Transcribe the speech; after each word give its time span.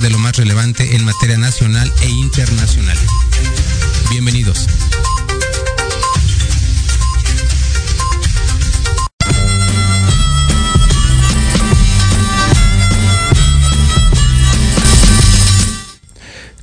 De 0.00 0.10
lo 0.10 0.18
más 0.18 0.36
relevante 0.36 0.96
en 0.96 1.04
materia 1.04 1.38
nacional 1.38 1.90
e 2.02 2.08
internacional. 2.08 2.96
Bienvenidos. 4.10 4.66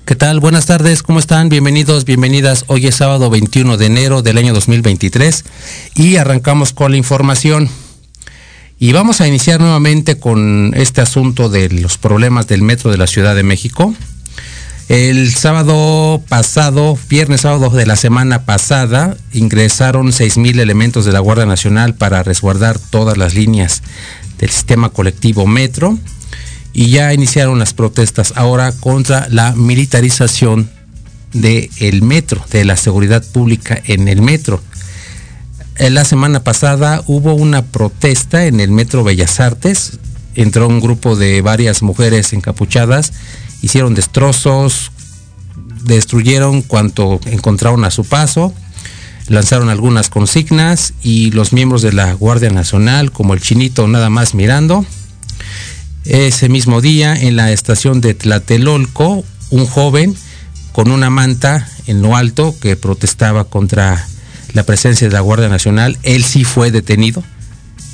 ¿Qué 0.06 0.16
tal? 0.16 0.40
Buenas 0.40 0.66
tardes, 0.66 1.02
¿cómo 1.02 1.20
están? 1.20 1.50
Bienvenidos, 1.50 2.06
bienvenidas. 2.06 2.66
Hoy 2.68 2.88
es 2.88 2.96
sábado 2.96 3.30
21 3.30 3.78
de 3.78 3.86
enero 3.86 4.22
del 4.22 4.38
año 4.38 4.54
2023 4.54 5.44
y 5.96 6.18
arrancamos 6.18 6.74
con 6.74 6.92
la 6.92 6.98
información. 6.98 7.70
Y 8.84 8.92
vamos 8.92 9.22
a 9.22 9.28
iniciar 9.30 9.62
nuevamente 9.62 10.20
con 10.20 10.74
este 10.76 11.00
asunto 11.00 11.48
de 11.48 11.70
los 11.70 11.98
problemas 11.98 12.48
del 12.48 12.62
metro 12.62 12.92
de 12.92 12.98
la 12.98 13.08
Ciudad 13.08 13.34
de 13.34 13.42
México. 13.42 13.96
El 14.90 15.34
sábado 15.34 16.22
pasado, 16.28 16.98
viernes 17.08 17.40
sábado 17.40 17.70
de 17.70 17.86
la 17.86 17.96
semana 17.96 18.44
pasada, 18.44 19.16
ingresaron 19.32 20.08
6.000 20.08 20.60
elementos 20.60 21.06
de 21.06 21.14
la 21.14 21.22
Guardia 21.22 21.46
Nacional 21.46 21.96
para 21.96 22.24
resguardar 22.24 22.78
todas 22.78 23.18
las 23.18 23.36
líneas 23.36 23.84
del 24.38 24.50
sistema 24.50 24.90
colectivo 24.90 25.48
metro 25.48 25.98
y 26.74 26.90
ya 26.90 27.14
iniciaron 27.14 27.60
las 27.60 27.74
protestas 27.74 28.34
ahora 28.36 28.74
contra 28.74 29.30
la 29.30 29.54
militarización 29.54 30.70
del 31.32 32.02
metro, 32.02 32.46
de 32.52 32.66
la 32.66 32.76
seguridad 32.76 33.24
pública 33.32 33.82
en 33.86 34.10
el 34.10 34.22
metro. 34.22 34.62
En 35.78 35.96
la 35.96 36.06
semana 36.06 36.44
pasada 36.44 37.04
hubo 37.08 37.34
una 37.34 37.64
protesta 37.64 38.46
en 38.46 38.60
el 38.60 38.70
metro 38.70 39.04
Bellas 39.04 39.40
Artes, 39.40 40.00
entró 40.36 40.68
un 40.68 40.80
grupo 40.80 41.16
de 41.16 41.42
varias 41.42 41.82
mujeres 41.82 42.32
encapuchadas, 42.34 43.12
hicieron 43.62 43.96
destrozos, 43.96 44.92
destruyeron 45.84 46.62
cuanto 46.62 47.20
encontraron 47.26 47.86
a 47.86 47.92
su 47.92 48.06
paso, 48.06 48.54
lanzaron 49.28 49.70
algunas 49.70 50.10
consignas 50.10 50.94
y 51.02 51.32
los 51.32 51.54
miembros 51.54 51.82
de 51.82 51.94
la 51.94 52.14
Guardia 52.14 52.52
Nacional, 52.52 53.12
como 53.12 53.34
el 53.34 53.42
chinito 53.42 53.88
nada 53.88 54.10
más 54.12 54.36
mirando, 54.36 54.86
ese 56.06 56.50
mismo 56.50 56.82
día, 56.82 57.16
en 57.16 57.36
la 57.36 57.52
estación 57.52 58.00
de 58.02 58.14
Tlatelolco, 58.14 59.24
un 59.50 59.66
joven 59.66 60.16
con 60.72 60.92
una 60.92 61.10
manta 61.10 61.68
en 61.88 62.02
lo 62.02 62.16
alto 62.16 62.54
que 62.60 62.76
protestaba 62.76 63.46
contra 63.46 64.08
la 64.54 64.64
presencia 64.64 65.08
de 65.08 65.14
la 65.14 65.20
Guardia 65.20 65.50
Nacional, 65.50 65.98
él 66.04 66.24
sí 66.24 66.44
fue 66.44 66.72
detenido. 66.72 67.24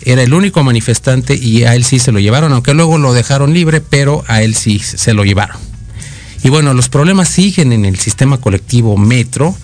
Era 0.04 0.24
el 0.24 0.34
único 0.34 0.64
manifestante 0.64 1.36
y 1.36 1.64
a 1.64 1.76
él 1.76 1.84
sí 1.84 2.00
se 2.00 2.12
lo 2.12 2.20
llevaron, 2.20 2.54
aunque 2.54 2.74
luego 2.74 2.98
lo 2.98 3.14
dejaron 3.14 3.54
libre, 3.54 3.82
pero 3.82 4.24
a 4.28 4.42
él 4.42 4.56
sí 4.56 4.80
se 4.80 5.14
lo 5.14 5.24
llevaron. 5.24 5.58
Y 6.44 6.50
bueno, 6.50 6.74
los 6.74 6.90
problemas 6.90 7.28
siguen 7.28 7.74
en 7.74 7.86
el 7.86 8.00
sistema 8.00 8.40
colectivo 8.40 8.96
Metro 8.98 9.56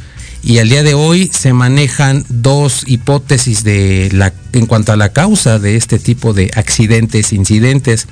y 0.44 0.59
al 0.59 0.69
día 0.69 0.83
de 0.83 0.94
hoy 0.94 1.31
se 1.33 1.53
manejan 1.53 2.24
dos 2.30 2.83
hipótesis 2.86 3.63
de 3.63 4.09
la, 4.13 4.33
en 4.53 4.68
cuanto 4.68 4.91
a 4.91 4.98
la 4.98 5.09
causa 5.09 5.57
de 5.57 5.75
este 5.75 5.98
tipo 5.98 6.33
de 6.33 6.51
accidentes, 6.56 7.33
incidentes. 7.33 8.07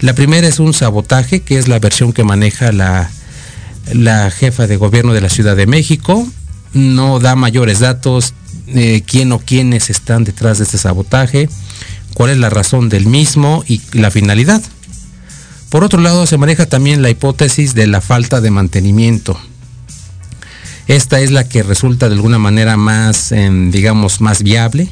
La 0.00 0.12
primera 0.12 0.46
es 0.46 0.58
un 0.58 0.74
sabotaje, 0.74 1.40
que 1.40 1.58
es 1.58 1.68
la 1.68 1.78
versión 1.78 2.12
que 2.12 2.22
maneja 2.22 2.72
la, 2.72 3.10
la 3.94 4.30
jefa 4.30 4.66
de 4.66 4.76
gobierno 4.76 5.14
de 5.14 5.22
la 5.22 5.30
Ciudad 5.30 5.56
de 5.56 5.66
México. 5.66 6.28
No 6.72 7.18
da 7.18 7.36
mayores 7.36 7.80
datos, 7.80 8.34
quién 9.06 9.32
o 9.32 9.38
quiénes 9.38 9.90
están 9.90 10.24
detrás 10.24 10.58
de 10.58 10.64
este 10.64 10.78
sabotaje, 10.78 11.48
cuál 12.14 12.30
es 12.30 12.38
la 12.38 12.50
razón 12.50 12.88
del 12.88 13.06
mismo 13.06 13.64
y 13.66 13.80
la 13.92 14.10
finalidad. 14.10 14.62
Por 15.68 15.84
otro 15.84 16.00
lado, 16.00 16.26
se 16.26 16.38
maneja 16.38 16.66
también 16.66 17.02
la 17.02 17.10
hipótesis 17.10 17.74
de 17.74 17.86
la 17.86 18.00
falta 18.00 18.40
de 18.40 18.50
mantenimiento 18.50 19.38
esta 20.90 21.20
es 21.20 21.30
la 21.30 21.48
que 21.48 21.62
resulta 21.62 22.08
de 22.08 22.16
alguna 22.16 22.40
manera 22.40 22.76
más, 22.76 23.30
em, 23.30 23.70
digamos, 23.70 24.20
más 24.20 24.42
viable, 24.42 24.88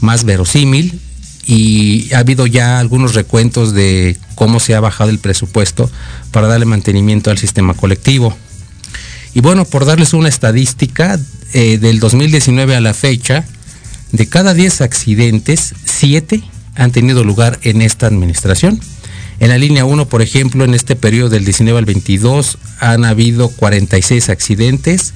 más 0.00 0.22
verosímil 0.22 1.00
y 1.44 2.14
ha 2.14 2.18
habido 2.18 2.46
ya 2.46 2.78
algunos 2.78 3.14
recuentos 3.14 3.74
de 3.74 4.16
cómo 4.36 4.60
se 4.60 4.76
ha 4.76 4.80
bajado 4.80 5.10
el 5.10 5.18
presupuesto 5.18 5.90
para 6.30 6.46
darle 6.46 6.66
mantenimiento 6.66 7.32
al 7.32 7.38
sistema 7.38 7.74
colectivo. 7.74 8.36
Y 9.34 9.40
bueno, 9.40 9.64
por 9.64 9.84
darles 9.84 10.14
una 10.14 10.28
estadística, 10.28 11.18
eh, 11.52 11.78
del 11.78 12.00
2019 12.00 12.76
a 12.76 12.80
la 12.80 12.94
fecha, 12.94 13.44
de 14.12 14.28
cada 14.28 14.54
10 14.54 14.80
accidentes, 14.80 15.74
7 15.84 16.42
han 16.76 16.92
tenido 16.92 17.24
lugar 17.24 17.58
en 17.62 17.82
esta 17.82 18.06
administración. 18.06 18.80
En 19.40 19.48
la 19.48 19.58
línea 19.58 19.84
1, 19.84 20.06
por 20.06 20.22
ejemplo, 20.22 20.64
en 20.64 20.74
este 20.74 20.94
periodo 20.94 21.30
del 21.30 21.44
19 21.44 21.78
al 21.78 21.84
22 21.84 22.58
han 22.78 23.04
habido 23.04 23.48
46 23.48 24.28
accidentes, 24.28 25.14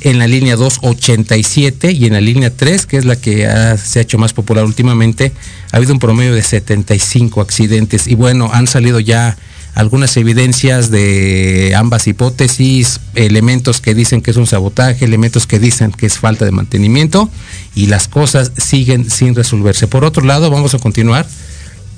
en 0.00 0.18
la 0.18 0.26
línea 0.26 0.56
2 0.56 0.78
87 0.82 1.92
y 1.92 2.06
en 2.06 2.12
la 2.12 2.20
línea 2.20 2.50
3, 2.54 2.86
que 2.86 2.96
es 2.98 3.04
la 3.04 3.16
que 3.16 3.48
se 3.82 3.98
ha 3.98 4.02
hecho 4.02 4.18
más 4.18 4.32
popular 4.32 4.64
últimamente, 4.64 5.32
ha 5.72 5.76
habido 5.76 5.92
un 5.92 5.98
promedio 5.98 6.34
de 6.34 6.42
75 6.42 7.40
accidentes. 7.40 8.06
Y 8.06 8.14
bueno, 8.14 8.50
han 8.52 8.66
salido 8.66 9.00
ya 9.00 9.36
algunas 9.78 10.16
evidencias 10.16 10.90
de 10.90 11.72
ambas 11.76 12.08
hipótesis, 12.08 12.98
elementos 13.14 13.80
que 13.80 13.94
dicen 13.94 14.22
que 14.22 14.32
es 14.32 14.36
un 14.36 14.48
sabotaje, 14.48 15.04
elementos 15.04 15.46
que 15.46 15.60
dicen 15.60 15.92
que 15.92 16.06
es 16.06 16.18
falta 16.18 16.44
de 16.44 16.50
mantenimiento 16.50 17.30
y 17.76 17.86
las 17.86 18.08
cosas 18.08 18.50
siguen 18.56 19.08
sin 19.08 19.36
resolverse. 19.36 19.86
Por 19.86 20.04
otro 20.04 20.24
lado, 20.24 20.50
vamos 20.50 20.74
a 20.74 20.80
continuar 20.80 21.28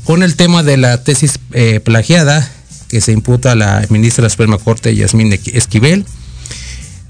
con 0.04 0.22
el 0.22 0.36
tema 0.36 0.62
de 0.62 0.76
la 0.76 1.02
tesis 1.02 1.40
eh, 1.52 1.80
plagiada 1.80 2.52
que 2.88 3.00
se 3.00 3.12
imputa 3.12 3.52
a 3.52 3.54
la 3.54 3.86
ministra 3.88 4.20
de 4.20 4.26
la 4.26 4.30
Suprema 4.30 4.58
Corte, 4.58 4.94
Yasmín 4.94 5.32
Esquivel 5.32 6.04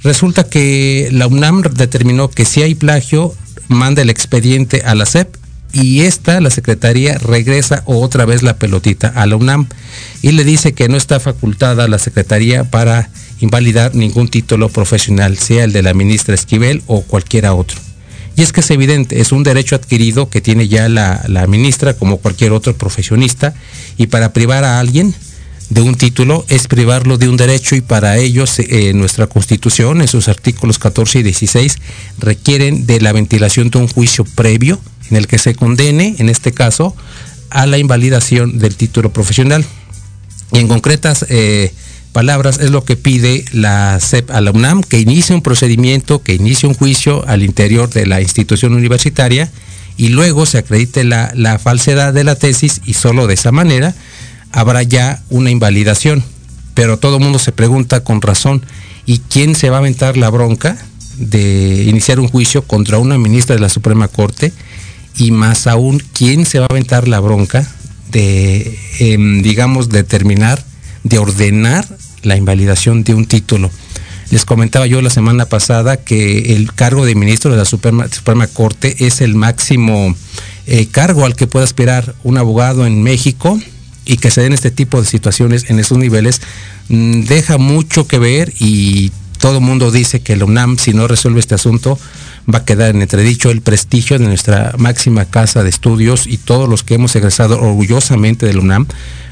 Resulta 0.04 0.44
que 0.44 1.08
la 1.10 1.26
UNAM 1.26 1.62
determinó 1.62 2.30
que 2.30 2.44
si 2.44 2.62
hay 2.62 2.76
plagio, 2.76 3.34
manda 3.66 4.02
el 4.02 4.08
expediente 4.08 4.82
a 4.86 4.94
la 4.94 5.04
SEP 5.04 5.34
y 5.72 6.00
esta, 6.02 6.40
la 6.40 6.50
Secretaría, 6.50 7.18
regresa 7.18 7.82
otra 7.86 8.24
vez 8.24 8.42
la 8.42 8.56
pelotita 8.56 9.08
a 9.08 9.26
la 9.26 9.36
UNAM 9.36 9.68
y 10.22 10.32
le 10.32 10.44
dice 10.44 10.72
que 10.72 10.88
no 10.88 10.96
está 10.96 11.20
facultada 11.20 11.88
la 11.88 11.98
Secretaría 11.98 12.64
para 12.64 13.10
invalidar 13.40 13.94
ningún 13.94 14.28
título 14.28 14.68
profesional, 14.68 15.38
sea 15.38 15.64
el 15.64 15.72
de 15.72 15.82
la 15.82 15.94
ministra 15.94 16.34
Esquivel 16.34 16.82
o 16.86 17.02
cualquiera 17.02 17.54
otro. 17.54 17.78
Y 18.36 18.42
es 18.42 18.52
que 18.52 18.60
es 18.60 18.70
evidente, 18.70 19.20
es 19.20 19.32
un 19.32 19.42
derecho 19.42 19.76
adquirido 19.76 20.30
que 20.30 20.40
tiene 20.40 20.68
ya 20.68 20.88
la, 20.88 21.46
ministra 21.48 21.94
como 21.94 22.18
cualquier 22.18 22.52
otro 22.52 22.74
profesionista 22.76 23.54
y 23.96 24.06
para 24.06 24.32
privar 24.32 24.64
a 24.64 24.78
alguien 24.78 25.14
de 25.68 25.82
un 25.82 25.94
título 25.94 26.44
es 26.48 26.66
privarlo 26.66 27.16
de 27.16 27.28
un 27.28 27.36
derecho 27.36 27.76
y 27.76 27.80
para 27.80 28.18
ello 28.18 28.44
eh, 28.58 28.92
nuestra 28.92 29.28
constitución 29.28 30.00
en 30.00 30.08
sus 30.08 30.28
artículos 30.28 30.78
14 30.78 31.20
y 31.20 31.22
16 31.22 31.78
requieren 32.18 32.86
de 32.86 33.00
la 33.00 33.12
ventilación 33.12 33.70
de 33.70 33.78
un 33.78 33.88
juicio 33.88 34.24
previo 34.24 34.80
en 35.10 35.16
el 35.16 35.26
que 35.26 35.38
se 35.38 35.54
condene, 35.54 36.16
en 36.18 36.28
este 36.28 36.52
caso, 36.52 36.94
a 37.50 37.66
la 37.66 37.78
invalidación 37.78 38.58
del 38.58 38.76
título 38.76 39.12
profesional. 39.12 39.64
Y 40.52 40.58
en 40.58 40.68
concretas 40.68 41.26
eh, 41.28 41.72
palabras 42.12 42.58
es 42.60 42.70
lo 42.70 42.84
que 42.84 42.96
pide 42.96 43.44
la 43.52 43.98
CEP 44.00 44.30
a 44.30 44.40
la 44.40 44.50
UNAM, 44.50 44.82
que 44.82 45.00
inicie 45.00 45.34
un 45.34 45.42
procedimiento, 45.42 46.22
que 46.22 46.34
inicie 46.34 46.68
un 46.68 46.74
juicio 46.74 47.26
al 47.28 47.42
interior 47.42 47.90
de 47.90 48.06
la 48.06 48.20
institución 48.20 48.74
universitaria 48.74 49.50
y 49.96 50.08
luego 50.08 50.46
se 50.46 50.58
acredite 50.58 51.04
la, 51.04 51.30
la 51.34 51.58
falsedad 51.58 52.14
de 52.14 52.24
la 52.24 52.34
tesis 52.34 52.80
y 52.86 52.94
solo 52.94 53.26
de 53.26 53.34
esa 53.34 53.52
manera 53.52 53.94
habrá 54.52 54.82
ya 54.82 55.22
una 55.28 55.50
invalidación. 55.50 56.24
Pero 56.74 56.98
todo 56.98 57.16
el 57.16 57.22
mundo 57.22 57.38
se 57.38 57.52
pregunta 57.52 58.02
con 58.02 58.22
razón, 58.22 58.64
¿y 59.06 59.18
quién 59.18 59.54
se 59.54 59.70
va 59.70 59.76
a 59.76 59.80
aventar 59.80 60.16
la 60.16 60.30
bronca 60.30 60.76
de 61.16 61.84
iniciar 61.86 62.18
un 62.20 62.28
juicio 62.28 62.62
contra 62.62 62.98
una 62.98 63.18
ministra 63.18 63.54
de 63.54 63.60
la 63.60 63.68
Suprema 63.68 64.08
Corte? 64.08 64.52
Y 65.16 65.30
más 65.30 65.66
aún, 65.66 66.02
¿quién 66.12 66.46
se 66.46 66.58
va 66.58 66.66
a 66.66 66.72
aventar 66.72 67.08
la 67.08 67.20
bronca 67.20 67.68
de, 68.10 68.78
em, 68.98 69.42
digamos, 69.42 69.88
determinar, 69.88 70.64
de 71.04 71.18
ordenar 71.18 71.86
la 72.22 72.36
invalidación 72.36 73.04
de 73.04 73.14
un 73.14 73.26
título? 73.26 73.70
Les 74.30 74.44
comentaba 74.44 74.86
yo 74.86 75.02
la 75.02 75.10
semana 75.10 75.46
pasada 75.46 75.96
que 75.96 76.54
el 76.54 76.72
cargo 76.72 77.04
de 77.04 77.16
ministro 77.16 77.50
de 77.50 77.56
la 77.56 77.64
Suprema, 77.64 78.46
Corte 78.46 79.04
es 79.04 79.20
el 79.20 79.34
máximo 79.34 80.14
eh, 80.66 80.86
cargo 80.86 81.24
al 81.24 81.34
que 81.34 81.48
puede 81.48 81.64
aspirar 81.64 82.14
un 82.22 82.38
abogado 82.38 82.86
en 82.86 83.02
México 83.02 83.60
y 84.04 84.18
que 84.18 84.30
se 84.30 84.42
den 84.42 84.52
este 84.52 84.70
tipo 84.70 85.00
de 85.00 85.06
situaciones 85.06 85.68
en 85.68 85.80
esos 85.80 85.98
niveles 85.98 86.40
mm, 86.88 87.22
deja 87.22 87.58
mucho 87.58 88.06
que 88.06 88.18
ver 88.20 88.52
y 88.60 89.10
todo 89.38 89.58
el 89.58 89.64
mundo 89.64 89.90
dice 89.90 90.20
que 90.20 90.34
el 90.34 90.44
UNAM, 90.44 90.78
si 90.78 90.92
no 90.92 91.08
resuelve 91.08 91.40
este 91.40 91.54
asunto, 91.56 91.98
va 92.52 92.58
a 92.58 92.64
quedar 92.64 92.94
en 92.94 93.02
entredicho 93.02 93.50
el 93.50 93.60
prestigio 93.60 94.18
de 94.18 94.26
nuestra 94.26 94.74
máxima 94.78 95.24
casa 95.24 95.62
de 95.62 95.70
estudios 95.70 96.26
y 96.26 96.38
todos 96.38 96.68
los 96.68 96.82
que 96.82 96.94
hemos 96.94 97.14
egresado 97.16 97.60
orgullosamente 97.60 98.46
del 98.46 98.58
UNAM 98.58 98.86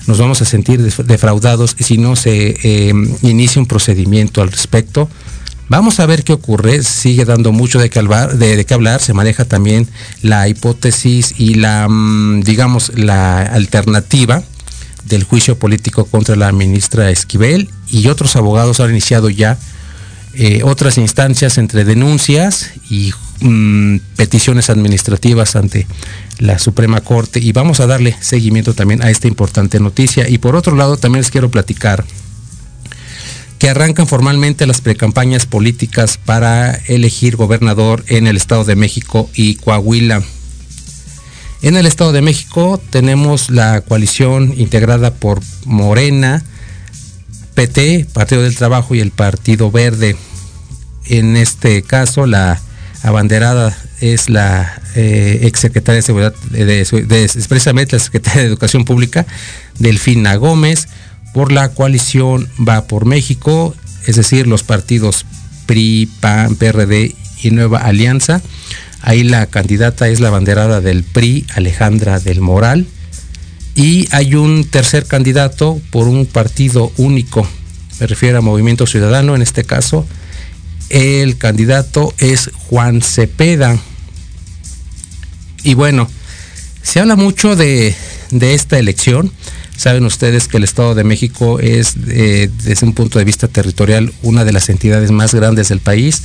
nos 0.07 0.19
vamos 0.19 0.41
a 0.41 0.45
sentir 0.45 0.81
defraudados 0.81 1.77
si 1.79 1.99
no 1.99 2.17
se 2.17 2.57
eh, 2.63 2.93
inicia 3.23 3.61
un 3.61 3.67
procedimiento 3.67 4.41
al 4.41 4.51
respecto. 4.51 5.09
Vamos 5.69 6.01
a 6.01 6.07
ver 6.07 6.25
qué 6.25 6.33
ocurre, 6.33 6.83
sigue 6.83 7.27
dando 7.27 7.53
mucho 7.53 7.79
de 7.79 7.91
qué 7.91 7.99
hablar, 7.99 8.39
de, 8.39 8.65
qué 8.65 8.73
hablar. 8.73 9.03
se 9.03 9.13
maneja 9.13 9.45
también 9.45 9.87
la 10.23 10.49
hipótesis 10.49 11.35
y 11.37 11.55
la, 11.55 11.87
mm, 11.89 12.41
digamos, 12.41 12.93
la 12.97 13.43
alternativa 13.43 14.43
del 15.05 15.25
juicio 15.25 15.59
político 15.59 16.07
contra 16.07 16.37
la 16.37 16.53
ministra 16.53 17.11
Esquivel 17.11 17.69
y 17.89 18.09
otros 18.09 18.35
abogados 18.37 18.81
han 18.81 18.91
iniciado 18.91 19.29
ya 19.29 19.59
eh, 20.41 20.63
otras 20.63 20.99
instancias 20.99 21.59
entre 21.59 21.85
denuncias 21.85 22.71
y 22.89 23.13
mm, 23.41 23.97
peticiones 24.15 24.71
administrativas 24.71 25.57
ante 25.57 25.89
la 26.39 26.61
Suprema 26.61 27.01
Corte 27.01 27.41
y 27.41 27.51
vamos 27.51 27.81
a 27.81 27.89
darle 27.89 28.17
seguimiento 28.21 28.73
también 28.73 29.03
a 29.03 29.11
esta 29.11 29.27
importante 29.27 29.81
noticia. 29.81 30.29
Y 30.29 30.39
por 30.39 30.55
otro 30.55 30.77
lado 30.77 30.97
también 30.97 31.23
les 31.23 31.33
quiero 31.33 31.51
platicar 31.51 32.05
que 33.59 33.69
arrancan 33.69 34.07
formalmente 34.07 34.65
las 34.69 34.81
precampañas 34.81 35.47
políticas 35.47 36.21
para 36.25 36.73
elegir 36.87 37.35
gobernador 37.35 38.05
en 38.07 38.29
el 38.29 38.37
Estado 38.37 38.63
de 38.63 38.77
México 38.77 39.29
y 39.35 39.57
Coahuila. 39.57 40.23
En 41.63 41.77
el 41.77 41.87
Estado 41.87 42.13
de 42.13 42.23
México 42.23 42.81
tenemos 42.91 43.51
la 43.51 43.81
coalición 43.81 44.55
integrada 44.57 45.13
por 45.15 45.41
Morena, 45.65 46.45
PT, 47.59 48.07
Partido 48.13 48.43
del 48.43 48.55
Trabajo 48.55 48.95
y 48.95 49.01
el 49.01 49.11
Partido 49.11 49.73
Verde. 49.73 50.15
En 51.07 51.37
este 51.37 51.83
caso, 51.83 52.25
la 52.25 52.61
abanderada 53.03 53.77
es 54.01 54.31
la 54.31 54.81
eh, 54.95 55.41
exsecretaria 55.43 55.97
de 55.97 56.03
Seguridad, 56.03 56.35
de, 56.53 57.25
expresamente 57.25 57.97
la 57.97 57.99
secretaria 58.05 58.43
de 58.43 58.47
Educación 58.47 58.85
Pública, 58.85 59.27
Delfina 59.77 60.37
Gómez. 60.37 60.87
Por 61.35 61.51
la 61.51 61.71
coalición 61.71 62.49
Va 62.61 62.87
por 62.87 63.07
México, 63.07 63.75
es 64.07 64.15
decir, 64.15 64.47
los 64.47 64.63
partidos 64.63 65.27
PRI, 65.67 66.09
PAN, 66.21 66.55
PRD 66.55 67.17
y 67.43 67.51
Nueva 67.51 67.81
Alianza. 67.81 68.41
Ahí 69.01 69.25
la 69.25 69.47
candidata 69.47 70.07
es 70.07 70.21
la 70.21 70.29
abanderada 70.29 70.81
del 70.81 71.03
PRI, 71.03 71.45
Alejandra 71.57 72.21
del 72.21 72.41
Moral. 72.41 72.87
Y 73.79 74.09
hay 74.11 74.35
un 74.35 74.65
tercer 74.65 75.07
candidato 75.07 75.81
por 75.93 76.09
un 76.09 76.27
partido 76.27 76.91
único, 76.97 77.47
me 78.01 78.09
refiero 78.09 78.39
a 78.39 78.41
Movimiento 78.41 78.89
Ciudadano 78.89 79.37
en 79.37 79.43
este 79.43 79.63
caso. 79.63 80.05
El 80.89 81.39
candidato 81.39 82.13
es 82.19 82.51
Juan 82.69 83.03
Cepeda. 83.03 83.79
Y 85.63 85.75
bueno, 85.75 86.11
se 86.83 86.99
habla 86.99 87.15
mucho 87.15 87.55
de, 87.55 87.95
esta 88.33 88.81
elección. 88.81 89.31
Saben 89.77 90.05
ustedes 90.07 90.49
que 90.49 90.57
el 90.57 90.65
Estado 90.65 90.97
de 90.97 91.05
México 91.05 91.61
es, 91.61 91.95
eh, 92.09 92.51
desde 92.65 92.85
un 92.85 92.95
punto 92.95 93.21
de 93.21 93.25
vista 93.25 93.47
territorial, 93.47 94.13
una 94.23 94.45
de 94.45 94.55
las 94.55 94.71
entidades 94.71 95.13
más 95.13 95.33
grandes 95.35 95.69
del 95.69 95.79
país 95.79 96.25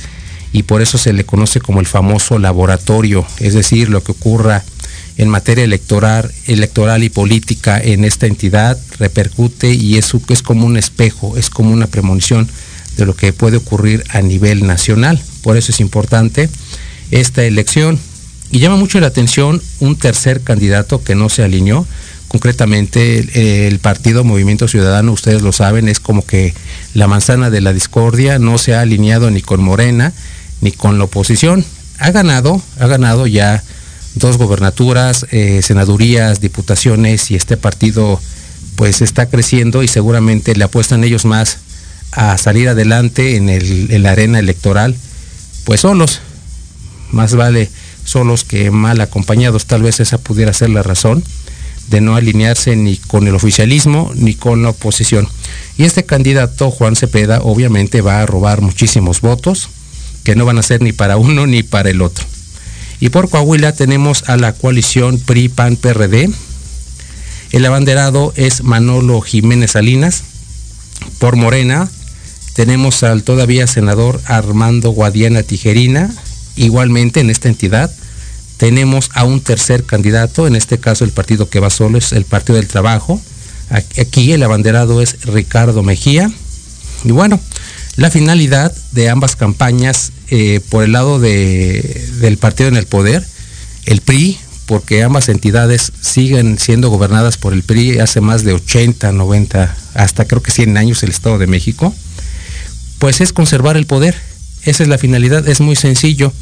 y 0.52 0.64
por 0.64 0.82
eso 0.82 0.98
se 0.98 1.12
le 1.12 1.24
conoce 1.24 1.60
como 1.60 1.78
el 1.78 1.86
famoso 1.86 2.40
laboratorio, 2.40 3.24
es 3.38 3.54
decir, 3.54 3.90
lo 3.90 4.02
que 4.02 4.10
ocurra 4.10 4.64
en 5.16 5.28
materia 5.28 5.64
electoral, 5.64 6.32
electoral 6.46 7.04
y 7.04 7.08
política 7.08 7.80
en 7.80 8.04
esta 8.04 8.26
entidad 8.26 8.78
repercute 8.98 9.72
y 9.72 9.96
es, 9.96 10.12
es 10.28 10.42
como 10.42 10.66
un 10.66 10.76
espejo, 10.76 11.36
es 11.36 11.50
como 11.50 11.70
una 11.70 11.86
premonición 11.86 12.48
de 12.96 13.06
lo 13.06 13.14
que 13.14 13.32
puede 13.32 13.56
ocurrir 13.56 14.04
a 14.10 14.22
nivel 14.22 14.66
nacional. 14.66 15.20
Por 15.42 15.56
eso 15.56 15.72
es 15.72 15.80
importante 15.80 16.48
esta 17.10 17.44
elección. 17.44 17.98
Y 18.50 18.58
llama 18.58 18.76
mucho 18.76 19.00
la 19.00 19.08
atención 19.08 19.62
un 19.80 19.96
tercer 19.96 20.42
candidato 20.42 21.02
que 21.02 21.14
no 21.14 21.28
se 21.28 21.42
alineó. 21.42 21.86
Concretamente 22.28 23.66
el, 23.68 23.78
partido 23.78 24.24
Movimiento 24.24 24.66
Ciudadano, 24.66 25.12
ustedes 25.12 25.42
lo 25.42 25.52
saben, 25.52 25.88
es 25.88 26.00
como 26.00 26.24
que 26.26 26.54
la 26.94 27.06
manzana 27.06 27.50
de 27.50 27.60
la 27.60 27.72
discordia, 27.72 28.38
no 28.38 28.58
se 28.58 28.74
ha 28.74 28.80
alineado 28.80 29.30
ni 29.30 29.40
con 29.40 29.62
Morena 29.62 30.12
ni 30.60 30.72
con 30.72 30.98
la 30.98 31.04
oposición. 31.04 31.64
Ha 31.98 32.10
ganado, 32.10 32.60
ha 32.80 32.86
ganado 32.86 33.26
ya 33.26 33.62
dos 34.14 34.38
gobernaturas, 34.38 35.26
eh, 35.30 35.60
senadurías, 35.62 36.40
diputaciones 36.40 37.30
y 37.30 37.36
este 37.36 37.56
partido 37.56 38.20
pues 38.76 39.02
está 39.02 39.26
creciendo 39.26 39.82
y 39.82 39.88
seguramente 39.88 40.54
le 40.54 40.64
apuestan 40.64 41.04
ellos 41.04 41.24
más 41.24 41.58
a 42.12 42.38
salir 42.38 42.68
adelante 42.68 43.36
en, 43.36 43.48
el, 43.48 44.02
la 44.02 44.12
arena 44.12 44.38
electoral 44.38 44.96
pues 45.64 45.80
solos. 45.80 46.20
Más 47.10 47.34
vale 47.34 47.70
solos 48.04 48.44
que 48.44 48.70
mal 48.70 49.00
acompañados, 49.00 49.66
tal 49.66 49.82
vez 49.82 50.00
esa 50.00 50.18
pudiera 50.18 50.52
ser 50.52 50.70
la 50.70 50.82
razón 50.82 51.24
de 51.88 52.00
no 52.00 52.16
alinearse 52.16 52.76
ni 52.76 52.96
con 52.96 53.26
el 53.26 53.34
oficialismo 53.34 54.10
ni 54.14 54.34
con 54.34 54.62
la 54.62 54.70
oposición. 54.70 55.28
Y 55.76 55.84
este 55.84 56.04
candidato, 56.04 56.70
Juan 56.70 56.96
Cepeda, 56.96 57.40
obviamente 57.42 58.00
va 58.00 58.20
a 58.20 58.26
robar 58.26 58.60
muchísimos 58.60 59.20
votos 59.20 59.68
que 60.22 60.34
no 60.34 60.44
van 60.44 60.58
a 60.58 60.62
ser 60.62 60.82
ni 60.82 60.92
para 60.92 61.16
uno 61.16 61.46
ni 61.46 61.62
para 61.62 61.90
el 61.90 62.00
otro. 62.00 62.24
Y 63.00 63.10
por 63.10 63.28
Coahuila 63.28 63.72
tenemos 63.72 64.28
a 64.28 64.36
la 64.36 64.52
coalición 64.52 65.18
PRI-PAN-PRD. 65.18 66.30
El 67.52 67.66
abanderado 67.66 68.32
es 68.36 68.62
Manolo 68.62 69.20
Jiménez 69.20 69.72
Salinas. 69.72 70.22
Por 71.18 71.36
Morena 71.36 71.90
tenemos 72.54 73.02
al 73.02 73.22
todavía 73.24 73.66
senador 73.66 74.20
Armando 74.26 74.90
Guadiana 74.90 75.42
Tijerina. 75.42 76.10
Igualmente 76.56 77.20
en 77.20 77.30
esta 77.30 77.48
entidad 77.48 77.90
tenemos 78.56 79.10
a 79.14 79.24
un 79.24 79.40
tercer 79.40 79.84
candidato, 79.84 80.46
en 80.46 80.54
este 80.54 80.78
caso 80.78 81.04
el 81.04 81.10
partido 81.10 81.50
que 81.50 81.60
va 81.60 81.70
solo 81.70 81.98
es 81.98 82.12
el 82.12 82.24
Partido 82.24 82.56
del 82.56 82.68
Trabajo. 82.68 83.20
Aquí 83.70 84.32
el 84.32 84.42
abanderado 84.42 85.02
es 85.02 85.24
Ricardo 85.24 85.82
Mejía. 85.82 86.30
Y 87.02 87.10
bueno, 87.10 87.40
la 87.96 88.10
finalidad 88.10 88.74
de 88.92 89.10
ambas 89.10 89.36
campañas 89.36 90.12
eh, 90.30 90.60
por 90.68 90.84
el 90.84 90.92
lado 90.92 91.18
del 91.18 92.38
partido 92.38 92.68
en 92.68 92.76
el 92.76 92.86
poder, 92.86 93.24
el 93.86 94.00
PRI, 94.00 94.38
porque 94.66 95.02
ambas 95.02 95.28
entidades 95.28 95.92
siguen 96.00 96.58
siendo 96.58 96.88
gobernadas 96.88 97.36
por 97.36 97.52
el 97.52 97.62
PRI 97.62 97.98
hace 97.98 98.20
más 98.20 98.44
de 98.44 98.54
80, 98.54 99.12
90, 99.12 99.76
hasta 99.94 100.24
creo 100.24 100.42
que 100.42 100.50
100 100.50 100.76
años 100.76 101.02
el 101.02 101.10
Estado 101.10 101.38
de 101.38 101.46
México, 101.46 101.94
pues 102.98 103.20
es 103.20 103.32
conservar 103.32 103.76
el 103.76 103.86
poder. 103.86 104.14
Esa 104.62 104.82
es 104.82 104.88
la 104.88 104.96
finalidad, 104.96 105.46
es 105.46 105.60
muy 105.60 105.76
sencillo. 105.76 106.32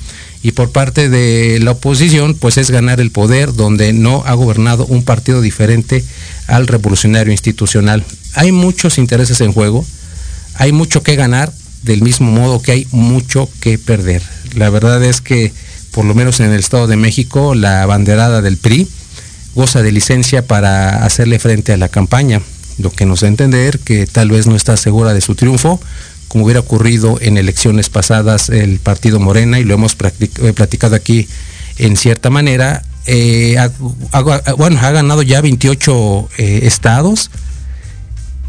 Y 0.44 0.52
por 0.52 0.70
parte 0.70 1.08
de 1.08 1.58
la 1.60 1.72
oposición, 1.72 2.34
pues 2.34 2.56
es 2.56 2.70
ganar 2.70 3.00
el 3.00 3.10
poder 3.10 3.52
donde 3.52 3.92
no 3.92 4.22
ha 4.26 4.34
gobernado 4.34 4.86
un 4.86 5.02
partido 5.02 5.40
diferente 5.40 6.04
al 6.46 6.68
revolucionario 6.68 7.32
institucional. 7.32 8.04
Hay 8.34 8.52
muchos 8.52 8.98
intereses 8.98 9.40
en 9.40 9.52
juego 9.52 9.84
hay 10.54 10.72
mucho 10.72 11.02
que 11.02 11.16
ganar, 11.16 11.52
del 11.82 12.02
mismo 12.02 12.30
modo 12.30 12.62
que 12.62 12.72
hay 12.72 12.86
mucho 12.90 13.48
que 13.60 13.78
perder. 13.78 14.22
La 14.54 14.70
verdad 14.70 15.02
es 15.02 15.20
que, 15.20 15.52
por 15.92 16.04
lo 16.04 16.14
menos 16.14 16.40
en 16.40 16.52
el 16.52 16.60
Estado 16.60 16.86
de 16.86 16.96
México, 16.96 17.54
la 17.54 17.86
banderada 17.86 18.42
del 18.42 18.56
PRI 18.56 18.88
goza 19.54 19.82
de 19.82 19.92
licencia 19.92 20.46
para 20.46 21.04
hacerle 21.04 21.38
frente 21.38 21.72
a 21.72 21.76
la 21.76 21.88
campaña, 21.88 22.40
lo 22.78 22.90
que 22.90 23.06
nos 23.06 23.20
da 23.20 23.26
a 23.26 23.28
entender 23.28 23.78
que 23.78 24.06
tal 24.06 24.30
vez 24.30 24.46
no 24.46 24.56
está 24.56 24.76
segura 24.76 25.12
de 25.12 25.20
su 25.20 25.34
triunfo, 25.34 25.80
como 26.28 26.44
hubiera 26.44 26.60
ocurrido 26.60 27.18
en 27.20 27.36
elecciones 27.36 27.90
pasadas 27.90 28.48
el 28.48 28.78
partido 28.78 29.20
Morena, 29.20 29.58
y 29.58 29.64
lo 29.64 29.74
hemos 29.74 29.94
platicado 29.94 30.96
aquí 30.96 31.28
en 31.78 31.96
cierta 31.96 32.30
manera. 32.30 32.82
Eh, 33.04 33.56
bueno, 34.56 34.78
ha 34.80 34.90
ganado 34.92 35.22
ya 35.22 35.40
28 35.40 36.28
eh, 36.38 36.60
estados, 36.62 37.30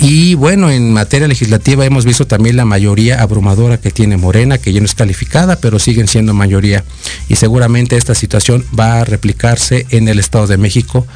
y 0.06 0.36
bueno, 0.36 0.70
en 0.70 0.92
materia 0.92 1.30
legislativa 1.30 1.86
hemos 1.86 2.04
visto 2.04 2.28
también 2.28 2.58
la 2.58 2.66
mayoría 2.66 3.22
abrumadora 3.22 3.80
que 3.80 3.90
tiene 3.90 4.18
Morena, 4.18 4.58
que 4.58 4.74
ya 4.74 4.82
no 4.82 4.86
es 4.86 4.96
calificada, 4.96 5.56
pero 5.56 5.80
siguen 5.80 6.10
siendo 6.10 6.34
mayoría. 6.34 6.84
Y 7.30 7.38
seguramente 7.38 7.96
esta 7.96 8.14
situación 8.14 8.66
va 8.78 9.00
a 9.00 9.06
replicarse 9.06 9.86
en 9.92 10.10
el 10.10 10.20
Estado 10.20 10.48
de 10.48 10.58
México 10.58 11.08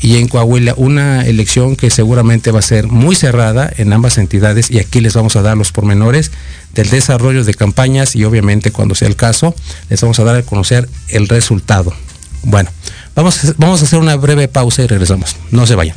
y 0.00 0.18
en 0.18 0.28
Coahuila, 0.28 0.74
una 0.76 1.26
elección 1.26 1.74
que 1.74 1.90
seguramente 1.90 2.52
va 2.52 2.60
a 2.60 2.62
ser 2.62 2.86
muy 2.86 3.16
cerrada 3.16 3.68
en 3.78 3.92
ambas 3.92 4.16
entidades 4.16 4.70
y 4.70 4.78
aquí 4.78 5.00
les 5.00 5.14
vamos 5.14 5.34
a 5.34 5.42
dar 5.42 5.56
los 5.56 5.72
pormenores 5.72 6.30
del 6.72 6.88
desarrollo 6.88 7.42
de 7.42 7.54
campañas 7.54 8.14
y 8.14 8.22
obviamente 8.22 8.70
cuando 8.70 8.94
sea 8.94 9.08
el 9.08 9.16
caso 9.16 9.56
les 9.90 10.00
vamos 10.00 10.20
a 10.20 10.24
dar 10.24 10.36
a 10.36 10.42
conocer 10.42 10.88
el 11.08 11.26
resultado. 11.26 11.92
Bueno, 12.44 12.70
vamos, 13.16 13.54
vamos 13.58 13.82
a 13.82 13.86
hacer 13.86 13.98
una 13.98 14.14
breve 14.14 14.46
pausa 14.46 14.84
y 14.84 14.86
regresamos. 14.86 15.34
No 15.50 15.66
se 15.66 15.74
vayan. 15.74 15.96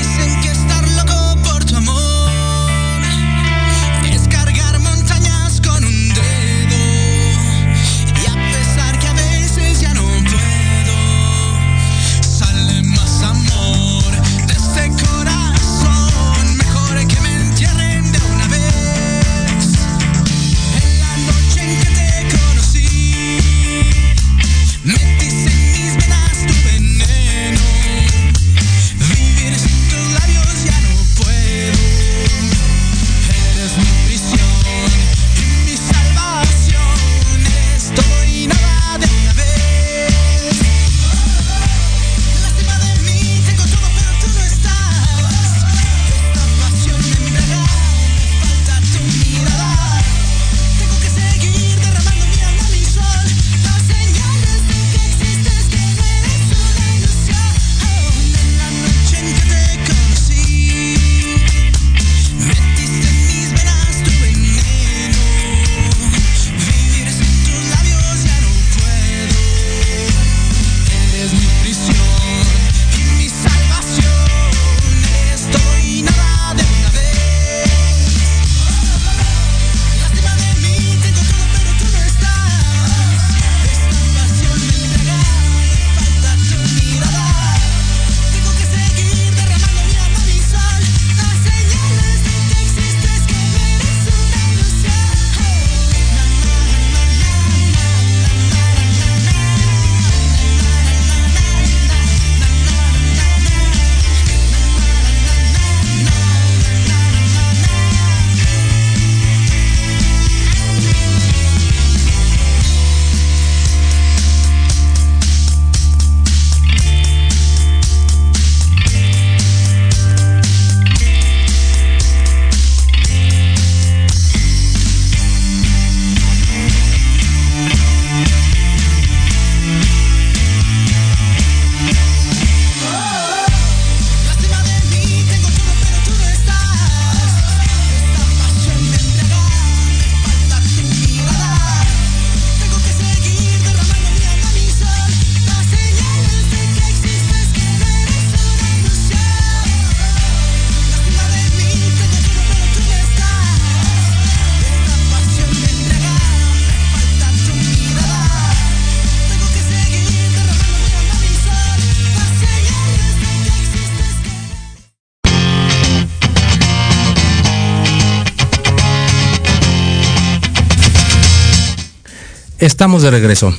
Estamos 172.81 173.03
de 173.03 173.11
regreso. 173.11 173.53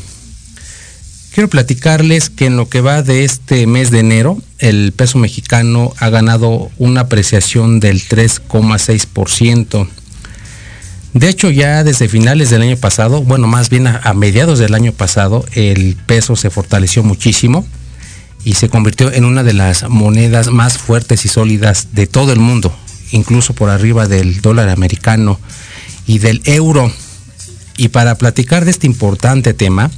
Quiero 1.33 1.49
platicarles 1.49 2.29
que 2.29 2.47
en 2.47 2.57
lo 2.57 2.69
que 2.69 2.81
va 2.81 3.03
de 3.03 3.23
este 3.23 3.69
mes 3.69 3.93
de 3.93 4.01
enero, 4.01 4.37
el 4.59 4.91
peso 4.91 5.17
mexicano 5.19 5.93
ha 6.01 6.09
ganado 6.09 6.73
una 6.77 7.03
apreciación 7.03 7.79
del 7.79 8.03
3,6%. 8.03 9.89
De 11.13 11.29
hecho, 11.29 11.51
ya 11.51 11.85
desde 11.85 12.09
finales 12.09 12.51
del 12.51 12.63
año 12.63 12.77
pasado, 12.77 13.23
bueno, 13.23 13.47
más 13.47 13.71
bien 13.71 13.87
a, 13.87 14.01
a 14.03 14.13
mediados 14.13 14.59
del 14.59 14.75
año 14.75 14.91
pasado, 14.91 15.45
el 15.53 15.95
peso 16.05 16.35
se 16.35 16.51
fortaleció 16.51 17.05
muchísimo 17.05 17.65
y 18.43 18.55
se 18.55 18.69
convirtió 18.71 19.13
en 19.13 19.25
una 19.25 19.45
de 19.45 19.53
las 19.53 19.89
monedas 19.89 20.49
más 20.49 20.79
fuertes 20.79 21.25
y 21.27 21.29
sólidas 21.29 21.91
de 21.93 22.09
todo 22.09 22.33
el 22.33 22.41
mundo, 22.41 22.77
incluso 23.13 23.55
por 23.55 23.71
arriba 23.71 24.09
del 24.09 24.41
dólar 24.41 24.69
americano 24.69 25.39
y 26.09 26.19
del 26.19 26.43
euro. 26.45 26.93
Y 27.77 27.89
para 27.89 28.17
platicar 28.17 28.65
de 28.65 28.71
este 28.71 28.87
importante 28.87 29.55
tema, 29.55 29.91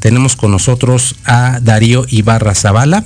tenemos 0.00 0.36
con 0.36 0.50
nosotros 0.50 1.16
a 1.24 1.60
Darío 1.60 2.04
Ibarra 2.08 2.54
Zavala. 2.54 3.04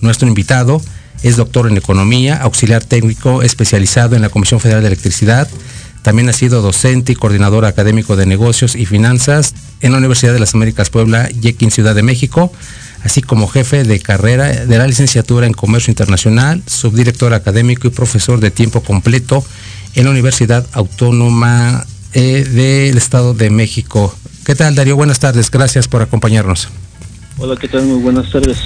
Nuestro 0.00 0.28
invitado 0.28 0.80
es 1.22 1.36
doctor 1.36 1.68
en 1.68 1.76
economía, 1.76 2.36
auxiliar 2.36 2.84
técnico 2.84 3.42
especializado 3.42 4.14
en 4.16 4.22
la 4.22 4.28
Comisión 4.28 4.60
Federal 4.60 4.82
de 4.82 4.88
Electricidad. 4.88 5.48
También 6.02 6.28
ha 6.28 6.34
sido 6.34 6.60
docente 6.60 7.12
y 7.12 7.14
coordinador 7.14 7.64
académico 7.64 8.14
de 8.14 8.26
negocios 8.26 8.76
y 8.76 8.84
finanzas 8.84 9.54
en 9.80 9.92
la 9.92 9.98
Universidad 9.98 10.34
de 10.34 10.40
las 10.40 10.54
Américas 10.54 10.90
Puebla, 10.90 11.30
Yequín, 11.30 11.70
Ciudad 11.70 11.94
de 11.94 12.02
México, 12.02 12.52
así 13.04 13.22
como 13.22 13.48
jefe 13.48 13.84
de 13.84 14.00
carrera 14.00 14.48
de 14.48 14.78
la 14.78 14.86
licenciatura 14.86 15.46
en 15.46 15.54
Comercio 15.54 15.90
Internacional, 15.90 16.62
subdirector 16.66 17.32
académico 17.32 17.86
y 17.86 17.90
profesor 17.90 18.40
de 18.40 18.50
tiempo 18.50 18.82
completo 18.82 19.42
en 19.94 20.04
la 20.04 20.10
Universidad 20.10 20.66
Autónoma 20.72 21.86
eh, 22.14 22.44
del 22.44 22.96
Estado 22.96 23.34
de 23.34 23.50
México. 23.50 24.14
¿Qué 24.44 24.54
tal, 24.54 24.74
Darío? 24.74 24.96
Buenas 24.96 25.18
tardes. 25.18 25.50
Gracias 25.50 25.88
por 25.88 26.02
acompañarnos. 26.02 26.68
Hola, 27.38 27.56
¿qué 27.60 27.68
tal? 27.68 27.84
Muy 27.84 28.00
buenas 28.00 28.30
tardes. 28.30 28.58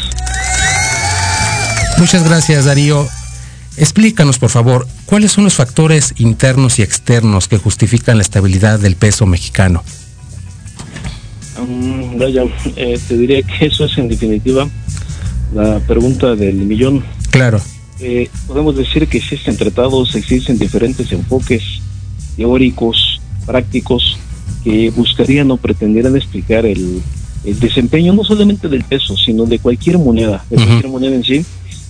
Muchas 1.98 2.24
gracias, 2.24 2.64
Darío. 2.66 3.08
Explícanos, 3.76 4.38
por 4.38 4.50
favor, 4.50 4.86
cuáles 5.06 5.32
son 5.32 5.44
los 5.44 5.54
factores 5.54 6.14
internos 6.18 6.78
y 6.78 6.82
externos 6.82 7.48
que 7.48 7.58
justifican 7.58 8.16
la 8.16 8.22
estabilidad 8.22 8.78
del 8.80 8.96
peso 8.96 9.24
mexicano. 9.24 9.84
Um, 11.58 12.18
vaya, 12.18 12.42
eh, 12.76 12.98
te 13.08 13.16
diría 13.16 13.42
que 13.42 13.66
eso 13.66 13.84
es 13.84 13.96
en 13.98 14.08
definitiva 14.08 14.68
la 15.54 15.80
pregunta 15.80 16.34
del 16.36 16.56
millón. 16.56 17.04
Claro, 17.30 17.60
Eh, 18.00 18.30
podemos 18.46 18.76
decir 18.76 19.08
que 19.08 19.18
existen 19.18 19.56
tratados, 19.56 20.14
existen 20.14 20.56
diferentes 20.56 21.10
enfoques 21.10 21.62
teóricos, 22.36 22.96
prácticos, 23.48 24.18
que 24.62 24.90
buscarían 24.90 25.50
o 25.50 25.56
pretendieran 25.56 26.14
explicar 26.16 26.66
el, 26.66 27.00
el 27.44 27.58
desempeño 27.58 28.12
no 28.12 28.22
solamente 28.22 28.68
del 28.68 28.84
peso, 28.84 29.16
sino 29.16 29.46
de 29.46 29.58
cualquier 29.58 29.96
moneda, 29.98 30.44
de 30.50 30.56
cualquier 30.56 30.88
moneda 30.88 31.16
en 31.16 31.24
sí, 31.24 31.44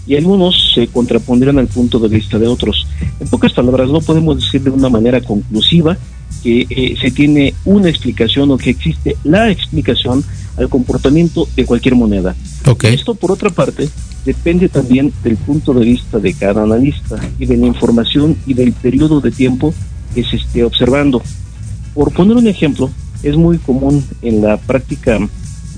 y 0.06 0.16
algunos 0.16 0.72
se 0.74 0.86
contrapondrían 0.86 1.58
al 1.58 1.66
punto 1.66 1.98
de 1.98 2.08
vista 2.08 2.38
de 2.38 2.46
otros. 2.46 2.86
En 3.20 3.28
pocas 3.28 3.52
palabras, 3.52 3.88
no 3.90 4.00
podemos 4.00 4.40
decir 4.40 4.62
de 4.62 4.70
una 4.70 4.88
manera 4.88 5.20
conclusiva 5.20 5.98
que 6.42 6.66
eh, 6.70 6.96
se 7.00 7.10
tiene 7.10 7.52
una 7.64 7.90
explicación 7.90 8.50
o 8.50 8.56
que 8.56 8.70
existe 8.70 9.16
la 9.24 9.50
explicación 9.50 10.24
al 10.56 10.68
comportamiento 10.68 11.48
de 11.56 11.64
cualquier 11.66 11.94
moneda. 11.94 12.34
Esto, 12.84 13.14
por 13.14 13.32
otra 13.32 13.50
parte, 13.50 13.88
depende 14.24 14.68
también 14.68 15.12
del 15.22 15.36
punto 15.36 15.74
de 15.74 15.84
vista 15.84 16.18
de 16.18 16.32
cada 16.34 16.62
analista 16.62 17.18
y 17.38 17.46
de 17.46 17.56
la 17.56 17.66
información 17.66 18.36
y 18.46 18.54
del 18.54 18.72
periodo 18.72 19.20
de 19.20 19.30
tiempo 19.30 19.74
que 20.14 20.24
se 20.24 20.36
esté 20.36 20.64
observando. 20.64 21.22
Por 21.98 22.12
poner 22.12 22.36
un 22.36 22.46
ejemplo, 22.46 22.88
es 23.24 23.36
muy 23.36 23.58
común 23.58 24.04
en 24.22 24.40
la 24.40 24.56
práctica 24.56 25.18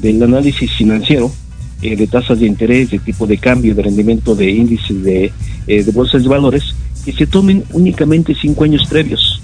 del 0.02 0.22
análisis 0.22 0.70
financiero 0.70 1.33
eh, 1.80 1.96
de 1.96 2.06
tasas 2.09 2.40
de 2.40 2.46
interés, 2.46 2.90
de 2.90 2.98
tipo 2.98 3.26
de 3.26 3.38
cambio, 3.38 3.74
de 3.74 3.83
rendimiento 3.83 4.35
de 4.35 4.50
índices 4.50 5.02
de, 5.02 5.33
eh, 5.66 5.83
de 5.83 5.92
bolsas 5.92 6.22
de 6.22 6.28
valores, 6.28 6.74
que 7.06 7.12
se 7.12 7.26
tomen 7.26 7.64
únicamente 7.72 8.37
cinco 8.38 8.64
años 8.64 8.87
previos. 8.87 9.40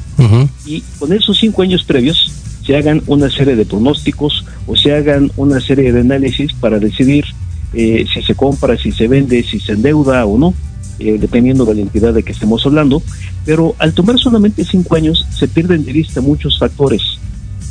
Y 0.66 0.82
con 0.98 1.14
esos 1.14 1.38
cinco 1.38 1.62
años 1.62 1.82
previos 1.82 2.30
se 2.62 2.76
hagan 2.76 3.02
una 3.06 3.30
serie 3.30 3.56
de 3.56 3.64
pronósticos 3.64 4.44
o 4.66 4.76
se 4.76 4.92
hagan 4.92 5.32
una 5.38 5.62
serie 5.62 5.90
de 5.94 6.00
análisis 6.00 6.52
para 6.52 6.78
decidir 6.78 7.24
eh, 7.72 8.04
si 8.12 8.20
se 8.20 8.34
compra, 8.34 8.76
si 8.76 8.92
se 8.92 9.08
vende, 9.08 9.42
si 9.42 9.60
se 9.60 9.72
endeuda 9.72 10.26
o 10.26 10.36
no, 10.36 10.52
eh, 10.98 11.18
dependiendo 11.20 11.64
de 11.64 11.74
la 11.74 11.80
entidad 11.82 12.14
de 12.14 12.22
que 12.22 12.32
estemos 12.32 12.64
hablando. 12.66 13.02
Pero 13.44 13.74
al 13.78 13.94
tomar 13.94 14.18
solamente 14.18 14.64
cinco 14.64 14.96
años 14.96 15.26
se 15.30 15.48
pierden 15.48 15.84
de 15.84 15.92
vista 15.92 16.20
muchos 16.20 16.58
factores. 16.58 17.02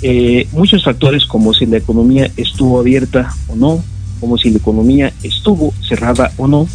Eh, 0.01 0.47
muchos 0.51 0.83
factores 0.83 1.25
como 1.25 1.53
si 1.53 1.65
la 1.65 1.77
economía 1.77 2.29
estuvo 2.37 2.79
abierta 2.79 3.33
o 3.47 3.55
no, 3.55 3.83
como 4.19 4.37
si 4.37 4.49
la 4.49 4.57
economía 4.57 5.13
estuvo 5.23 5.73
cerrada 5.87 6.31
o 6.37 6.47
no. 6.47 6.67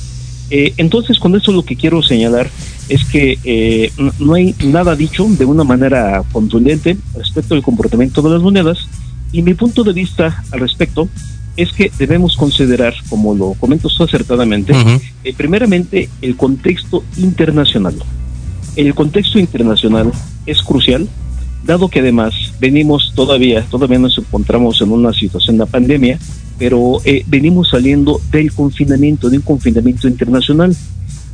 Eh, 0.50 0.74
entonces, 0.78 1.18
con 1.18 1.36
eso 1.36 1.52
lo 1.52 1.64
que 1.64 1.76
quiero 1.76 2.02
señalar 2.02 2.50
es 2.88 3.04
que 3.04 3.38
eh, 3.44 3.92
no 4.18 4.34
hay 4.34 4.54
nada 4.64 4.96
dicho 4.96 5.26
de 5.28 5.44
una 5.44 5.62
manera 5.62 6.24
contundente 6.32 6.96
respecto 7.16 7.54
al 7.54 7.62
comportamiento 7.62 8.20
de 8.20 8.30
las 8.30 8.42
monedas 8.42 8.78
y 9.32 9.42
mi 9.42 9.54
punto 9.54 9.84
de 9.84 9.92
vista 9.92 10.42
al 10.50 10.60
respecto 10.60 11.08
es 11.56 11.72
que 11.72 11.90
debemos 11.98 12.36
considerar, 12.36 12.94
como 13.08 13.34
lo 13.34 13.54
comento 13.54 13.88
acertadamente, 13.98 14.72
eh, 15.24 15.34
primeramente 15.36 16.08
el 16.22 16.36
contexto 16.36 17.04
internacional. 17.16 17.94
El 18.76 18.94
contexto 18.94 19.38
internacional 19.38 20.12
es 20.46 20.62
crucial, 20.62 21.08
dado 21.64 21.88
que 21.88 22.00
además 22.00 22.34
venimos 22.60 23.12
todavía, 23.14 23.62
todavía 23.70 23.98
nos 23.98 24.16
encontramos 24.18 24.80
en 24.80 24.92
una 24.92 25.12
situación 25.12 25.58
de 25.58 25.66
pandemia, 25.66 26.18
pero 26.58 27.00
eh, 27.04 27.24
venimos 27.26 27.70
saliendo 27.70 28.20
del 28.30 28.52
confinamiento, 28.52 29.28
de 29.28 29.38
un 29.38 29.42
confinamiento 29.42 30.08
internacional 30.08 30.76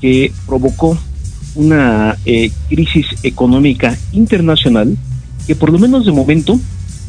que 0.01 0.33
provocó 0.47 0.99
una 1.55 2.17
eh, 2.25 2.51
crisis 2.69 3.07
económica 3.23 3.97
internacional 4.13 4.97
que 5.47 5.55
por 5.55 5.71
lo 5.73 5.79
menos 5.79 6.05
de 6.05 6.13
momento 6.13 6.59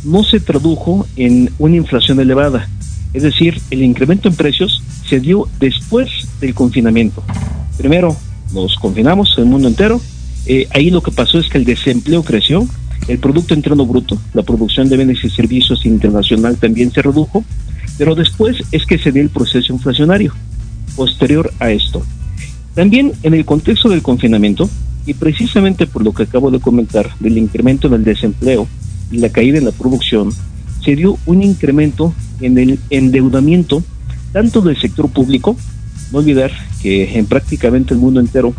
no 0.04 0.24
se 0.24 0.40
tradujo 0.40 1.06
en 1.16 1.52
una 1.58 1.76
inflación 1.76 2.20
elevada. 2.20 2.68
Es 3.18 3.24
decir, 3.24 3.60
el 3.72 3.82
incremento 3.82 4.28
en 4.28 4.36
precios 4.36 4.84
se 5.10 5.20
dio 5.20 5.50
después 5.60 6.08
del 6.40 6.54
confinamiento. 6.54 7.24
Primero 7.76 8.16
nos 8.54 8.76
confinamos 8.76 9.34
el 9.40 9.46
mundo 9.46 9.68
entero. 9.68 10.00
eh, 10.46 10.68
ahí 10.70 10.92
lo 10.92 11.02
que 11.02 11.10
pasó 11.10 11.40
es 11.40 11.50
que 11.50 11.58
el 11.58 11.66
desempleo 11.66 12.22
creció, 12.22 12.68
el 13.08 13.18
Producto 13.18 13.56
Interno 13.56 13.88
Bruto, 13.88 14.22
la 14.36 14.44
producción 14.44 14.88
de 14.88 14.98
bienes 14.98 15.24
y 15.24 15.32
servicios 15.32 15.84
internacional 15.88 16.58
también 16.58 16.92
se 16.92 17.02
redujo, 17.02 17.44
pero 17.98 18.14
después 18.14 18.58
es 18.72 18.86
que 18.86 19.00
se 19.00 19.12
dio 19.12 19.24
el 19.24 19.30
proceso 19.30 19.74
inflacionario 19.74 20.36
posterior 20.96 21.52
a 21.60 21.72
esto. 21.72 22.06
También 22.76 23.14
en 23.24 23.34
el 23.34 23.46
contexto 23.46 23.90
del 23.90 24.04
confinamiento, 24.04 24.70
y 25.08 25.16
precisamente 25.16 25.88
por 25.88 26.04
lo 26.04 26.14
que 26.14 26.24
acabo 26.24 26.52
de 26.52 26.60
comentar 26.60 27.10
del 27.20 27.40
incremento 27.40 27.90
del 27.90 28.04
desempleo 28.04 28.68
y 29.12 29.18
la 29.18 29.30
caída 29.30 29.58
en 29.58 29.66
la 29.66 29.72
producción, 29.72 30.32
se 30.88 30.96
dio 30.96 31.20
un 31.26 31.44
incremento 31.44 32.14
en 32.40 32.58
el 32.58 32.80
endeudamiento 32.90 33.84
tanto 34.32 34.62
del 34.62 34.80
sector 34.80 35.10
público, 35.10 35.58
no 36.14 36.20
olvidar 36.20 36.50
que 36.82 37.20
en 37.20 37.26
prácticamente 37.26 37.94
el 37.94 38.00
mundo 38.00 38.22
entero 38.22 38.54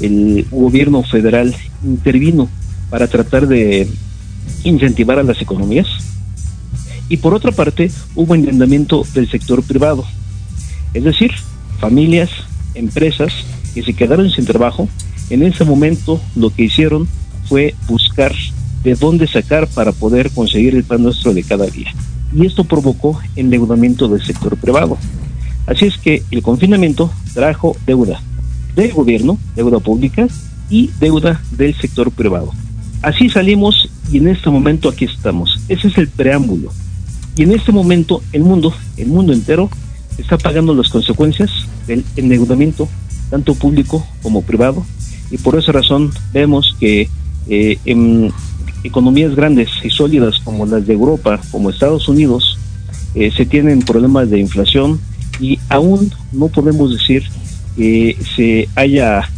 el 0.00 0.44
gobierno 0.50 1.04
federal 1.04 1.54
intervino 1.84 2.48
para 2.90 3.06
tratar 3.06 3.46
de 3.46 3.88
incentivar 4.64 5.20
a 5.20 5.22
las 5.22 5.40
economías, 5.40 5.86
y 7.08 7.18
por 7.18 7.32
otra 7.32 7.52
parte 7.52 7.92
hubo 8.16 8.34
endeudamiento 8.34 9.04
del 9.14 9.30
sector 9.30 9.62
privado, 9.62 10.04
es 10.94 11.04
decir, 11.04 11.30
familias, 11.78 12.30
empresas 12.74 13.32
que 13.72 13.84
se 13.84 13.92
quedaron 13.92 14.28
sin 14.30 14.46
trabajo, 14.46 14.88
en 15.30 15.44
ese 15.44 15.64
momento 15.64 16.20
lo 16.34 16.50
que 16.50 16.64
hicieron 16.64 17.06
fue 17.48 17.76
buscar 17.86 18.34
de 18.82 18.94
dónde 18.94 19.26
sacar 19.26 19.66
para 19.68 19.92
poder 19.92 20.30
conseguir 20.30 20.74
el 20.74 20.84
pan 20.84 21.02
nuestro 21.02 21.34
de 21.34 21.42
cada 21.42 21.66
día. 21.66 21.92
Y 22.34 22.46
esto 22.46 22.64
provocó 22.64 23.20
endeudamiento 23.36 24.08
del 24.08 24.22
sector 24.22 24.56
privado. 24.56 24.98
Así 25.66 25.86
es 25.86 25.98
que 25.98 26.22
el 26.30 26.42
confinamiento 26.42 27.10
trajo 27.34 27.76
deuda 27.86 28.20
del 28.74 28.92
gobierno, 28.92 29.38
deuda 29.54 29.80
pública 29.80 30.28
y 30.70 30.90
deuda 31.00 31.42
del 31.52 31.74
sector 31.74 32.10
privado. 32.10 32.52
Así 33.02 33.28
salimos 33.28 33.88
y 34.10 34.18
en 34.18 34.28
este 34.28 34.50
momento 34.50 34.88
aquí 34.88 35.04
estamos. 35.04 35.60
Ese 35.68 35.88
es 35.88 35.98
el 35.98 36.08
preámbulo. 36.08 36.70
Y 37.36 37.42
en 37.42 37.52
este 37.52 37.70
momento 37.70 38.22
el 38.32 38.42
mundo, 38.42 38.72
el 38.96 39.08
mundo 39.08 39.32
entero, 39.32 39.70
está 40.16 40.36
pagando 40.36 40.74
las 40.74 40.88
consecuencias 40.88 41.50
del 41.86 42.04
endeudamiento, 42.16 42.88
tanto 43.30 43.54
público 43.54 44.06
como 44.22 44.42
privado. 44.42 44.84
Y 45.30 45.38
por 45.38 45.58
esa 45.58 45.72
razón 45.72 46.10
vemos 46.32 46.74
que 46.80 47.08
eh, 47.48 47.78
en 47.84 48.32
economías 48.84 49.34
grandes 49.34 49.68
y 49.82 49.90
sólidas 49.90 50.38
como 50.44 50.66
las 50.66 50.86
de 50.86 50.94
Europa, 50.94 51.40
como 51.50 51.70
Estados 51.70 52.08
Unidos, 52.08 52.58
eh, 53.14 53.30
se 53.30 53.46
tienen 53.46 53.80
problemas 53.80 54.30
de 54.30 54.38
inflación 54.38 55.00
y 55.40 55.58
aún 55.68 56.12
no 56.32 56.48
podemos 56.48 56.92
decir 56.92 57.24
que 57.76 58.16
se 58.36 58.68
haya 58.74 59.28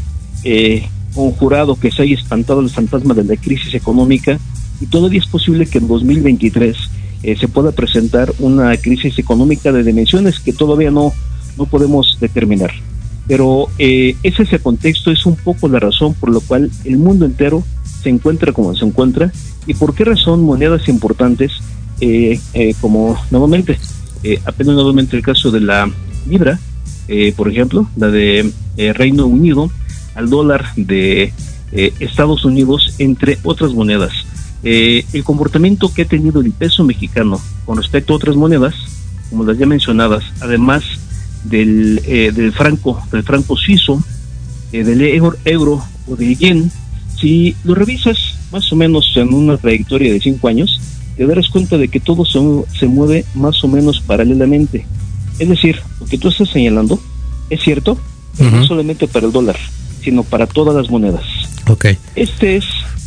eh, 0.45 0.89
conjurado, 1.15 1.77
que 1.77 1.91
se 1.91 2.03
haya 2.03 2.15
espantado 2.15 2.61
el 2.61 2.71
fantasma 2.71 3.15
de 3.15 3.25
la 3.25 3.37
crisis 3.37 3.75
económica 3.75 4.39
y 4.81 4.87
todavía 4.87 5.21
es 5.21 5.27
posible 5.27 5.67
que 5.67 5.79
en 5.79 5.89
2023 5.89 6.77
eh, 7.23 7.37
se 7.37 7.49
pueda 7.49 7.73
presentar 7.73 8.33
una 8.39 8.77
crisis 8.79 9.19
económica 9.19 9.73
de 9.73 9.85
dimensiones 9.85 10.41
que 10.41 10.53
todavía 10.53 10.91
no, 10.91 11.13
no 11.59 11.67
podemos 11.67 12.17
determinar. 12.21 12.71
Pero 13.27 13.69
eh, 13.79 14.17
ese 14.23 14.59
contexto, 14.59 15.11
es 15.11 15.27
un 15.27 15.37
poco 15.37 15.69
la 15.69 15.79
razón 15.79 16.15
por 16.15 16.33
la 16.33 16.41
cual 16.41 16.71
el 16.85 16.97
mundo 16.97 17.27
entero 17.27 17.63
se 18.03 18.09
encuentra 18.09 18.53
como 18.53 18.75
se 18.75 18.85
encuentra 18.85 19.33
y 19.67 19.75
por 19.75 19.95
qué 19.95 20.05
razón 20.05 20.43
monedas 20.43 20.89
importantes 20.89 21.53
eh, 22.01 22.41
eh, 22.55 22.75
como 22.81 23.19
nuevamente, 23.31 23.79
eh, 24.23 24.41
apenas 24.45 24.75
nuevamente 24.75 25.17
el 25.17 25.23
caso 25.23 25.51
de 25.51 25.61
la 25.61 25.91
libra, 26.29 26.59
eh, 27.09 27.33
por 27.37 27.49
ejemplo, 27.49 27.89
la 27.97 28.09
de 28.09 28.53
eh, 28.77 28.93
Reino 28.93 29.27
Unido, 29.27 29.71
al 30.15 30.29
dólar 30.29 30.67
de 30.77 31.33
Estados 31.73 32.45
Unidos, 32.45 32.95
entre 32.99 33.39
otras 33.45 33.73
monedas. 33.73 34.13
El 34.63 35.23
comportamiento 35.23 35.95
que 35.95 36.03
ha 36.03 36.05
tenido 36.05 36.41
el 36.41 36.51
peso 36.51 36.83
mexicano 36.85 37.41
con 37.65 37.77
respecto 37.77 38.13
a 38.13 38.17
otras 38.17 38.35
monedas, 38.35 38.75
como 39.31 39.45
las 39.45 39.57
ya 39.57 39.67
mencionadas, 39.67 40.25
además 40.41 40.83
del, 41.45 42.03
del 42.03 42.53
franco, 42.53 43.01
del 43.13 43.23
franco 43.23 43.57
suizo, 43.57 44.03
del 44.73 45.01
euro, 45.01 45.37
euro 45.45 45.83
o 46.09 46.17
del 46.17 46.37
yen, 46.37 46.73
si 47.21 47.55
lo 47.65 47.75
revisas 47.75 48.17
más 48.53 48.73
o 48.73 48.77
menos 48.77 49.13
en 49.17 49.33
una 49.35 49.57
trayectoria 49.57 50.13
de 50.13 50.21
cinco 50.21 50.49
años, 50.49 50.81
te 51.17 51.27
darás 51.27 51.49
cuenta 51.49 51.77
de 51.77 51.89
que 51.89 52.01
todo 52.01 52.25
se, 52.25 52.41
se 52.79 52.87
mueve 52.87 53.25
más 53.35 53.63
o 53.63 53.69
menos 53.69 54.01
paralelamente. 54.01 54.87
Es 55.39 55.49
decir, 55.49 55.81
lo 56.01 56.07
que 56.07 56.19
tú 56.19 56.29
estás 56.29 56.49
señalando 56.49 57.01
es 57.51 57.61
cierto, 57.63 57.99
no 58.39 58.65
solamente 58.65 59.07
para 59.07 59.27
el 59.27 59.33
dólar, 59.33 59.57
sino 60.03 60.23
para 60.23 60.47
todas 60.47 60.75
las 60.75 60.91
monedas. 60.91 61.25
Ok. 61.69 61.87
Este 62.15 62.57
es 62.57 62.65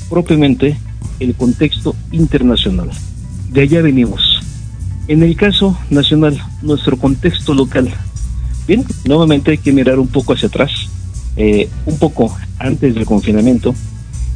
propiamente 0.09 0.77
el 1.19 1.33
contexto 1.33 1.95
internacional. 2.11 2.89
De 3.49 3.61
allá 3.61 3.81
venimos. 3.81 4.41
En 5.07 5.23
el 5.23 5.35
caso 5.35 5.77
nacional, 5.89 6.39
nuestro 6.61 6.97
contexto 6.97 7.53
local. 7.53 7.91
Bien, 8.67 8.85
nuevamente 9.05 9.51
hay 9.51 9.57
que 9.57 9.73
mirar 9.73 9.99
un 9.99 10.07
poco 10.07 10.33
hacia 10.33 10.47
atrás, 10.47 10.71
eh, 11.35 11.67
un 11.85 11.97
poco 11.97 12.35
antes 12.59 12.95
del 12.95 13.05
confinamiento, 13.05 13.75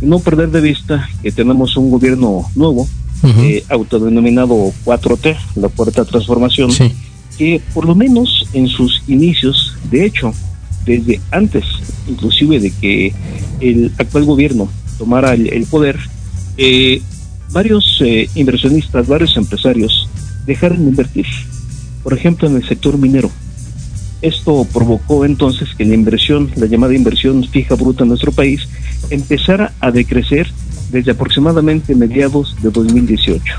no 0.02 0.20
perder 0.20 0.52
de 0.52 0.62
vista 0.62 1.10
que 1.22 1.32
tenemos 1.32 1.76
un 1.78 1.90
gobierno 1.90 2.46
nuevo, 2.56 2.88
eh, 3.24 3.64
autodenominado 3.70 4.72
4T, 4.86 5.36
la 5.56 5.70
Cuarta 5.70 6.06
Transformación, 6.06 6.72
Sí. 6.72 6.92
que 7.38 7.62
por 7.74 7.86
lo 7.86 7.96
menos 7.96 8.48
en 8.54 8.68
sus 8.68 9.02
inicios, 9.08 9.76
de 9.90 10.06
hecho, 10.06 10.34
desde 10.86 11.20
antes 11.32 11.64
inclusive 12.08 12.60
de 12.60 12.72
que 12.72 13.14
el 13.60 13.92
actual 13.98 14.26
gobierno 14.26 14.70
tomara 14.98 15.34
el, 15.34 15.52
el 15.52 15.66
poder, 15.66 15.98
eh, 16.58 17.02
varios 17.52 18.00
eh, 18.02 18.30
inversionistas, 18.36 19.08
varios 19.08 19.36
empresarios 19.38 20.08
dejaron 20.46 20.84
de 20.84 20.90
invertir, 20.92 21.26
por 22.04 22.14
ejemplo, 22.14 22.48
en 22.48 22.56
el 22.56 22.68
sector 22.68 22.98
minero. 22.98 23.30
Esto 24.22 24.66
provocó 24.74 25.26
entonces 25.26 25.70
que 25.78 25.86
la 25.86 25.94
inversión, 25.94 26.50
la 26.56 26.66
llamada 26.66 26.96
inversión 26.96 27.44
fija 27.44 27.76
bruta 27.76 28.04
en 28.04 28.10
nuestro 28.10 28.32
país, 28.32 28.68
empezara 29.10 29.74
a 29.80 29.92
decrecer 29.92 30.52
desde 30.92 31.12
aproximadamente 31.12 31.94
mediados 31.94 32.56
de 32.62 32.72
2018. 32.72 33.54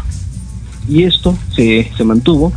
Y 0.88 1.04
esto 1.04 1.38
se, 1.54 1.90
se 1.96 2.04
mantuvo 2.04 2.52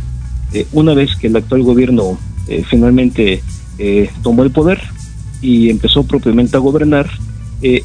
eh, 0.52 0.66
una 0.72 0.94
vez 0.94 1.16
que 1.16 1.28
el 1.28 1.36
actual 1.36 1.62
gobierno 1.62 2.18
eh, 2.48 2.64
finalmente 2.68 3.42
eh, 3.78 4.10
tomó 4.22 4.42
el 4.42 4.50
poder 4.50 4.80
y 5.40 5.70
empezó 5.70 6.04
propiamente 6.04 6.56
a 6.56 6.60
gobernar, 6.60 7.10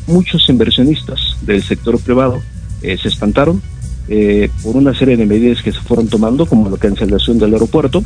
muchos 0.08 0.50
inversionistas 0.50 1.38
del 1.44 1.62
sector 1.62 2.00
privado 2.00 2.42
se 2.82 3.08
espantaron 3.08 3.62
por 4.64 4.76
una 4.76 4.96
serie 4.96 5.16
de 5.18 5.26
medidas 5.28 5.62
que 5.62 5.72
se 5.72 5.80
fueron 5.82 6.08
tomando, 6.08 6.48
como 6.48 6.68
la 6.68 6.78
cancelación 6.78 7.38
del 7.38 7.54
aeropuerto, 7.54 8.04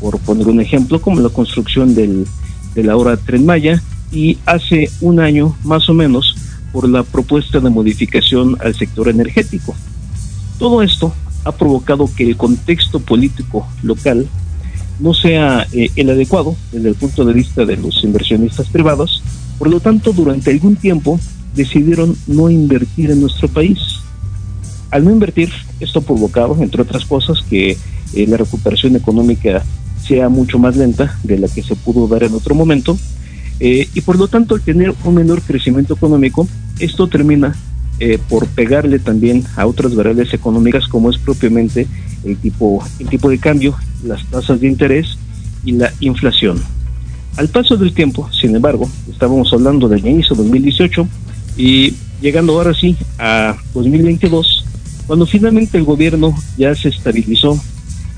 por 0.00 0.18
poner 0.18 0.48
un 0.48 0.60
ejemplo, 0.60 1.00
como 1.00 1.20
la 1.20 1.28
construcción 1.28 1.94
del, 1.94 2.26
de 2.74 2.82
la 2.84 2.96
hora 2.96 3.16
Tren 3.16 3.46
Maya, 3.46 3.82
y 4.12 4.38
hace 4.46 4.90
un 5.00 5.20
año 5.20 5.56
más 5.64 5.88
o 5.88 5.94
menos 5.94 6.36
por 6.72 6.88
la 6.88 7.02
propuesta 7.02 7.60
de 7.60 7.70
modificación 7.70 8.56
al 8.60 8.74
sector 8.74 9.08
energético. 9.08 9.74
Todo 10.58 10.82
esto 10.82 11.12
ha 11.44 11.52
provocado 11.52 12.08
que 12.14 12.24
el 12.24 12.36
contexto 12.36 13.00
político 13.00 13.66
local 13.82 14.28
no 14.98 15.14
sea 15.14 15.66
eh, 15.72 15.90
el 15.96 16.10
adecuado 16.10 16.56
desde 16.72 16.88
el 16.88 16.94
punto 16.94 17.24
de 17.24 17.32
vista 17.32 17.64
de 17.64 17.76
los 17.76 18.02
inversionistas 18.02 18.68
privados. 18.68 19.22
Por 19.58 19.68
lo 19.68 19.80
tanto, 19.80 20.12
durante 20.12 20.50
algún 20.50 20.76
tiempo 20.76 21.20
decidieron 21.54 22.16
no 22.26 22.50
invertir 22.50 23.10
en 23.10 23.20
nuestro 23.20 23.48
país. 23.48 23.78
Al 24.90 25.04
no 25.04 25.10
invertir, 25.10 25.50
esto 25.80 26.00
ha 26.00 26.02
provocado, 26.02 26.56
entre 26.62 26.82
otras 26.82 27.04
cosas, 27.04 27.42
que 27.48 27.76
eh, 28.14 28.26
la 28.26 28.36
recuperación 28.36 28.96
económica 28.96 29.64
sea 30.06 30.28
mucho 30.28 30.58
más 30.58 30.76
lenta 30.76 31.18
de 31.22 31.38
la 31.38 31.48
que 31.48 31.62
se 31.62 31.76
pudo 31.76 32.06
dar 32.08 32.24
en 32.24 32.34
otro 32.34 32.54
momento. 32.54 32.98
Eh, 33.58 33.88
y 33.94 34.00
por 34.02 34.18
lo 34.18 34.28
tanto, 34.28 34.54
al 34.54 34.60
tener 34.60 34.94
un 35.04 35.14
menor 35.14 35.40
crecimiento 35.42 35.94
económico, 35.94 36.46
esto 36.78 37.06
termina 37.08 37.54
eh, 37.98 38.18
por 38.28 38.46
pegarle 38.48 38.98
también 38.98 39.44
a 39.56 39.66
otras 39.66 39.94
variables 39.94 40.34
económicas 40.34 40.86
como 40.86 41.10
es 41.10 41.16
propiamente 41.16 41.86
el 42.24 42.36
tipo, 42.36 42.84
el 42.98 43.08
tipo 43.08 43.30
de 43.30 43.38
cambio, 43.38 43.74
las 44.04 44.24
tasas 44.26 44.60
de 44.60 44.68
interés 44.68 45.16
y 45.64 45.72
la 45.72 45.92
inflación. 46.00 46.62
Al 47.36 47.48
paso 47.48 47.76
del 47.76 47.92
tiempo, 47.92 48.28
sin 48.38 48.54
embargo, 48.54 48.88
estábamos 49.10 49.52
hablando 49.52 49.88
del 49.88 50.06
inicio 50.06 50.36
de 50.36 50.42
2018 50.42 51.08
y 51.56 51.94
llegando 52.20 52.54
ahora 52.54 52.74
sí 52.74 52.96
a 53.18 53.56
2022, 53.74 54.66
cuando 55.06 55.26
finalmente 55.26 55.78
el 55.78 55.84
gobierno 55.84 56.34
ya 56.56 56.74
se 56.74 56.88
estabilizó, 56.88 57.58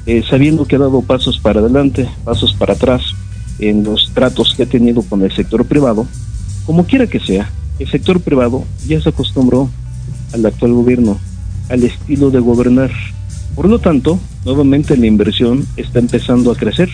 eh, 0.09 0.25
sabiendo 0.27 0.65
que 0.65 0.77
ha 0.77 0.79
dado 0.79 1.03
pasos 1.03 1.39
para 1.39 1.61
adelante, 1.61 2.09
pasos 2.25 2.55
para 2.55 2.73
atrás 2.73 3.03
en 3.59 3.85
los 3.85 4.11
tratos 4.15 4.55
que 4.55 4.63
ha 4.63 4.67
tenido 4.67 5.03
con 5.03 5.23
el 5.23 5.31
sector 5.31 5.67
privado, 5.67 6.07
como 6.65 6.87
quiera 6.87 7.07
que 7.07 7.21
sea, 7.21 7.51
el 7.79 7.91
sector 7.91 8.19
privado 8.19 8.65
ya 8.87 9.03
se 9.03 9.11
acostumbró 9.11 9.69
al 10.33 10.47
actual 10.47 10.73
gobierno, 10.73 11.19
al 11.69 11.85
estilo 11.85 12.31
de 12.31 12.41
gobernar. 12.41 12.91
Por 13.55 13.69
lo 13.69 13.81
tanto, 13.81 14.19
nuevamente 14.47 14.97
la 14.97 15.05
inversión 15.05 15.67
está 15.77 15.99
empezando 15.99 16.53
a 16.53 16.57
crecer, 16.57 16.89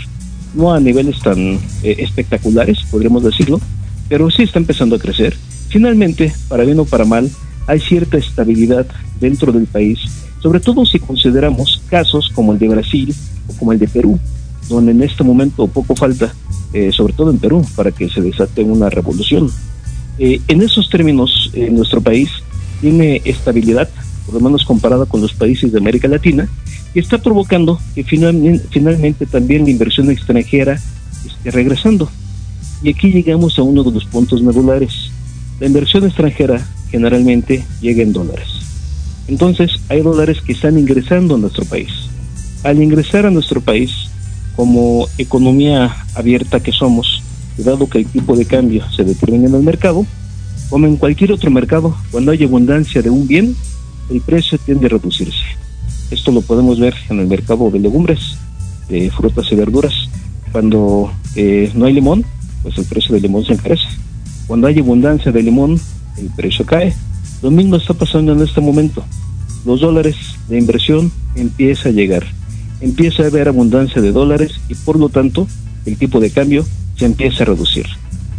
no 0.53 0.74
a 0.74 0.81
niveles 0.81 1.20
tan 1.20 1.38
eh, 1.38 1.61
espectaculares, 1.98 2.79
podríamos 2.90 3.22
decirlo, 3.22 3.61
pero 4.09 4.29
sí 4.29 4.42
está 4.42 4.59
empezando 4.59 4.96
a 4.96 4.98
crecer. 4.98 5.37
Finalmente, 5.68 6.35
para 6.48 6.64
bien 6.64 6.81
o 6.81 6.85
para 6.85 7.05
mal, 7.05 7.31
hay 7.68 7.79
cierta 7.79 8.18
estabilidad 8.18 8.88
dentro 9.20 9.53
del 9.53 9.66
país, 9.66 10.00
sobre 10.44 10.61
todo 10.61 10.85
si 10.85 10.98
consideramos 10.98 11.80
casos 11.88 12.30
como 12.35 12.52
el 12.52 12.59
de 12.59 12.68
Brasil 12.68 13.14
o 13.48 13.54
como 13.54 13.72
el 13.72 13.78
de 13.78 13.88
Perú, 13.88 14.18
donde 14.68 14.92
en 14.92 15.02
este 15.02 15.24
momento 15.24 15.66
poco 15.66 15.96
falta, 15.96 16.35
eh, 16.74 16.92
sobre 16.92 17.14
todo 17.14 17.30
en 17.30 17.38
Perú, 17.38 17.66
para 17.74 17.90
que 17.90 18.11
se 18.11 18.20
desate 18.20 18.62
una 18.62 18.90
revolución. 18.90 19.50
Eh, 20.18 20.42
en 20.46 20.61
esos 20.61 20.90
términos, 20.90 21.50
eh, 21.54 21.70
nuestro 21.70 22.02
país 22.02 22.28
tiene 22.83 23.22
estabilidad, 23.24 23.88
por 24.26 24.35
lo 24.35 24.40
menos 24.40 24.66
comparada 24.66 25.07
con 25.07 25.22
los 25.22 25.33
países 25.33 25.72
de 25.72 25.78
América 25.78 26.09
Latina, 26.09 26.46
y 26.94 26.98
está 26.98 27.16
provocando 27.16 27.80
que 27.94 28.04
finalmente, 28.04 28.66
finalmente 28.68 29.24
también 29.24 29.64
la 29.64 29.70
inversión 29.70 30.11
extranjera 30.11 30.78
esté 31.26 31.52
regresando. 31.52 32.11
Y 32.83 32.90
aquí 32.90 33.11
llegamos 33.11 33.59
a 33.59 33.62
uno 33.62 33.83
de 33.83 33.92
los 33.92 34.04
puntos 34.04 34.42
medulares. 34.42 35.11
La 35.59 35.68
inversión 35.68 36.04
extranjera 36.04 36.62
generalmente 36.90 37.64
llega 37.80 38.02
en 38.02 38.12
dólares. 38.12 38.63
Entonces, 39.28 39.72
hay 39.88 40.02
dólares 40.02 40.38
que 40.44 40.52
están 40.52 40.78
ingresando 40.78 41.34
a 41.34 41.38
nuestro 41.38 41.64
país. 41.64 41.90
Al 42.62 42.82
ingresar 42.82 43.26
a 43.26 43.30
nuestro 43.30 43.60
país, 43.60 43.90
como 44.56 45.06
economía 45.18 45.94
abierta 46.14 46.60
que 46.60 46.72
somos, 46.72 47.22
dado 47.56 47.88
que 47.88 47.98
el 47.98 48.06
tipo 48.06 48.37
de 48.37 48.44
cambio 48.44 48.84
se 48.90 49.04
determina 49.04 49.48
en 49.48 49.54
el 49.54 49.62
mercado, 49.62 50.06
como 50.70 50.87
en 50.87 50.96
cualquier 50.96 51.32
otro 51.32 51.50
mercado, 51.50 51.96
cuando 52.10 52.32
hay 52.32 52.42
abundancia 52.42 53.02
de 53.02 53.10
un 53.10 53.26
bien, 53.26 53.54
el 54.10 54.20
precio 54.20 54.58
tiende 54.58 54.87
a 54.87 54.90
reducirse. 54.90 55.44
Esto 56.10 56.32
lo 56.32 56.42
podemos 56.42 56.78
ver 56.78 56.94
en 57.10 57.20
el 57.20 57.26
mercado 57.26 57.70
de 57.70 57.78
legumbres, 57.78 58.37
de 58.88 59.10
frutas 59.10 59.46
y 59.50 59.54
verduras. 59.54 59.92
Cuando 60.52 61.12
eh, 61.37 61.70
no 61.74 61.87
hay 61.87 61.92
limón, 61.92 62.24
pues 62.62 62.78
el 62.78 62.84
precio 62.84 63.12
del 63.14 63.22
limón 63.22 63.44
se 63.44 63.54
encarece. 63.54 63.87
Cuando 64.46 64.66
hay 64.66 64.78
abundancia 64.78 65.32
de 65.32 65.42
limón, 65.42 65.80
el 66.18 66.30
precio 66.37 66.64
cae. 66.64 66.94
Lo 67.44 67.50
mismo 67.50 67.76
está 67.76 67.92
pasando 67.92 68.33
en 68.33 68.40
este 68.40 68.62
momento. 68.62 69.04
Los 69.66 69.83
dólares 69.83 70.16
de 70.48 70.57
inversión 70.57 71.12
empieza 71.35 71.90
a 71.90 71.92
llegar. 71.92 72.24
Empieza 72.80 73.22
a 73.22 73.26
haber 73.26 73.48
abundancia 73.48 74.00
de 74.00 74.12
dólares 74.12 74.52
y 74.70 74.74
por 74.74 74.98
lo 74.98 75.11
tanto 75.11 75.46
el 75.85 75.98
tipo 75.98 76.20
de 76.20 76.30
cambio 76.30 76.66
se 76.96 77.04
empieza 77.04 77.42
a 77.42 77.48
reducir. 77.48 77.85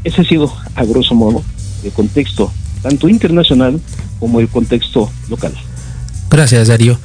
Ese 0.04 0.22
ha 0.22 0.26
sido, 0.26 0.52
a 0.74 0.84
grosso 0.86 1.14
modo, 1.14 1.44
el 1.84 1.92
contexto 1.92 2.52
tanto 2.82 3.08
internacional 3.08 3.80
como 4.20 4.40
el 4.40 4.48
contexto 4.48 5.12
local. 5.30 5.54
Gracias, 6.32 6.68
Darío. 6.68 6.98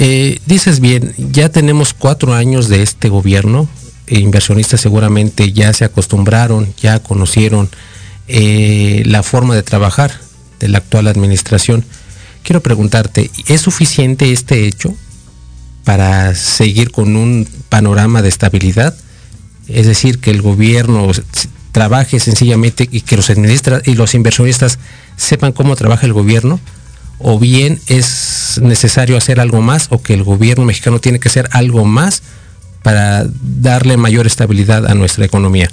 Eh, 0.00 0.40
dices 0.44 0.80
bien, 0.80 1.14
ya 1.16 1.50
tenemos 1.50 1.94
cuatro 1.94 2.34
años 2.34 2.68
de 2.68 2.82
este 2.82 3.10
gobierno. 3.10 3.68
Inversionistas 4.08 4.80
seguramente 4.80 5.52
ya 5.52 5.72
se 5.72 5.84
acostumbraron, 5.84 6.74
ya 6.82 6.98
conocieron 6.98 7.68
eh, 8.26 9.04
la 9.06 9.22
forma 9.22 9.54
de 9.54 9.62
trabajar 9.62 10.26
de 10.58 10.68
la 10.68 10.78
actual 10.78 11.06
administración. 11.06 11.84
Quiero 12.42 12.62
preguntarte, 12.62 13.30
¿es 13.46 13.60
suficiente 13.60 14.32
este 14.32 14.66
hecho 14.66 14.94
para 15.84 16.34
seguir 16.34 16.90
con 16.90 17.16
un 17.16 17.46
panorama 17.68 18.22
de 18.22 18.28
estabilidad? 18.28 18.96
Es 19.68 19.86
decir, 19.86 20.18
que 20.18 20.30
el 20.30 20.42
gobierno 20.42 21.10
trabaje 21.72 22.18
sencillamente 22.20 22.88
y 22.90 23.02
que 23.02 23.16
los 23.16 23.30
administra 23.30 23.82
y 23.84 23.94
los 23.94 24.14
inversionistas 24.14 24.78
sepan 25.16 25.52
cómo 25.52 25.76
trabaja 25.76 26.06
el 26.06 26.12
gobierno, 26.12 26.58
o 27.18 27.38
bien 27.38 27.80
es 27.86 28.58
necesario 28.62 29.16
hacer 29.16 29.40
algo 29.40 29.60
más, 29.60 29.88
o 29.90 30.00
que 30.00 30.14
el 30.14 30.22
gobierno 30.22 30.64
mexicano 30.64 31.00
tiene 31.00 31.18
que 31.20 31.28
hacer 31.28 31.48
algo 31.52 31.84
más 31.84 32.22
para 32.82 33.26
darle 33.42 33.96
mayor 33.96 34.26
estabilidad 34.26 34.86
a 34.86 34.94
nuestra 34.94 35.24
economía. 35.24 35.68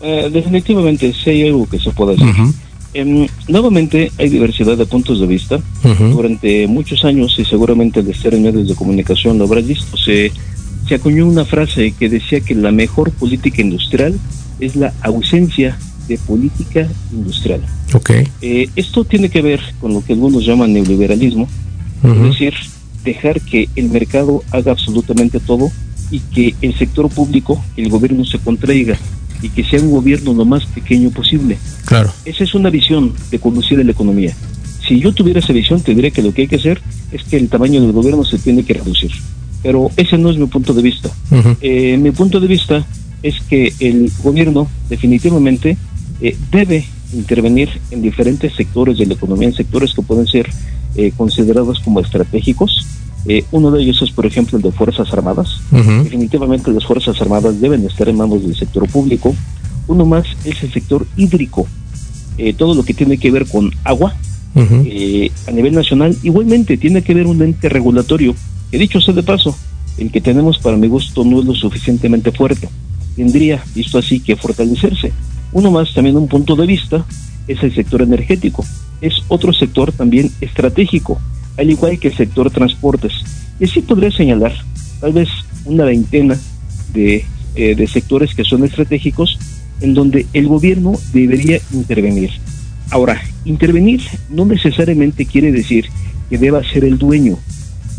Eh, 0.00 0.28
definitivamente, 0.32 1.12
sí 1.12 1.30
hay 1.30 1.48
algo 1.48 1.68
que 1.68 1.78
se 1.78 1.90
puede 1.90 2.14
hacer. 2.14 2.26
Em, 2.94 3.26
nuevamente 3.48 4.12
hay 4.18 4.28
diversidad 4.28 4.76
de 4.76 4.86
puntos 4.86 5.20
de 5.20 5.26
vista. 5.26 5.56
Ujú. 5.84 6.04
Durante 6.08 6.66
muchos 6.66 7.04
años, 7.04 7.34
y 7.38 7.44
seguramente 7.44 8.02
de 8.02 8.12
estar 8.12 8.34
en 8.34 8.42
medios 8.42 8.68
de 8.68 8.74
comunicación 8.74 9.38
lo 9.38 9.44
habrás 9.44 9.66
visto, 9.66 9.96
se, 9.96 10.30
se 10.86 10.94
acuñó 10.96 11.26
una 11.26 11.44
frase 11.44 11.92
que 11.98 12.08
decía 12.08 12.40
que 12.40 12.54
la 12.54 12.70
mejor 12.70 13.10
política 13.12 13.62
industrial 13.62 14.18
es 14.60 14.76
la 14.76 14.92
ausencia 15.00 15.78
de 16.08 16.18
política 16.18 16.88
industrial. 17.12 17.62
Ok. 17.94 18.10
Eh, 18.42 18.68
esto 18.76 19.04
tiene 19.04 19.28
que 19.28 19.42
ver 19.42 19.60
con 19.80 19.94
lo 19.94 20.04
que 20.04 20.12
algunos 20.12 20.44
llaman 20.44 20.72
neoliberalismo, 20.72 21.48
Ujú. 22.02 22.12
es 22.14 22.22
decir, 22.30 22.54
dejar 23.04 23.40
que 23.40 23.68
el 23.76 23.88
mercado 23.88 24.42
haga 24.50 24.72
absolutamente 24.72 25.40
todo 25.40 25.70
y 26.10 26.20
que 26.20 26.54
el 26.60 26.76
sector 26.76 27.08
público, 27.08 27.64
el 27.76 27.88
gobierno 27.88 28.24
se 28.24 28.38
contraiga 28.38 28.98
y 29.42 29.48
que 29.48 29.64
sea 29.64 29.80
un 29.80 29.90
gobierno 29.90 30.32
lo 30.32 30.44
más 30.44 30.64
pequeño 30.66 31.10
posible. 31.10 31.58
Claro. 31.84 32.12
Esa 32.24 32.44
es 32.44 32.54
una 32.54 32.70
visión 32.70 33.12
de 33.30 33.38
conducir 33.38 33.84
la 33.84 33.90
economía. 33.90 34.34
Si 34.86 35.00
yo 35.00 35.12
tuviera 35.12 35.40
esa 35.40 35.52
visión, 35.52 35.80
te 35.80 35.94
diría 35.94 36.10
que 36.10 36.22
lo 36.22 36.32
que 36.32 36.42
hay 36.42 36.48
que 36.48 36.56
hacer 36.56 36.80
es 37.10 37.22
que 37.24 37.36
el 37.36 37.48
tamaño 37.48 37.80
del 37.80 37.92
gobierno 37.92 38.24
se 38.24 38.38
tiene 38.38 38.64
que 38.64 38.74
reducir. 38.74 39.10
Pero 39.62 39.90
ese 39.96 40.18
no 40.18 40.30
es 40.30 40.36
mi 40.36 40.46
punto 40.46 40.72
de 40.74 40.82
vista. 40.82 41.10
Eh, 41.60 41.96
mi 41.96 42.10
punto 42.10 42.40
de 42.40 42.48
vista 42.48 42.84
es 43.22 43.40
que 43.48 43.72
el 43.78 44.10
gobierno 44.22 44.68
definitivamente 44.88 45.76
eh, 46.20 46.36
debe 46.50 46.84
intervenir 47.12 47.68
en 47.90 48.02
diferentes 48.02 48.54
sectores 48.54 48.98
de 48.98 49.06
la 49.06 49.14
economía, 49.14 49.48
en 49.48 49.54
sectores 49.54 49.92
que 49.94 50.02
pueden 50.02 50.26
ser 50.26 50.48
eh, 50.96 51.12
considerados 51.16 51.80
como 51.80 52.00
estratégicos. 52.00 52.86
Eh, 53.26 53.44
uno 53.52 53.70
de 53.70 53.82
ellos 53.82 54.02
es, 54.02 54.10
por 54.10 54.26
ejemplo, 54.26 54.56
el 54.56 54.62
de 54.62 54.72
Fuerzas 54.72 55.12
Armadas. 55.12 55.60
Definitivamente 55.70 56.72
las 56.72 56.84
Fuerzas 56.84 57.20
Armadas 57.20 57.60
deben 57.60 57.84
estar 57.86 58.08
en 58.08 58.16
manos 58.16 58.42
del 58.42 58.56
sector 58.56 58.88
público. 58.88 59.34
Uno 59.86 60.04
más 60.04 60.26
es 60.44 60.62
el 60.62 60.72
sector 60.72 61.06
hídrico. 61.16 61.66
Eh, 62.38 62.54
todo 62.54 62.74
lo 62.74 62.82
que 62.82 62.94
tiene 62.94 63.18
que 63.18 63.30
ver 63.30 63.46
con 63.46 63.70
agua 63.84 64.14
eh, 64.54 65.30
a 65.46 65.50
nivel 65.50 65.74
nacional. 65.74 66.16
Igualmente 66.22 66.76
tiene 66.76 67.02
que 67.02 67.14
ver 67.14 67.26
un 67.26 67.42
ente 67.42 67.68
regulatorio. 67.68 68.34
Que 68.70 68.78
dicho 68.78 69.00
sea 69.00 69.14
de 69.14 69.22
paso, 69.22 69.56
el 69.98 70.10
que 70.10 70.20
tenemos 70.20 70.58
para 70.58 70.76
mi 70.76 70.88
gusto 70.88 71.24
no 71.24 71.40
es 71.40 71.46
lo 71.46 71.54
suficientemente 71.54 72.32
fuerte. 72.32 72.68
Tendría, 73.14 73.62
visto 73.74 73.98
así, 73.98 74.20
que 74.20 74.36
fortalecerse. 74.36 75.12
Uno 75.52 75.70
más, 75.70 75.92
también 75.92 76.16
un 76.16 76.28
punto 76.28 76.56
de 76.56 76.66
vista, 76.66 77.04
es 77.46 77.62
el 77.62 77.74
sector 77.74 78.02
energético. 78.02 78.64
Es 79.00 79.14
otro 79.28 79.52
sector 79.52 79.92
también 79.92 80.30
estratégico, 80.40 81.20
al 81.56 81.70
igual 81.70 81.98
que 81.98 82.08
el 82.08 82.16
sector 82.16 82.50
transportes. 82.50 83.12
Y 83.60 83.64
así 83.64 83.80
podría 83.80 84.10
señalar 84.10 84.52
tal 85.00 85.12
vez 85.12 85.28
una 85.64 85.84
veintena 85.84 86.38
de 86.92 87.24
eh, 87.54 87.74
de 87.74 87.86
sectores 87.86 88.34
que 88.34 88.44
son 88.44 88.64
estratégicos 88.64 89.38
en 89.82 89.92
donde 89.92 90.26
el 90.32 90.48
gobierno 90.48 90.94
debería 91.12 91.60
intervenir. 91.70 92.30
Ahora, 92.90 93.20
intervenir 93.44 94.00
no 94.30 94.46
necesariamente 94.46 95.26
quiere 95.26 95.52
decir 95.52 95.84
que 96.30 96.38
deba 96.38 96.64
ser 96.64 96.82
el 96.84 96.96
dueño, 96.96 97.36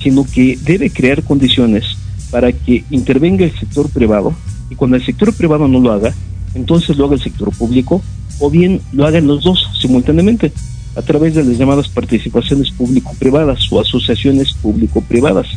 sino 0.01 0.25
que 0.25 0.57
debe 0.65 0.89
crear 0.89 1.21
condiciones 1.21 1.85
para 2.31 2.51
que 2.51 2.83
intervenga 2.89 3.45
el 3.45 3.55
sector 3.59 3.87
privado 3.89 4.33
y 4.71 4.75
cuando 4.75 4.97
el 4.97 5.05
sector 5.05 5.31
privado 5.35 5.67
no 5.67 5.79
lo 5.79 5.91
haga, 5.91 6.15
entonces 6.55 6.97
lo 6.97 7.05
haga 7.05 7.13
el 7.13 7.21
sector 7.21 7.55
público 7.55 8.01
o 8.39 8.49
bien 8.49 8.81
lo 8.91 9.05
hagan 9.05 9.27
los 9.27 9.43
dos 9.43 9.69
simultáneamente 9.79 10.51
a 10.95 11.01
través 11.01 11.35
de 11.35 11.43
las 11.43 11.57
llamadas 11.57 11.87
participaciones 11.87 12.71
público-privadas 12.71 13.59
o 13.71 13.79
asociaciones 13.79 14.53
público-privadas. 14.53 15.47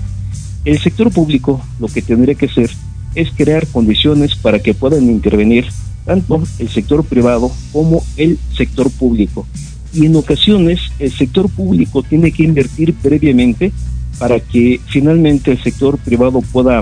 El 0.64 0.78
sector 0.78 1.12
público 1.12 1.60
lo 1.78 1.88
que 1.88 2.02
tendría 2.02 2.34
que 2.34 2.46
hacer 2.46 2.70
es 3.14 3.30
crear 3.30 3.66
condiciones 3.66 4.34
para 4.36 4.58
que 4.58 4.74
puedan 4.74 5.04
intervenir 5.04 5.66
tanto 6.04 6.42
el 6.58 6.68
sector 6.68 7.04
privado 7.04 7.50
como 7.72 8.02
el 8.16 8.38
sector 8.54 8.90
público. 8.90 9.46
Y 9.92 10.06
en 10.06 10.16
ocasiones 10.16 10.80
el 10.98 11.12
sector 11.12 11.48
público 11.48 12.02
tiene 12.02 12.30
que 12.30 12.44
invertir 12.44 12.94
previamente 12.94 13.72
para 14.18 14.40
que 14.40 14.80
finalmente 14.86 15.50
el 15.52 15.62
sector 15.62 15.98
privado 15.98 16.40
pueda 16.40 16.80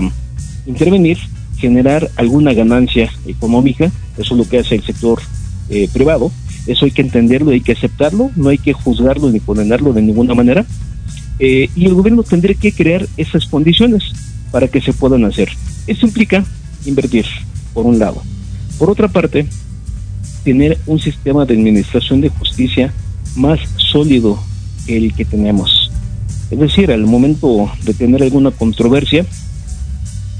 intervenir, 0.65 1.17
generar 1.57 2.09
alguna 2.15 2.53
ganancia 2.53 3.09
económica, 3.25 3.91
eso 4.17 4.33
es 4.33 4.37
lo 4.37 4.47
que 4.47 4.59
hace 4.59 4.75
el 4.75 4.83
sector 4.83 5.21
eh, 5.69 5.89
privado, 5.91 6.31
eso 6.67 6.85
hay 6.85 6.91
que 6.91 7.01
entenderlo, 7.01 7.51
hay 7.51 7.61
que 7.61 7.73
aceptarlo, 7.73 8.31
no 8.35 8.49
hay 8.49 8.57
que 8.57 8.73
juzgarlo 8.73 9.29
ni 9.29 9.39
condenarlo 9.39 9.93
de 9.93 10.01
ninguna 10.01 10.33
manera, 10.33 10.65
eh, 11.39 11.69
y 11.75 11.85
el 11.85 11.93
gobierno 11.93 12.23
tendría 12.23 12.55
que 12.55 12.71
crear 12.71 13.05
esas 13.17 13.45
condiciones 13.45 14.03
para 14.51 14.67
que 14.67 14.81
se 14.81 14.93
puedan 14.93 15.25
hacer. 15.25 15.49
Eso 15.85 16.05
implica 16.05 16.43
invertir, 16.85 17.25
por 17.73 17.85
un 17.85 17.99
lado. 17.99 18.21
Por 18.79 18.89
otra 18.89 19.07
parte, 19.07 19.45
tener 20.43 20.77
un 20.85 20.99
sistema 20.99 21.45
de 21.45 21.53
administración 21.53 22.21
de 22.21 22.29
justicia 22.29 22.93
más 23.35 23.59
sólido 23.77 24.39
que 24.85 24.97
el 24.97 25.13
que 25.13 25.25
tenemos. 25.25 25.91
Es 26.49 26.59
decir, 26.59 26.91
al 26.91 27.05
momento 27.05 27.71
de 27.83 27.93
tener 27.93 28.23
alguna 28.23 28.51
controversia, 28.51 29.25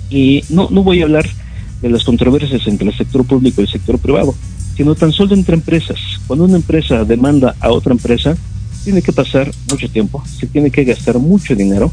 y 0.09 0.43
no, 0.49 0.69
no 0.69 0.83
voy 0.83 1.01
a 1.01 1.05
hablar 1.05 1.27
de 1.81 1.89
las 1.89 2.03
controversias 2.03 2.65
entre 2.67 2.87
el 2.87 2.95
sector 2.95 3.25
público 3.25 3.61
y 3.61 3.65
el 3.65 3.69
sector 3.69 3.99
privado, 3.99 4.35
sino 4.75 4.95
tan 4.95 5.11
solo 5.11 5.33
entre 5.33 5.55
empresas. 5.55 5.99
Cuando 6.27 6.45
una 6.45 6.57
empresa 6.57 7.03
demanda 7.03 7.55
a 7.59 7.71
otra 7.71 7.93
empresa, 7.93 8.35
tiene 8.83 9.01
que 9.01 9.11
pasar 9.11 9.51
mucho 9.69 9.89
tiempo, 9.89 10.23
se 10.25 10.47
tiene 10.47 10.69
que 10.69 10.83
gastar 10.83 11.17
mucho 11.17 11.55
dinero 11.55 11.91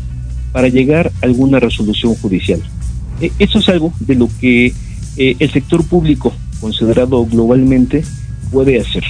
para 0.52 0.68
llegar 0.68 1.10
a 1.22 1.26
alguna 1.26 1.58
resolución 1.58 2.14
judicial. 2.16 2.62
Eh, 3.20 3.32
eso 3.38 3.58
es 3.58 3.68
algo 3.68 3.92
de 4.00 4.14
lo 4.14 4.28
que 4.40 4.74
eh, 5.16 5.36
el 5.38 5.50
sector 5.50 5.84
público, 5.86 6.32
considerado 6.60 7.24
globalmente, 7.24 8.04
puede 8.50 8.78
hacer 8.78 9.04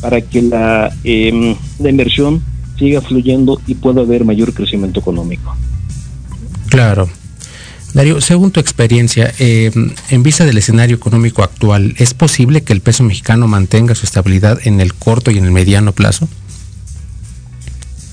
para 0.00 0.20
que 0.20 0.42
la, 0.42 0.94
eh, 1.04 1.56
la 1.78 1.88
inversión 1.88 2.42
siga 2.78 3.00
fluyendo 3.00 3.60
y 3.66 3.74
pueda 3.74 4.00
haber 4.00 4.24
mayor 4.24 4.52
crecimiento 4.52 5.00
económico. 5.00 5.54
Claro. 6.68 7.08
Darío, 7.94 8.20
según 8.22 8.50
tu 8.50 8.60
experiencia, 8.60 9.32
eh, 9.38 9.70
en 10.08 10.22
vista 10.22 10.46
del 10.46 10.56
escenario 10.56 10.96
económico 10.96 11.42
actual, 11.42 11.94
¿es 11.98 12.14
posible 12.14 12.62
que 12.62 12.72
el 12.72 12.80
peso 12.80 13.04
mexicano 13.04 13.48
mantenga 13.48 13.94
su 13.94 14.06
estabilidad 14.06 14.58
en 14.66 14.80
el 14.80 14.94
corto 14.94 15.30
y 15.30 15.38
en 15.38 15.44
el 15.44 15.50
mediano 15.50 15.92
plazo? 15.92 16.26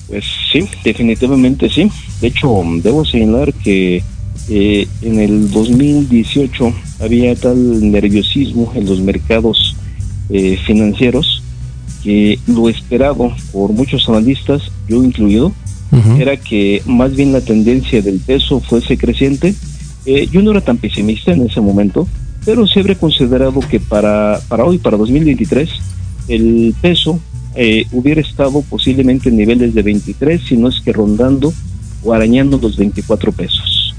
Pues 0.07 0.25
sí, 0.51 0.67
definitivamente 0.83 1.69
sí. 1.69 1.89
De 2.19 2.27
hecho, 2.27 2.61
debo 2.83 3.05
señalar 3.05 3.53
que 3.53 4.03
eh, 4.49 4.87
en 5.01 5.19
el 5.19 5.49
2018 5.51 6.73
había 6.99 7.35
tal 7.35 7.91
nerviosismo 7.91 8.73
en 8.75 8.85
los 8.85 8.99
mercados 8.99 9.77
eh, 10.29 10.57
financieros 10.65 11.43
que 12.03 12.39
lo 12.47 12.69
esperado 12.69 13.33
por 13.51 13.71
muchos 13.71 14.07
analistas, 14.09 14.63
yo 14.87 15.03
incluido, 15.03 15.53
Ujú. 15.91 16.21
era 16.21 16.37
que 16.37 16.83
más 16.85 17.15
bien 17.15 17.33
la 17.33 17.41
tendencia 17.41 18.01
del 18.01 18.19
peso 18.19 18.59
fuese 18.59 18.97
creciente. 18.97 19.55
Eh, 20.05 20.27
yo 20.31 20.41
no 20.41 20.51
era 20.51 20.61
tan 20.61 20.77
pesimista 20.77 21.31
en 21.31 21.45
ese 21.45 21.61
momento, 21.61 22.07
pero 22.45 22.65
se 22.67 22.79
habría 22.79 22.95
considerado 22.95 23.59
que 23.59 23.79
para, 23.79 24.39
para 24.47 24.65
hoy, 24.65 24.77
para 24.77 24.97
2023, 24.97 25.69
el 26.29 26.75
peso 26.81 27.19
eh, 27.55 27.85
hubiera 27.91 28.21
estado 28.21 28.61
posiblemente 28.61 29.29
en 29.29 29.37
niveles 29.37 29.73
de 29.73 29.81
23, 29.81 30.41
si 30.47 30.55
no 30.57 30.69
es 30.69 30.79
que 30.79 30.93
rondando 30.93 31.53
o 32.03 32.13
arañando 32.13 32.59
los 32.61 32.77
24 32.77 33.31
pesos. 33.31 33.95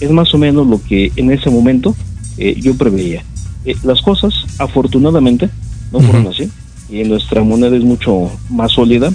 Es 0.00 0.10
más 0.10 0.34
o 0.34 0.38
menos 0.38 0.66
lo 0.66 0.82
que 0.82 1.12
en 1.16 1.30
ese 1.30 1.50
momento 1.50 1.96
eh, 2.36 2.54
yo 2.60 2.74
preveía. 2.74 3.24
Eh, 3.64 3.76
las 3.82 4.02
cosas, 4.02 4.34
afortunadamente, 4.58 5.48
no 5.92 6.00
fueron 6.00 6.22
Ujú. 6.22 6.30
así, 6.30 6.50
y 6.90 7.04
nuestra 7.04 7.42
moneda 7.42 7.76
es 7.76 7.82
mucho 7.84 8.30
más 8.48 8.72
sólida. 8.72 9.12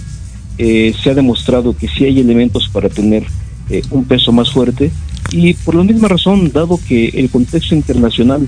Eh, 0.58 0.94
se 1.02 1.10
ha 1.10 1.14
demostrado 1.14 1.76
que 1.76 1.88
sí 1.88 2.06
hay 2.06 2.20
elementos 2.20 2.70
para 2.72 2.90
tener 2.90 3.26
eh, 3.70 3.82
un 3.92 4.04
peso 4.04 4.32
más 4.32 4.52
fuerte, 4.52 4.92
y 5.32 5.54
por 5.54 5.76
la 5.76 5.84
misma 5.84 6.10
razón, 6.10 6.52
dado 6.52 6.80
que 6.86 7.08
el 7.08 7.30
contexto 7.30 7.76
internacional 7.76 8.48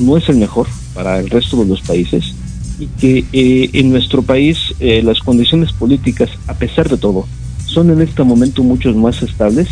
no 0.00 0.16
es 0.16 0.28
el 0.28 0.36
mejor 0.36 0.66
para 0.94 1.20
el 1.20 1.30
resto 1.30 1.56
de 1.58 1.66
los 1.66 1.80
países, 1.80 2.34
y 2.80 2.86
que 2.86 3.24
eh, 3.32 3.70
en 3.72 3.90
nuestro 3.90 4.22
país 4.22 4.74
eh, 4.80 5.00
las 5.02 5.20
condiciones 5.20 5.72
políticas, 5.72 6.28
a 6.48 6.54
pesar 6.54 6.88
de 6.88 6.96
todo, 6.96 7.26
son 7.66 7.90
en 7.90 8.02
este 8.02 8.24
momento 8.24 8.64
mucho 8.64 8.92
más 8.94 9.22
estables, 9.22 9.68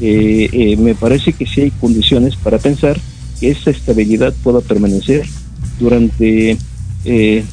me 0.00 0.94
parece 0.94 1.32
que 1.32 1.44
sí 1.44 1.62
hay 1.62 1.70
condiciones 1.72 2.36
para 2.36 2.58
pensar 2.58 3.00
que 3.40 3.50
esta 3.50 3.70
estabilidad 3.70 4.32
pueda 4.44 4.60
permanecer 4.60 5.26
durante 5.80 6.56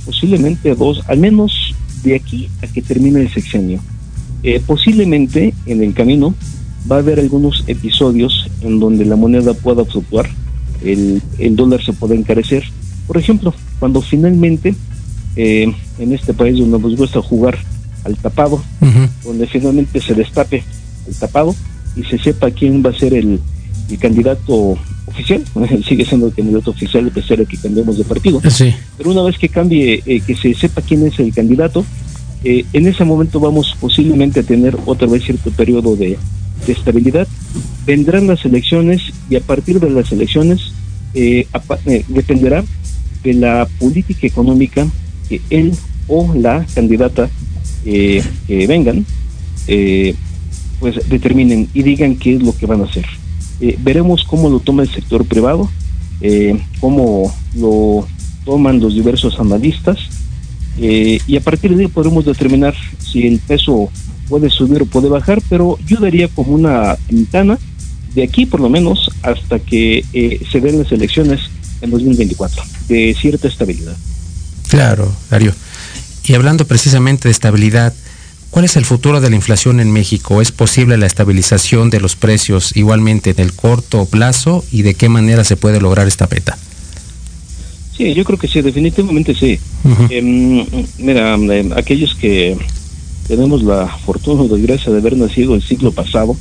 posiblemente 0.05 0.75
dos, 0.75 1.01
al 1.07 1.17
menos 1.17 1.74
de 2.05 2.15
aquí 2.15 2.49
a 2.63 2.67
que 2.67 2.81
termine 2.81 3.21
el 3.21 3.29
sexenio. 3.31 3.79
Eh, 4.43 4.61
posiblemente 4.65 5.53
en 5.65 5.83
el 5.83 5.93
camino 5.93 6.33
va 6.89 6.97
a 6.97 6.99
haber 6.99 7.19
algunos 7.19 7.63
episodios 7.67 8.49
en 8.61 8.79
donde 8.79 9.05
la 9.05 9.15
moneda 9.15 9.53
pueda 9.53 9.83
fluctuar, 9.85 10.29
el, 10.83 11.21
el 11.39 11.55
dólar 11.55 11.83
se 11.83 11.93
pueda 11.93 12.15
encarecer. 12.15 12.63
Por 13.07 13.17
ejemplo, 13.17 13.53
cuando 13.79 14.01
finalmente 14.01 14.75
eh, 15.35 15.73
en 15.99 16.13
este 16.13 16.33
país 16.33 16.57
donde 16.59 16.79
nos 16.79 16.95
gusta 16.95 17.21
jugar 17.21 17.57
al 18.03 18.15
tapado, 18.17 18.61
donde 19.23 19.47
finalmente 19.47 19.99
se 19.99 20.13
destape 20.13 20.63
el 21.07 21.15
tapado 21.15 21.55
y 21.95 22.03
se 22.03 22.19
sepa 22.19 22.51
quién 22.51 22.83
va 22.85 22.91
a 22.91 22.99
ser 22.99 23.13
el, 23.15 23.41
el 23.89 23.97
candidato 23.97 24.77
oficial, 25.05 25.43
sigue 25.87 26.05
siendo 26.05 26.27
el 26.27 26.33
candidato 26.33 26.71
oficial 26.71 27.07
a 27.07 27.13
pesar 27.13 27.37
de 27.37 27.45
que 27.45 27.57
cambiemos 27.57 27.97
de 27.97 28.03
partido, 28.03 28.41
Sí. 28.49 28.73
pero 28.97 29.11
una 29.11 29.23
vez 29.23 29.37
que 29.37 29.49
cambie, 29.49 30.01
eh, 30.05 30.21
que 30.25 30.35
se 30.35 30.53
sepa 30.53 30.81
quién 30.81 31.05
es 31.05 31.19
el 31.19 31.33
candidato, 31.33 31.85
eh, 32.43 32.65
en 32.73 32.87
ese 32.87 33.03
momento 33.03 33.39
vamos 33.39 33.75
posiblemente 33.79 34.41
a 34.41 34.43
tener 34.43 34.77
otra 34.85 35.07
vez 35.07 35.23
cierto 35.23 35.49
periodo 35.51 35.95
de, 35.95 36.17
de 36.65 36.73
estabilidad. 36.73 37.27
Vendrán 37.85 38.27
las 38.27 38.45
elecciones 38.45 39.01
y 39.29 39.35
a 39.35 39.39
partir 39.39 39.79
de 39.79 39.89
las 39.89 40.11
elecciones 40.11 40.71
eh, 41.13 41.47
eh, 41.85 42.03
dependerá 42.09 42.63
de 43.23 43.33
la 43.33 43.67
política 43.79 44.27
económica 44.27 44.85
que 45.29 45.41
él 45.49 45.71
o 46.07 46.33
la 46.35 46.65
candidata 46.75 47.29
eh, 47.85 48.21
que 48.47 48.67
vengan, 48.67 49.05
pues 50.79 51.09
determinen 51.09 51.67
y 51.73 51.81
digan 51.83 52.15
qué 52.17 52.35
es 52.35 52.43
lo 52.43 52.55
que 52.55 52.65
van 52.65 52.81
a 52.81 52.83
hacer. 52.83 53.05
Eh, 53.61 53.77
veremos 53.79 54.23
cómo 54.23 54.49
lo 54.49 54.59
toma 54.59 54.83
el 54.83 54.89
sector 54.89 55.25
privado, 55.25 55.69
eh, 56.21 56.59
cómo 56.79 57.33
lo 57.55 58.07
toman 58.43 58.79
los 58.79 58.93
diversos 58.93 59.39
analistas 59.39 59.97
eh, 60.77 61.19
y 61.25 61.37
a 61.37 61.41
partir 61.41 61.75
de 61.75 61.83
ahí 61.83 61.87
podremos 61.87 62.25
determinar 62.25 62.75
si 62.99 63.25
el 63.25 63.39
peso 63.39 63.89
puede 64.27 64.49
subir 64.49 64.81
o 64.81 64.85
puede 64.85 65.09
bajar, 65.09 65.41
pero 65.49 65.77
yo 65.85 65.97
daría 65.99 66.27
como 66.27 66.53
una 66.53 66.97
ventana 67.09 67.57
de 68.13 68.23
aquí 68.23 68.45
por 68.45 68.59
lo 68.59 68.69
menos 68.69 69.09
hasta 69.23 69.59
que 69.59 70.03
se 70.51 70.61
den 70.61 70.79
las 70.79 70.91
elecciones 70.91 71.41
en 71.81 71.91
2024 71.91 72.63
de 72.87 73.15
cierta 73.19 73.47
estabilidad. 73.47 73.95
Claro, 74.67 75.11
Darío. 75.29 75.53
Y 76.25 76.33
hablando 76.33 76.65
precisamente 76.65 77.27
de 77.27 77.31
estabilidad, 77.31 77.93
¿cuál 78.49 78.65
es 78.65 78.75
el 78.77 78.85
futuro 78.85 79.21
de 79.21 79.29
la 79.29 79.35
inflación 79.35 79.79
en 79.79 79.91
México? 79.91 80.41
¿Es 80.41 80.51
posible 80.51 80.97
la 80.97 81.05
estabilización 81.05 81.89
de 81.89 81.99
los 81.99 82.15
precios 82.15 82.75
igualmente 82.75 83.31
en 83.31 83.39
el 83.39 83.53
corto 83.53 84.05
plazo 84.05 84.63
y 84.71 84.81
de 84.83 84.93
qué 84.95 85.09
manera 85.09 85.43
se 85.43 85.57
puede 85.57 85.79
lograr 85.81 86.07
esta 86.07 86.27
meta? 86.31 86.57
Sí, 87.95 88.13
yo 88.13 88.25
creo 88.25 88.37
que 88.37 88.47
sí, 88.47 88.61
definitivamente 88.61 89.33
sí. 89.33 89.57
Em, 90.09 90.65
mira, 90.97 91.35
em, 91.35 91.71
aquellos 91.73 92.13
que 92.15 92.57
tenemos 93.27 93.63
la 93.63 93.87
fortuna 94.05 94.41
o 94.43 94.47
desgracia 94.47 94.91
de 94.91 94.99
haber 94.99 95.15
nacido 95.17 95.55
el 95.55 95.61
siglo 95.63 95.91
pasado, 95.91 96.35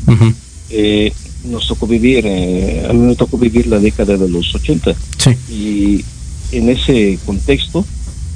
eh, 0.70 1.12
nos 1.44 1.68
tocó 1.68 1.86
vivir, 1.86 2.24
eh, 2.26 2.86
a 2.88 2.92
mí 2.92 3.00
me 3.06 3.14
tocó 3.16 3.38
vivir 3.38 3.66
la 3.68 3.78
década 3.78 4.16
de 4.16 4.28
los 4.28 4.54
80 4.54 4.94
Sí. 5.18 5.30
y 5.50 6.04
en 6.56 6.68
ese 6.70 7.18
contexto 7.24 7.84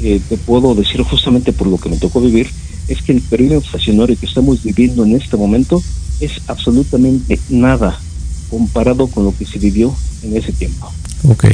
eh, 0.00 0.20
te 0.28 0.36
puedo 0.36 0.74
decir 0.74 1.02
justamente 1.02 1.52
por 1.52 1.66
lo 1.66 1.78
que 1.78 1.88
me 1.88 1.96
tocó 1.96 2.20
vivir, 2.20 2.48
es 2.88 3.02
que 3.02 3.12
el 3.12 3.20
periodo 3.20 3.56
inflacionario 3.56 4.18
que 4.18 4.26
estamos 4.26 4.62
viviendo 4.62 5.04
en 5.04 5.14
este 5.14 5.36
momento 5.36 5.82
es 6.20 6.32
absolutamente 6.46 7.38
nada 7.48 7.98
comparado 8.50 9.06
con 9.08 9.24
lo 9.24 9.36
que 9.36 9.44
se 9.44 9.58
vivió 9.58 9.94
en 10.22 10.36
ese 10.36 10.52
tiempo. 10.52 10.90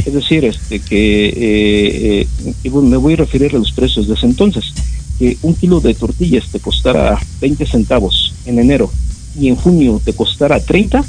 Es 0.04 0.12
decir, 0.12 0.44
este 0.44 0.80
que 0.80 1.26
eh, 1.28 2.26
eh, 2.46 2.54
y 2.62 2.70
me 2.70 2.96
voy 2.96 3.14
a 3.14 3.16
referir 3.16 3.54
a 3.54 3.58
los 3.58 3.72
precios 3.72 4.06
de 4.06 4.14
ese 4.14 4.26
entonces, 4.26 4.72
que 5.18 5.36
un 5.42 5.54
kilo 5.54 5.80
de 5.80 5.94
tortillas 5.94 6.48
te 6.50 6.60
costara 6.60 7.18
20 7.40 7.66
centavos 7.66 8.34
en 8.46 8.58
enero 8.58 8.90
y 9.38 9.48
en 9.48 9.56
junio 9.56 10.00
te 10.04 10.12
costara 10.12 10.60
30, 10.60 11.04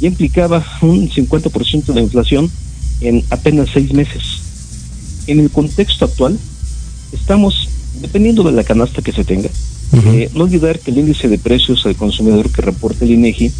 ya 0.00 0.08
implicaba 0.08 0.64
un 0.82 1.08
50% 1.10 1.92
de 1.92 2.00
inflación 2.00 2.50
en 3.00 3.24
apenas 3.30 3.68
seis 3.72 3.92
meses. 3.92 4.22
En 5.26 5.40
el 5.40 5.50
contexto 5.50 6.06
actual, 6.06 6.38
estamos, 7.12 7.68
dependiendo 8.00 8.42
de 8.42 8.52
la 8.52 8.64
canasta 8.64 9.02
que 9.02 9.12
se 9.12 9.24
tenga, 9.24 9.50
Ujú. 9.92 10.08
eh, 10.10 10.30
no 10.34 10.44
olvidar 10.44 10.78
que 10.78 10.90
el 10.90 10.98
índice 10.98 11.28
de 11.28 11.38
precios 11.38 11.84
al 11.86 11.96
consumidor 11.96 12.50
que 12.50 12.62
reporta 12.62 13.04
el 13.04 13.12
INEGI 13.12 13.50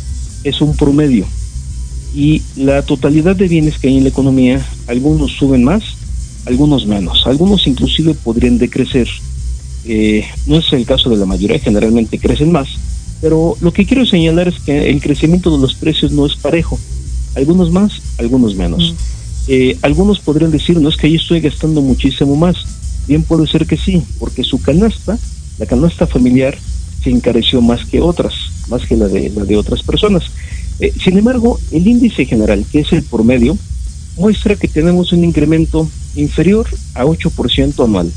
es 0.45 0.61
un 0.61 0.77
promedio 0.77 1.27
y 2.15 2.43
la 2.57 2.83
totalidad 2.83 3.37
de 3.37 3.49
bienes 3.49 3.79
que 3.79 3.89
hay 3.89 3.99
en 3.99 4.05
la 4.05 4.09
economía, 4.09 4.67
algunos 4.87 5.33
suben 5.33 5.65
más, 5.65 5.83
algunos 6.47 6.87
menos, 6.87 7.27
algunos 7.27 7.67
inclusive 7.67 8.15
podrían 8.15 8.59
decrecer. 8.59 9.09
Eh, 9.85 10.25
no 10.47 10.59
es 10.59 10.73
el 10.73 10.85
caso 10.85 11.11
de 11.11 11.17
la 11.17 11.27
mayoría, 11.27 11.59
generalmente 11.59 12.19
crecen 12.19 12.53
más, 12.53 12.69
pero 13.21 13.57
lo 13.61 13.73
que 13.73 13.87
quiero 13.87 14.07
señalar 14.07 14.49
es 14.49 14.59
que 14.61 14.91
el 14.91 15.01
crecimiento 15.01 15.55
de 15.55 15.63
los 15.63 15.75
precios 15.75 16.13
no 16.13 16.27
es 16.27 16.35
parejo, 16.37 16.79
algunos 17.35 17.71
más, 17.71 18.01
algunos 18.19 18.55
menos. 18.55 18.95
Eh, 19.47 19.79
algunos 19.83 20.21
podrían 20.21 20.51
decir, 20.51 20.79
no 20.79 20.89
es 20.89 20.97
que 20.97 21.07
ahí 21.07 21.17
estoy 21.17 21.41
gastando 21.41 21.81
muchísimo 21.81 22.37
más, 22.37 22.57
bien 23.09 23.23
puede 23.23 23.47
ser 23.47 23.67
que 23.67 23.77
sí, 23.77 24.03
porque 24.19 24.45
su 24.45 24.61
canasta, 24.61 25.19
la 25.59 25.67
canasta 25.67 26.07
familiar, 26.07 26.57
se 27.03 27.11
encareció 27.11 27.61
más 27.61 27.85
que 27.87 28.01
otras, 28.01 28.35
más 28.69 28.87
que 28.87 28.97
la 28.97 29.09
de, 29.09 29.31
la 29.31 29.45
de 29.45 29.57
otras 29.57 29.83
personas. 29.83 30.25
Eh, 30.79 30.93
sin 31.03 31.19
embargo, 31.19 31.59
el 31.73 31.87
índice 31.87 32.25
general, 32.27 32.65
que 32.71 32.81
es 32.81 32.93
el 32.93 33.03
promedio, 33.03 33.57
muestra 34.17 34.57
que 34.57 34.69
tenemos 34.69 35.13
un 35.13 35.25
incremento 35.25 35.89
inferior 36.15 36.67
a 36.95 37.05
8% 37.05 37.85
anual, 37.85 38.13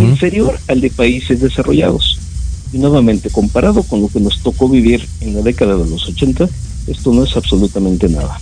inferior 0.00 0.58
al 0.68 0.80
de 0.80 0.90
países 0.90 1.40
desarrollados. 1.40 2.18
Y 2.72 2.78
nuevamente, 2.78 3.30
comparado 3.30 3.82
con 3.84 4.00
lo 4.00 4.08
que 4.08 4.20
nos 4.20 4.42
tocó 4.42 4.68
vivir 4.68 5.06
en 5.20 5.34
la 5.34 5.42
década 5.42 5.76
de 5.76 5.88
los 5.88 6.08
80, 6.08 6.48
esto 6.88 7.12
no 7.12 7.24
es 7.24 7.36
absolutamente 7.36 8.08
nada. 8.08 8.40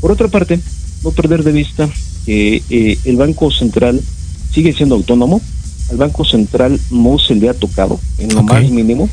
Por 0.00 0.12
otra 0.12 0.28
parte, 0.28 0.60
no 1.04 1.10
perder 1.12 1.42
de 1.42 1.52
vista 1.52 1.88
que 2.26 2.62
eh, 2.68 2.98
el 3.04 3.16
Banco 3.16 3.50
Central 3.50 4.00
sigue 4.52 4.72
siendo 4.72 4.94
autónomo, 4.94 5.40
al 5.90 5.96
Banco 5.96 6.24
Central 6.24 6.78
no 6.90 7.18
se 7.18 7.34
le 7.34 7.48
ha 7.48 7.54
tocado 7.54 8.00
en 8.18 8.34
lo 8.34 8.42
más 8.42 8.68
mínimo, 8.70 9.08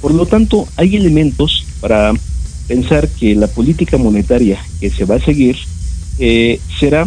por 0.00 0.12
lo 0.12 0.26
tanto 0.26 0.66
hay 0.76 0.96
elementos 0.96 1.66
para 1.80 2.12
pensar 2.66 3.08
que 3.08 3.34
la 3.34 3.46
política 3.46 3.98
monetaria 3.98 4.58
que 4.80 4.90
se 4.90 5.04
va 5.04 5.16
a 5.16 5.20
seguir 5.20 5.56
eh, 6.18 6.60
será 6.78 7.06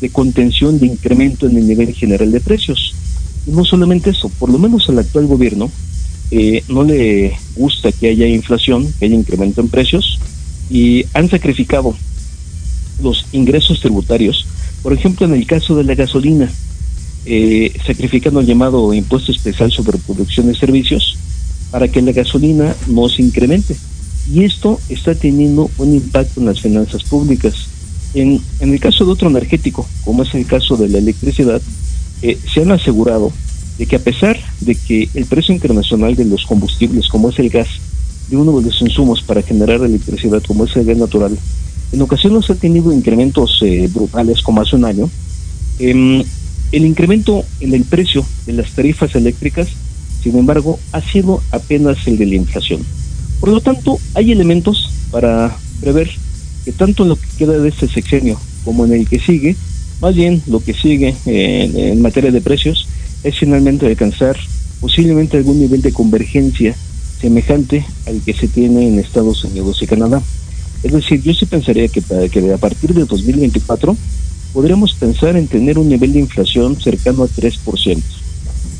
de 0.00 0.10
contención 0.10 0.78
de 0.78 0.86
incremento 0.86 1.46
en 1.46 1.56
el 1.56 1.66
nivel 1.66 1.92
general 1.94 2.30
de 2.30 2.40
precios. 2.40 2.94
Y 3.46 3.50
no 3.50 3.64
solamente 3.64 4.10
eso, 4.10 4.28
por 4.28 4.50
lo 4.50 4.58
menos 4.58 4.88
al 4.88 4.98
actual 4.98 5.26
gobierno 5.26 5.70
eh, 6.30 6.62
no 6.68 6.84
le 6.84 7.36
gusta 7.56 7.90
que 7.90 8.10
haya 8.10 8.26
inflación, 8.26 8.92
que 8.98 9.06
haya 9.06 9.14
incremento 9.14 9.60
en 9.60 9.68
precios, 9.68 10.18
y 10.70 11.06
han 11.14 11.30
sacrificado 11.30 11.96
los 13.02 13.26
ingresos 13.32 13.80
tributarios, 13.80 14.46
por 14.82 14.92
ejemplo 14.92 15.26
en 15.26 15.34
el 15.34 15.46
caso 15.46 15.74
de 15.76 15.84
la 15.84 15.94
gasolina, 15.94 16.52
eh, 17.30 17.72
sacrificando 17.86 18.40
el 18.40 18.46
llamado 18.46 18.94
impuesto 18.94 19.32
especial 19.32 19.70
sobre 19.70 19.98
producción 19.98 20.46
de 20.46 20.54
servicios 20.54 21.18
para 21.70 21.86
que 21.88 22.00
la 22.00 22.12
gasolina 22.12 22.74
no 22.86 23.08
se 23.08 23.22
incremente. 23.22 23.76
Y 24.32 24.44
esto 24.44 24.80
está 24.88 25.14
teniendo 25.14 25.70
un 25.76 25.94
impacto 25.94 26.40
en 26.40 26.46
las 26.46 26.60
finanzas 26.60 27.02
públicas. 27.04 27.54
En, 28.14 28.40
en 28.60 28.72
el 28.72 28.80
caso 28.80 29.04
de 29.04 29.12
otro 29.12 29.28
energético, 29.28 29.86
como 30.04 30.22
es 30.22 30.34
el 30.34 30.46
caso 30.46 30.78
de 30.78 30.88
la 30.88 30.98
electricidad, 30.98 31.60
eh, 32.22 32.38
se 32.52 32.62
han 32.62 32.72
asegurado 32.72 33.30
de 33.78 33.86
que 33.86 33.96
a 33.96 34.00
pesar 34.00 34.38
de 34.60 34.74
que 34.74 35.10
el 35.14 35.26
precio 35.26 35.54
internacional 35.54 36.16
de 36.16 36.24
los 36.24 36.46
combustibles, 36.46 37.08
como 37.08 37.28
es 37.28 37.38
el 37.38 37.50
gas, 37.50 37.68
de 38.30 38.36
uno 38.36 38.58
de 38.58 38.66
los 38.66 38.80
insumos 38.80 39.22
para 39.22 39.42
generar 39.42 39.82
electricidad, 39.82 40.42
como 40.46 40.64
es 40.64 40.74
el 40.76 40.84
gas 40.86 40.96
natural, 40.96 41.38
en 41.92 42.02
ocasiones 42.02 42.48
ha 42.50 42.54
tenido 42.54 42.92
incrementos 42.92 43.60
eh, 43.62 43.88
brutales, 43.92 44.42
como 44.42 44.60
hace 44.60 44.76
un 44.76 44.84
año, 44.84 45.10
em, 45.78 46.24
el 46.72 46.84
incremento 46.84 47.44
en 47.60 47.74
el 47.74 47.84
precio 47.84 48.24
de 48.46 48.52
las 48.52 48.70
tarifas 48.72 49.14
eléctricas, 49.14 49.68
sin 50.22 50.36
embargo, 50.36 50.78
ha 50.92 51.00
sido 51.00 51.42
apenas 51.50 52.06
el 52.06 52.18
de 52.18 52.26
la 52.26 52.34
inflación. 52.34 52.84
Por 53.40 53.50
lo 53.50 53.60
tanto, 53.60 53.98
hay 54.14 54.32
elementos 54.32 54.90
para 55.10 55.56
prever 55.80 56.10
que 56.64 56.72
tanto 56.72 57.04
en 57.04 57.10
lo 57.10 57.16
que 57.16 57.28
queda 57.38 57.58
de 57.58 57.68
este 57.68 57.88
sexenio 57.88 58.38
como 58.64 58.84
en 58.84 58.92
el 58.92 59.08
que 59.08 59.20
sigue, 59.20 59.56
más 60.00 60.14
bien 60.14 60.42
lo 60.46 60.60
que 60.60 60.74
sigue 60.74 61.14
eh, 61.26 61.70
en, 61.92 62.02
materia 62.02 62.30
de 62.30 62.40
precios, 62.40 62.86
es 63.24 63.38
finalmente 63.38 63.86
alcanzar 63.86 64.36
posiblemente 64.80 65.36
algún 65.36 65.58
nivel 65.58 65.82
de 65.82 65.92
convergencia 65.92 66.74
semejante 67.20 67.84
al 68.06 68.20
que 68.20 68.32
se 68.32 68.46
tiene 68.48 68.86
en 68.86 68.98
Estados 68.98 69.44
Unidos 69.44 69.82
y 69.82 69.86
Canadá. 69.86 70.22
Es 70.82 70.92
decir, 70.92 71.22
yo 71.22 71.32
sí 71.34 71.46
pensaría 71.46 71.88
que, 71.88 72.00
que 72.00 72.52
a 72.52 72.58
partir 72.58 72.94
de 72.94 73.04
2024 73.04 73.96
podremos 74.52 74.94
pensar 74.94 75.36
en 75.36 75.46
tener 75.48 75.78
un 75.78 75.88
nivel 75.88 76.12
de 76.12 76.20
inflación 76.20 76.80
cercano 76.80 77.24
a 77.24 77.28
3%. 77.28 78.02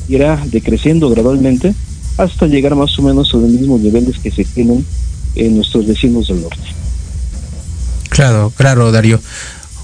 Irá 0.07 0.43
decreciendo 0.45 1.09
gradualmente 1.09 1.73
hasta 2.17 2.47
llegar 2.47 2.75
más 2.75 2.97
o 2.99 3.01
menos 3.01 3.33
a 3.33 3.37
los 3.37 3.49
mismos 3.49 3.79
niveles 3.79 4.17
que 4.19 4.31
se 4.31 4.43
tienen 4.43 4.85
en 5.35 5.55
nuestros 5.55 5.87
vecinos 5.87 6.27
del 6.27 6.41
norte. 6.41 6.57
Claro, 8.09 8.51
claro, 8.55 8.91
Darío. 8.91 9.21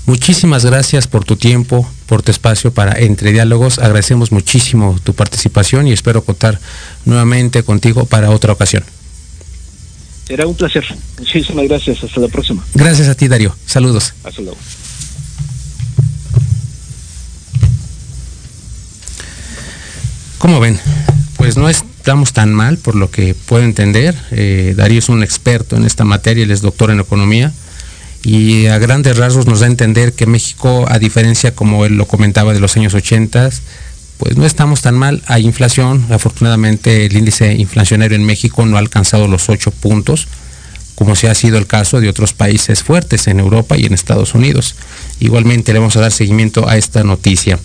Muchísimas 0.05 0.65
gracias 0.65 1.07
por 1.07 1.23
tu 1.23 1.35
tiempo, 1.35 1.87
por 2.05 2.21
tu 2.21 2.31
espacio 2.31 2.71
para 2.71 2.99
Entre 2.99 3.31
Diálogos. 3.31 3.79
Agradecemos 3.79 4.31
muchísimo 4.31 4.99
tu 5.03 5.13
participación 5.13 5.87
y 5.87 5.93
espero 5.93 6.23
contar 6.23 6.59
nuevamente 7.05 7.63
contigo 7.63 8.05
para 8.05 8.29
otra 8.29 8.53
ocasión. 8.53 8.83
Será 10.27 10.45
un 10.47 10.55
placer. 10.55 10.83
Muchísimas 11.19 11.67
gracias. 11.67 12.03
Hasta 12.03 12.19
la 12.19 12.27
próxima. 12.27 12.63
Gracias 12.73 13.07
a 13.07 13.15
ti, 13.15 13.27
Darío. 13.27 13.55
Saludos. 13.65 14.13
Hasta 14.23 14.41
luego. 14.41 14.57
¿Cómo 20.45 20.59
ven? 20.59 20.79
Pues 21.37 21.57
no 21.57 21.69
estamos 21.69 22.31
tan 22.31 22.53
mal, 22.53 22.77
por 22.77 22.93
lo 22.93 23.09
que 23.09 23.33
puedo 23.33 23.63
entender. 23.63 24.13
Eh, 24.29 24.75
Darío 24.77 24.99
es 24.99 25.09
un 25.09 25.23
experto 25.23 25.75
en 25.75 25.85
esta 25.85 26.03
materia, 26.05 26.43
él 26.43 26.51
es 26.51 26.61
doctor 26.61 26.91
en 26.91 26.99
economía 26.99 27.51
y 28.21 28.67
a 28.67 28.77
grandes 28.77 29.17
rasgos 29.17 29.47
nos 29.47 29.61
da 29.61 29.65
a 29.65 29.69
entender 29.69 30.13
que 30.13 30.27
México, 30.27 30.85
a 30.87 30.99
diferencia 30.99 31.55
como 31.55 31.83
él 31.83 31.97
lo 31.97 32.05
comentaba 32.05 32.53
de 32.53 32.59
los 32.59 32.77
años 32.77 32.93
80, 32.93 33.49
pues 34.19 34.37
no 34.37 34.45
estamos 34.45 34.83
tan 34.83 34.93
mal. 34.93 35.23
Hay 35.25 35.45
inflación, 35.45 36.05
afortunadamente 36.11 37.07
el 37.07 37.17
índice 37.17 37.55
inflacionario 37.55 38.15
en 38.15 38.23
México 38.23 38.67
no 38.67 38.75
ha 38.75 38.81
alcanzado 38.81 39.27
los 39.27 39.49
8 39.49 39.71
puntos, 39.71 40.27
como 40.93 41.15
se 41.15 41.27
ha 41.27 41.33
sido 41.33 41.57
el 41.57 41.65
caso 41.65 41.99
de 42.01 42.07
otros 42.07 42.33
países 42.33 42.83
fuertes 42.83 43.25
en 43.25 43.39
Europa 43.39 43.77
y 43.79 43.87
en 43.87 43.95
Estados 43.95 44.35
Unidos. 44.35 44.75
Igualmente 45.19 45.73
le 45.73 45.79
vamos 45.79 45.95
a 45.95 46.01
dar 46.01 46.11
seguimiento 46.11 46.69
a 46.69 46.77
esta 46.77 47.03
noticia. 47.03 47.57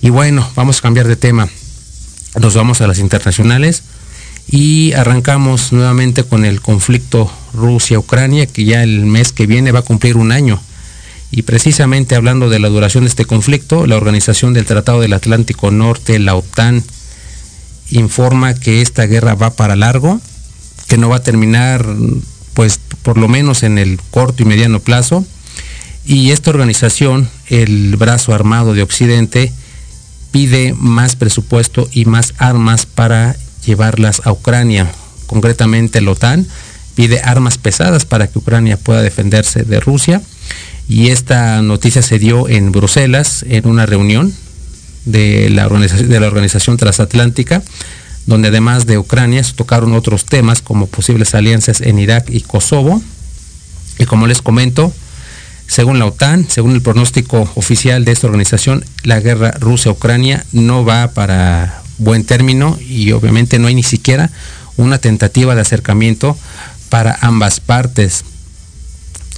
Y 0.00 0.10
bueno, 0.10 0.48
vamos 0.54 0.78
a 0.78 0.82
cambiar 0.82 1.08
de 1.08 1.16
tema. 1.16 1.48
Nos 2.40 2.54
vamos 2.54 2.80
a 2.80 2.86
las 2.86 2.98
internacionales 2.98 3.82
y 4.48 4.92
arrancamos 4.94 5.72
nuevamente 5.72 6.24
con 6.24 6.44
el 6.44 6.60
conflicto 6.60 7.30
Rusia-Ucrania, 7.52 8.46
que 8.46 8.64
ya 8.64 8.82
el 8.82 9.04
mes 9.04 9.32
que 9.32 9.46
viene 9.46 9.72
va 9.72 9.80
a 9.80 9.84
cumplir 9.84 10.16
un 10.16 10.32
año. 10.32 10.60
Y 11.30 11.42
precisamente 11.42 12.14
hablando 12.14 12.48
de 12.48 12.58
la 12.58 12.68
duración 12.68 13.04
de 13.04 13.08
este 13.08 13.24
conflicto, 13.24 13.86
la 13.86 13.96
Organización 13.96 14.52
del 14.52 14.66
Tratado 14.66 15.00
del 15.00 15.12
Atlántico 15.12 15.70
Norte, 15.70 16.18
la 16.18 16.34
OTAN, 16.34 16.82
informa 17.90 18.54
que 18.54 18.82
esta 18.82 19.06
guerra 19.06 19.34
va 19.34 19.50
para 19.50 19.76
largo, 19.76 20.20
que 20.88 20.98
no 20.98 21.08
va 21.08 21.16
a 21.16 21.22
terminar, 21.22 21.86
pues 22.54 22.80
por 23.02 23.18
lo 23.18 23.28
menos 23.28 23.62
en 23.62 23.78
el 23.78 23.98
corto 24.10 24.42
y 24.42 24.46
mediano 24.46 24.80
plazo. 24.80 25.24
Y 26.04 26.30
esta 26.30 26.50
organización, 26.50 27.30
el 27.48 27.96
brazo 27.96 28.34
armado 28.34 28.74
de 28.74 28.82
Occidente, 28.82 29.52
pide 30.32 30.74
más 30.76 31.14
presupuesto 31.14 31.88
y 31.92 32.06
más 32.06 32.34
armas 32.38 32.86
para 32.86 33.36
llevarlas 33.64 34.22
a 34.24 34.32
Ucrania. 34.32 34.90
Concretamente 35.26 36.00
la 36.00 36.10
OTAN 36.10 36.46
pide 36.94 37.20
armas 37.20 37.58
pesadas 37.58 38.04
para 38.04 38.26
que 38.26 38.38
Ucrania 38.38 38.76
pueda 38.76 39.02
defenderse 39.02 39.62
de 39.62 39.78
Rusia. 39.78 40.20
Y 40.88 41.08
esta 41.08 41.62
noticia 41.62 42.02
se 42.02 42.18
dio 42.18 42.48
en 42.48 42.72
Bruselas, 42.72 43.44
en 43.48 43.68
una 43.68 43.86
reunión 43.86 44.34
de 45.04 45.48
la, 45.50 45.66
organización, 45.66 46.08
de 46.08 46.20
la 46.20 46.26
Organización 46.26 46.76
Transatlántica, 46.76 47.62
donde 48.26 48.48
además 48.48 48.86
de 48.86 48.98
Ucrania 48.98 49.42
se 49.44 49.52
tocaron 49.52 49.94
otros 49.94 50.24
temas 50.24 50.60
como 50.62 50.86
posibles 50.86 51.34
alianzas 51.34 51.80
en 51.80 51.98
Irak 51.98 52.28
y 52.30 52.40
Kosovo. 52.40 53.02
Y 53.98 54.06
como 54.06 54.26
les 54.26 54.42
comento, 54.42 54.92
según 55.72 55.98
la 55.98 56.04
OTAN, 56.04 56.44
según 56.50 56.72
el 56.72 56.82
pronóstico 56.82 57.50
oficial 57.54 58.04
de 58.04 58.12
esta 58.12 58.26
organización, 58.26 58.84
la 59.04 59.20
guerra 59.20 59.52
Rusia-Ucrania 59.52 60.44
no 60.52 60.84
va 60.84 61.12
para 61.12 61.80
buen 61.96 62.24
término 62.24 62.78
y 62.78 63.12
obviamente 63.12 63.58
no 63.58 63.68
hay 63.68 63.74
ni 63.74 63.82
siquiera 63.82 64.30
una 64.76 64.98
tentativa 64.98 65.54
de 65.54 65.62
acercamiento 65.62 66.36
para 66.90 67.16
ambas 67.22 67.60
partes. 67.60 68.22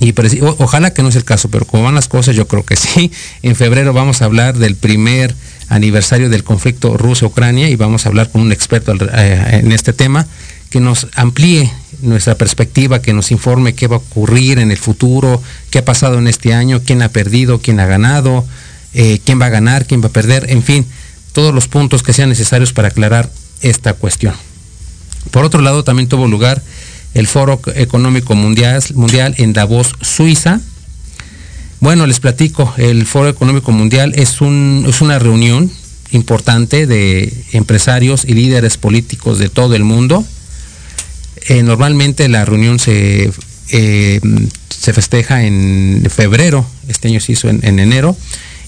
Y 0.01 0.13
ojalá 0.59 0.93
que 0.93 1.05
no 1.05 1.13
sea 1.13 1.21
el 1.21 1.25
caso, 1.25 1.51
pero 1.51 1.67
como 1.67 1.85
van 1.85 1.95
las 1.95 2.09
cosas, 2.09 2.35
yo 2.35 2.49
creo 2.49 2.65
que 2.65 2.75
sí. 2.75 3.13
En 3.43 3.55
febrero 3.55 3.93
vamos 3.93 4.21
a 4.21 4.25
hablar 4.25 4.59
del 4.59 4.75
primer 4.75 5.37
aniversario 5.69 6.31
del 6.31 6.43
conflicto 6.43 6.97
Rusia-Ucrania 6.97 7.69
y 7.69 7.77
vamos 7.77 8.07
a 8.07 8.09
hablar 8.09 8.29
con 8.33 8.41
un 8.41 8.51
experto 8.51 8.93
eh, 8.93 9.61
en 9.63 9.71
este 9.71 9.93
tema 9.93 10.27
que 10.69 10.81
nos 10.81 11.07
amplíe 11.15 11.73
nuestra 12.05 12.37
perspectiva, 12.37 13.03
que 13.03 13.13
nos 13.13 13.31
informe 13.31 13.75
qué 13.75 13.87
va 13.87 13.97
a 13.97 13.99
ocurrir 13.99 14.59
en 14.59 14.71
el 14.71 14.79
futuro, 14.79 15.43
qué 15.71 15.79
ha 15.79 15.85
pasado 15.85 16.19
en 16.19 16.27
este 16.27 16.55
año, 16.55 16.83
quién 16.85 17.03
ha 17.03 17.09
perdido, 17.09 17.61
quién 17.61 17.81
ha 17.81 17.87
ganado, 17.87 18.45
eh, 18.93 19.21
quién 19.25 19.41
va 19.41 19.47
a 19.47 19.51
ganar, 19.51 19.87
quién 19.87 20.03
va 20.03 20.07
a 20.07 20.13
perder, 20.13 20.47
en 20.51 20.63
fin, 20.63 20.87
todos 21.33 21.53
los 21.55 21.69
puntos 21.69 22.03
que 22.03 22.13
sean 22.13 22.29
necesarios 22.29 22.73
para 22.73 22.89
aclarar 22.89 23.31
esta 23.61 23.95
cuestión. 23.95 24.35
Por 25.31 25.45
otro 25.45 25.61
lado, 25.61 25.85
también 25.85 26.09
tuvo 26.09 26.29
lugar 26.29 26.63
el 27.15 27.27
Foro 27.27 27.61
Económico 27.75 28.35
Mundial, 28.35 28.83
Mundial 28.95 29.35
en 29.39 29.53
Davos, 29.53 29.95
Suiza. 30.01 30.61
Bueno, 31.81 32.07
les 32.07 32.21
platico, 32.21 32.73
el 32.77 33.07
Foro 33.07 33.29
Económico 33.29 33.73
Mundial 33.73 34.13
es, 34.17 34.41
un, 34.41 34.85
es 34.89 35.01
una 35.01 35.19
reunión 35.19 35.71
importante 36.11 36.87
de 36.87 37.33
empresarios 37.53 38.25
y 38.25 38.35
líderes 38.35 38.77
políticos 38.77 39.39
de 39.39 39.49
todo 39.49 39.75
el 39.75 39.85
mundo. 39.85 40.25
Eh, 41.49 41.63
normalmente 41.63 42.29
la 42.29 42.45
reunión 42.45 42.79
se, 42.79 43.31
eh, 43.71 44.21
se 44.69 44.93
festeja 44.93 45.45
en 45.45 46.07
febrero, 46.09 46.67
este 46.89 47.09
año 47.09 47.21
se 47.21 47.33
hizo 47.33 47.49
en, 47.49 47.61
en 47.65 47.79
enero, 47.79 48.17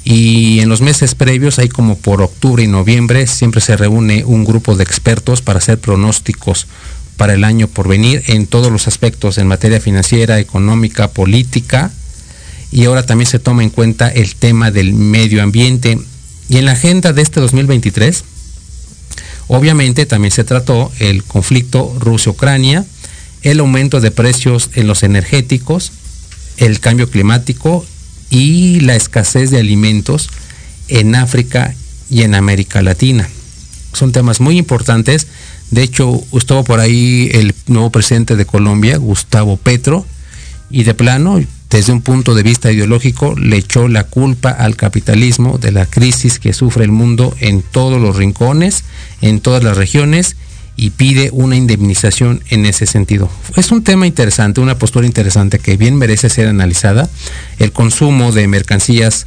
y 0.05 0.61
en 0.61 0.68
los 0.68 0.83
meses 0.83 1.14
previos, 1.14 1.59
ahí 1.59 1.68
como 1.68 1.99
por 1.99 2.22
octubre 2.22 2.62
y 2.62 2.68
noviembre, 2.68 3.27
siempre 3.27 3.61
se 3.61 3.77
reúne 3.77 4.24
un 4.24 4.45
grupo 4.45 4.77
de 4.77 4.85
expertos 4.85 5.43
para 5.43 5.59
hacer 5.59 5.79
pronósticos 5.79 6.66
para 7.16 7.35
el 7.35 7.45
año 7.45 7.66
por 7.66 7.89
venir 7.89 8.22
en 8.27 8.47
todos 8.47 8.70
los 8.70 8.87
aspectos, 8.87 9.39
en 9.39 9.49
materia 9.49 9.81
financiera, 9.81 10.39
económica, 10.39 11.09
política, 11.09 11.91
y 12.70 12.85
ahora 12.85 13.05
también 13.05 13.29
se 13.29 13.39
toma 13.39 13.62
en 13.62 13.70
cuenta 13.70 14.09
el 14.09 14.35
tema 14.37 14.70
del 14.70 14.93
medio 14.93 15.43
ambiente. 15.43 15.99
Y 16.49 16.59
en 16.59 16.66
la 16.66 16.72
agenda 16.72 17.12
de 17.12 17.22
este 17.22 17.41
2023, 17.41 18.24
obviamente 19.49 20.07
también 20.07 20.33
se 20.33 20.45
trató 20.45 20.93
el 20.99 21.25
conflicto 21.25 21.95
Rusia-Ucrania, 21.99 22.85
el 23.43 23.61
aumento 23.61 24.01
de 24.01 24.11
precios 24.11 24.71
en 24.75 24.87
los 24.87 25.03
energéticos, 25.03 25.93
el 26.57 26.81
cambio 26.81 27.11
climático 27.11 27.85
y 28.31 28.81
la 28.81 28.97
escasez 28.97 29.51
de 29.51 29.61
alimentos 29.61 30.31
en 30.89 31.15
África 31.15 31.75
y 32.11 32.23
en 32.23 32.35
América 32.35 32.83
Latina. 32.83 33.29
Son 33.93 34.13
temas 34.13 34.41
muy 34.41 34.59
importantes. 34.59 35.27
De 35.71 35.83
hecho, 35.83 36.23
estuvo 36.33 36.65
por 36.65 36.81
ahí 36.81 37.31
el 37.33 37.55
nuevo 37.67 37.91
presidente 37.91 38.37
de 38.37 38.47
Colombia, 38.47 38.97
Gustavo 38.99 39.57
Petro, 39.57 40.07
y 40.71 40.85
de 40.85 40.95
plano, 40.95 41.41
desde 41.77 41.93
un 41.93 42.01
punto 42.01 42.35
de 42.35 42.43
vista 42.43 42.72
ideológico, 42.72 43.35
le 43.39 43.59
echó 43.59 43.87
la 43.87 44.05
culpa 44.05 44.49
al 44.49 44.77
capitalismo 44.77 45.59
de 45.59 45.72
la 45.72 45.85
crisis 45.85 46.39
que 46.39 46.55
sufre 46.55 46.85
el 46.85 46.91
mundo 46.91 47.37
en 47.39 47.61
todos 47.61 48.01
los 48.01 48.16
rincones, 48.16 48.85
en 49.20 49.41
todas 49.41 49.62
las 49.62 49.77
regiones, 49.77 50.37
y 50.77 50.89
pide 50.89 51.29
una 51.35 51.55
indemnización 51.55 52.43
en 52.49 52.64
ese 52.64 52.87
sentido. 52.87 53.29
Es 53.57 53.72
un 53.72 53.85
tema 53.85 54.07
interesante, 54.07 54.62
una 54.62 54.79
postura 54.79 55.05
interesante 55.05 55.59
que 55.59 55.77
bien 55.77 55.97
merece 55.97 56.31
ser 56.31 56.49
analizada. 56.49 57.11
El 57.59 57.72
consumo 57.72 58.33
de 58.33 58.49
mercancías 58.49 59.27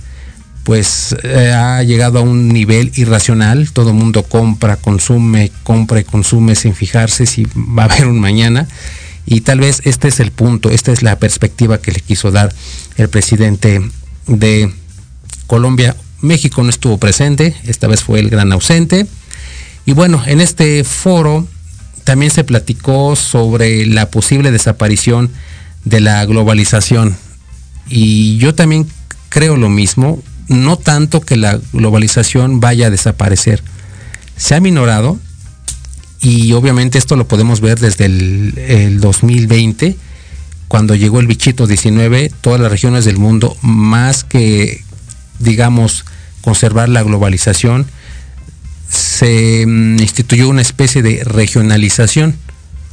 pues 0.64 1.16
eh, 1.22 1.52
ha 1.52 1.84
llegado 1.84 2.18
a 2.18 2.24
un 2.24 2.50
nivel 2.50 2.92
irracional, 2.96 3.72
todo 3.74 3.90
el 3.90 3.96
mundo 3.96 4.24
compra, 4.24 4.76
consume, 4.76 5.52
compra 5.62 6.00
y 6.00 6.04
consume 6.04 6.56
sin 6.56 6.74
fijarse 6.74 7.28
si 7.28 7.46
va 7.56 7.84
a 7.84 7.86
haber 7.86 8.08
un 8.08 8.20
mañana. 8.20 8.68
Y 9.32 9.42
tal 9.42 9.60
vez 9.60 9.84
este 9.86 10.08
es 10.08 10.20
el 10.20 10.32
punto, 10.32 10.72
esta 10.72 10.92
es 10.92 11.04
la 11.04 11.20
perspectiva 11.20 11.78
que 11.80 11.92
le 11.92 12.00
quiso 12.00 12.32
dar 12.32 12.52
el 12.98 13.10
presidente 13.10 13.80
de 14.26 14.74
Colombia. 15.46 15.96
México 16.20 16.64
no 16.64 16.70
estuvo 16.72 16.98
presente, 16.98 17.56
esta 17.68 17.88
vez 17.88 18.02
fue 18.02 18.22
el 18.22 18.32
gran 18.32 18.52
ausente. 18.52 19.06
Y 19.86 19.94
bueno, 19.94 20.24
en 20.26 20.42
este 20.42 20.84
foro 20.84 21.48
también 22.06 22.32
se 22.32 22.44
platicó 22.44 23.16
sobre 23.16 23.86
la 23.86 24.10
posible 24.10 24.50
desaparición 24.50 25.30
de 25.86 26.00
la 26.00 26.26
globalización. 26.26 27.16
Y 27.88 28.40
yo 28.40 28.56
también 28.56 28.88
creo 29.30 29.58
lo 29.58 29.70
mismo, 29.70 30.24
no 30.48 30.76
tanto 30.76 31.22
que 31.22 31.38
la 31.38 31.60
globalización 31.72 32.60
vaya 32.62 32.88
a 32.88 32.90
desaparecer. 32.90 33.62
Se 34.38 34.56
ha 34.56 34.60
minorado 34.60 35.20
y 36.22 36.52
obviamente 36.54 36.98
esto 36.98 37.16
lo 37.16 37.28
podemos 37.28 37.62
ver 37.62 37.80
desde 37.80 38.06
el, 38.06 38.54
el 38.58 39.00
2020, 39.00 39.96
cuando 40.68 40.96
llegó 40.96 41.20
el 41.20 41.28
bichito 41.28 41.66
19, 41.66 42.32
todas 42.42 42.60
las 42.60 42.72
regiones 42.72 43.06
del 43.06 43.18
mundo, 43.18 43.58
más 43.62 44.24
que, 44.24 44.84
digamos, 45.40 46.06
conservar 46.42 46.90
la 46.90 47.04
globalización, 47.04 47.88
se 48.90 49.66
mm, 49.66 50.00
instituyó 50.00 50.50
una 50.50 50.62
especie 50.62 51.02
de 51.02 51.24
regionalización. 51.24 52.36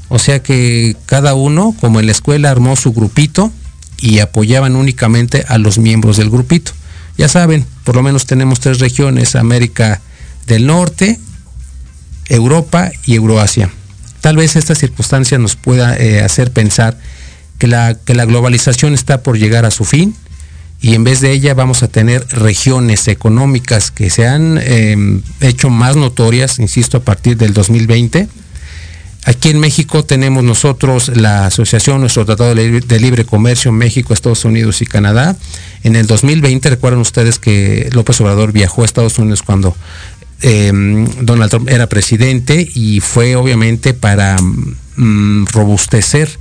O 0.09 0.19
sea 0.19 0.43
que 0.43 0.97
cada 1.07 1.35
uno, 1.35 1.75
como 1.81 2.01
en 2.01 2.07
la 2.07 2.13
escuela, 2.13 2.51
armó 2.51 2.77
su 2.77 2.93
grupito 2.93 3.53
y 3.99 4.21
apoyaban 4.21 4.77
únicamente 4.77 5.45
a 5.49 5.59
los 5.59 5.79
miembros 5.79 6.17
del 6.17 6.31
grupito. 6.31 6.73
Ya 7.19 7.29
saben, 7.29 7.67
por 7.85 7.97
lo 7.97 8.03
menos 8.03 8.27
tenemos 8.27 8.61
tres 8.61 8.79
regiones, 8.79 9.37
América 9.37 10.01
del 10.47 10.67
Norte, 10.67 11.19
Europa 12.29 12.91
y 13.05 13.15
Euroasia. 13.15 13.71
Tal 14.21 14.37
vez 14.37 14.57
esta 14.57 14.75
circunstancia 14.75 15.39
nos 15.39 15.57
pueda 15.57 15.97
eh, 15.97 16.23
hacer 16.23 16.53
pensar 16.53 16.99
que 17.59 17.67
la, 17.67 17.95
que 17.95 18.15
la 18.15 18.25
globalización 18.25 18.95
está 18.95 19.23
por 19.23 19.39
llegar 19.39 19.65
a 19.65 19.71
su 19.71 19.85
fin 19.85 20.15
y 20.81 20.95
en 20.95 21.05
vez 21.05 21.21
de 21.21 21.33
ella 21.33 21.55
vamos 21.55 21.83
a 21.83 21.89
tener 21.89 22.27
regiones 22.29 23.09
económicas 23.09 23.91
que 23.91 24.11
se 24.11 24.27
han 24.27 24.59
eh, 24.61 25.21
hecho 25.41 25.71
más 25.71 25.97
notorias, 25.97 26.59
insisto, 26.59 26.99
a 26.99 27.01
partir 27.01 27.37
del 27.37 27.55
2020. 27.55 28.29
Aquí 29.25 29.49
en 29.49 29.59
México 29.59 30.05
tenemos 30.05 30.45
nosotros 30.45 31.11
la 31.17 31.47
asociación, 31.47 32.01
nuestro 32.01 32.25
Tratado 32.25 32.55
de 32.55 32.63
Libre, 32.63 32.81
de 32.87 33.01
Libre 33.01 33.25
Comercio 33.25 33.73
México, 33.73 34.15
Estados 34.15 34.45
Unidos 34.45 34.83
y 34.83 34.87
Canadá. 34.87 35.35
En 35.83 35.97
el 35.97 36.07
2020, 36.07 36.71
recuerdan 36.71 37.01
ustedes 37.01 37.41
que 37.41 37.89
López 37.93 38.21
Obrador 38.21 38.53
viajó 38.53 38.83
a 38.83 38.85
Estados 38.85 39.19
Unidos 39.19 39.43
cuando 39.43 39.75
eh, 40.43 40.73
Donald 41.21 41.51
Trump 41.51 41.69
era 41.69 41.89
presidente 41.89 42.69
y 42.75 43.01
fue 43.01 43.37
obviamente 43.37 43.95
para 43.95 44.37
mm, 44.97 45.47
robustecer 45.47 46.39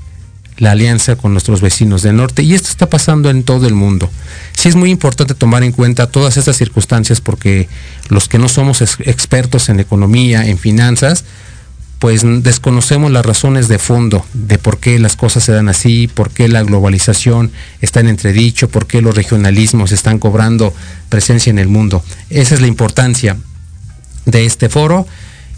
la 0.58 0.72
alianza 0.72 1.16
con 1.16 1.34
nuestros 1.34 1.62
vecinos 1.62 2.02
del 2.02 2.16
norte 2.16 2.44
y 2.44 2.54
esto 2.54 2.70
está 2.70 2.90
pasando 2.90 3.30
en 3.30 3.44
todo 3.44 3.68
el 3.68 3.74
mundo. 3.74 4.10
Sí 4.58 4.70
es 4.70 4.76
muy 4.76 4.90
importante 4.90 5.34
tomar 5.34 5.64
en 5.64 5.72
cuenta 5.72 6.08
todas 6.08 6.38
estas 6.38 6.58
circunstancias 6.58 7.22
porque 7.22 7.68
los 8.10 8.28
que 8.30 8.40
no 8.40 8.48
somos 8.48 8.82
ex 8.82 8.98
expertos 9.02 9.70
en 9.70 9.80
economía, 9.80 10.46
en 10.46 10.58
finanzas, 10.58 11.26
pues 12.00 12.24
desconocemos 12.44 13.12
las 13.12 13.26
razones 13.26 13.68
de 13.68 13.80
fondo 13.80 14.26
de 14.34 14.58
por 14.58 14.80
qué 14.80 15.00
las 15.00 15.16
cosas 15.16 15.44
se 15.44 15.52
dan 15.52 15.70
así, 15.70 16.08
por 16.08 16.30
qué 16.30 16.48
la 16.48 16.64
globalización 16.64 17.52
está 17.82 18.00
en 18.00 18.08
entredicho, 18.08 18.70
por 18.70 18.86
qué 18.86 19.02
los 19.02 19.16
regionalismos 19.16 19.92
están 19.92 20.20
cobrando 20.20 20.74
presencia 21.10 21.50
en 21.50 21.60
el 21.60 21.68
mundo. 21.68 22.04
Esa 22.30 22.56
es 22.56 22.62
la 22.62 22.68
importancia 22.68 23.38
de 24.26 24.46
este 24.46 24.70
foro. 24.70 25.08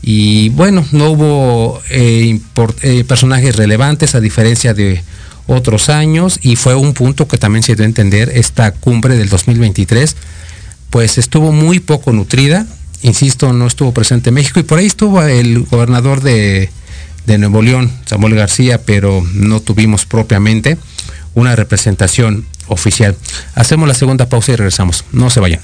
Y 0.02 0.50
bueno, 0.50 0.86
no 0.92 1.12
hubo 1.12 1.82
eh, 1.90 2.40
eh, 2.82 3.04
personajes 3.04 3.56
relevantes 3.56 4.16
a 4.16 4.20
diferencia 4.20 4.74
de 4.74 5.04
otros 5.48 5.90
años 5.90 6.40
y 6.42 6.56
fue 6.56 6.76
un 6.76 6.94
punto 6.94 7.28
que 7.28 7.38
también 7.38 7.64
se 7.64 7.76
dio 7.76 7.84
a 7.84 7.88
entender 7.88 8.32
esta 8.36 8.72
cumbre 8.72 9.16
del 9.16 9.30
2023, 9.30 10.16
pues 10.90 11.18
estuvo 11.18 11.52
muy 11.52 11.80
poco 11.80 12.12
nutrida, 12.12 12.68
insisto, 13.02 13.54
no 13.54 13.66
estuvo 13.66 13.94
presente 13.94 14.30
en 14.30 14.36
México 14.36 14.60
y 14.60 14.64
por 14.64 14.80
ahí 14.80 14.86
estuvo 14.86 15.22
el 15.24 15.64
gobernador 15.64 16.22
de, 16.22 16.70
de 17.26 17.38
Nuevo 17.38 17.62
León, 17.62 17.92
Samuel 18.06 18.36
García, 18.36 18.82
pero 18.84 19.26
no 19.34 19.62
tuvimos 19.62 20.06
propiamente 20.06 20.78
una 21.34 21.56
representación 21.56 22.46
oficial. 22.68 23.16
Hacemos 23.56 23.88
la 23.88 23.94
segunda 23.94 24.28
pausa 24.28 24.52
y 24.52 24.56
regresamos. 24.56 25.06
No 25.12 25.30
se 25.30 25.40
vayan. 25.40 25.62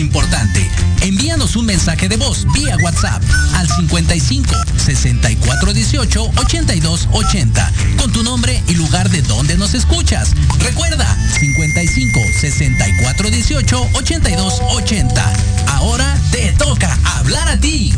Importante. 0.00 0.68
Envíanos 1.02 1.56
un 1.56 1.66
mensaje 1.66 2.08
de 2.08 2.16
voz 2.16 2.46
vía 2.52 2.76
WhatsApp 2.82 3.22
al 3.54 3.68
55 3.68 4.52
64 4.76 5.72
18 5.72 6.30
82 6.36 7.08
80 7.12 7.72
con 7.98 8.12
tu 8.12 8.22
nombre 8.22 8.62
y 8.66 8.74
lugar 8.74 9.10
de 9.10 9.22
donde 9.22 9.56
nos 9.56 9.74
escuchas. 9.74 10.32
Recuerda 10.58 11.06
55 11.38 12.20
64 12.40 13.30
18 13.30 13.90
82 13.94 14.60
80. 14.70 15.32
Ahora 15.68 16.18
te 16.32 16.52
toca 16.52 16.98
hablar 17.16 17.48
a 17.48 17.56
ti. 17.58 17.94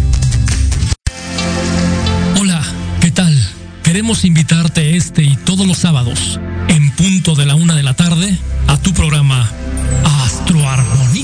Hola, 2.38 2.62
¿qué 3.00 3.10
tal? 3.10 3.48
Queremos 3.82 4.24
invitarte 4.24 4.96
este 4.96 5.22
y 5.22 5.36
todos 5.36 5.66
los 5.66 5.78
sábados, 5.78 6.40
en 6.68 6.90
punto 6.92 7.34
de 7.34 7.46
la 7.46 7.54
una 7.54 7.74
de 7.74 7.82
la 7.82 7.94
tarde, 7.94 8.38
a 8.66 8.76
tu 8.78 8.92
programa 8.92 9.50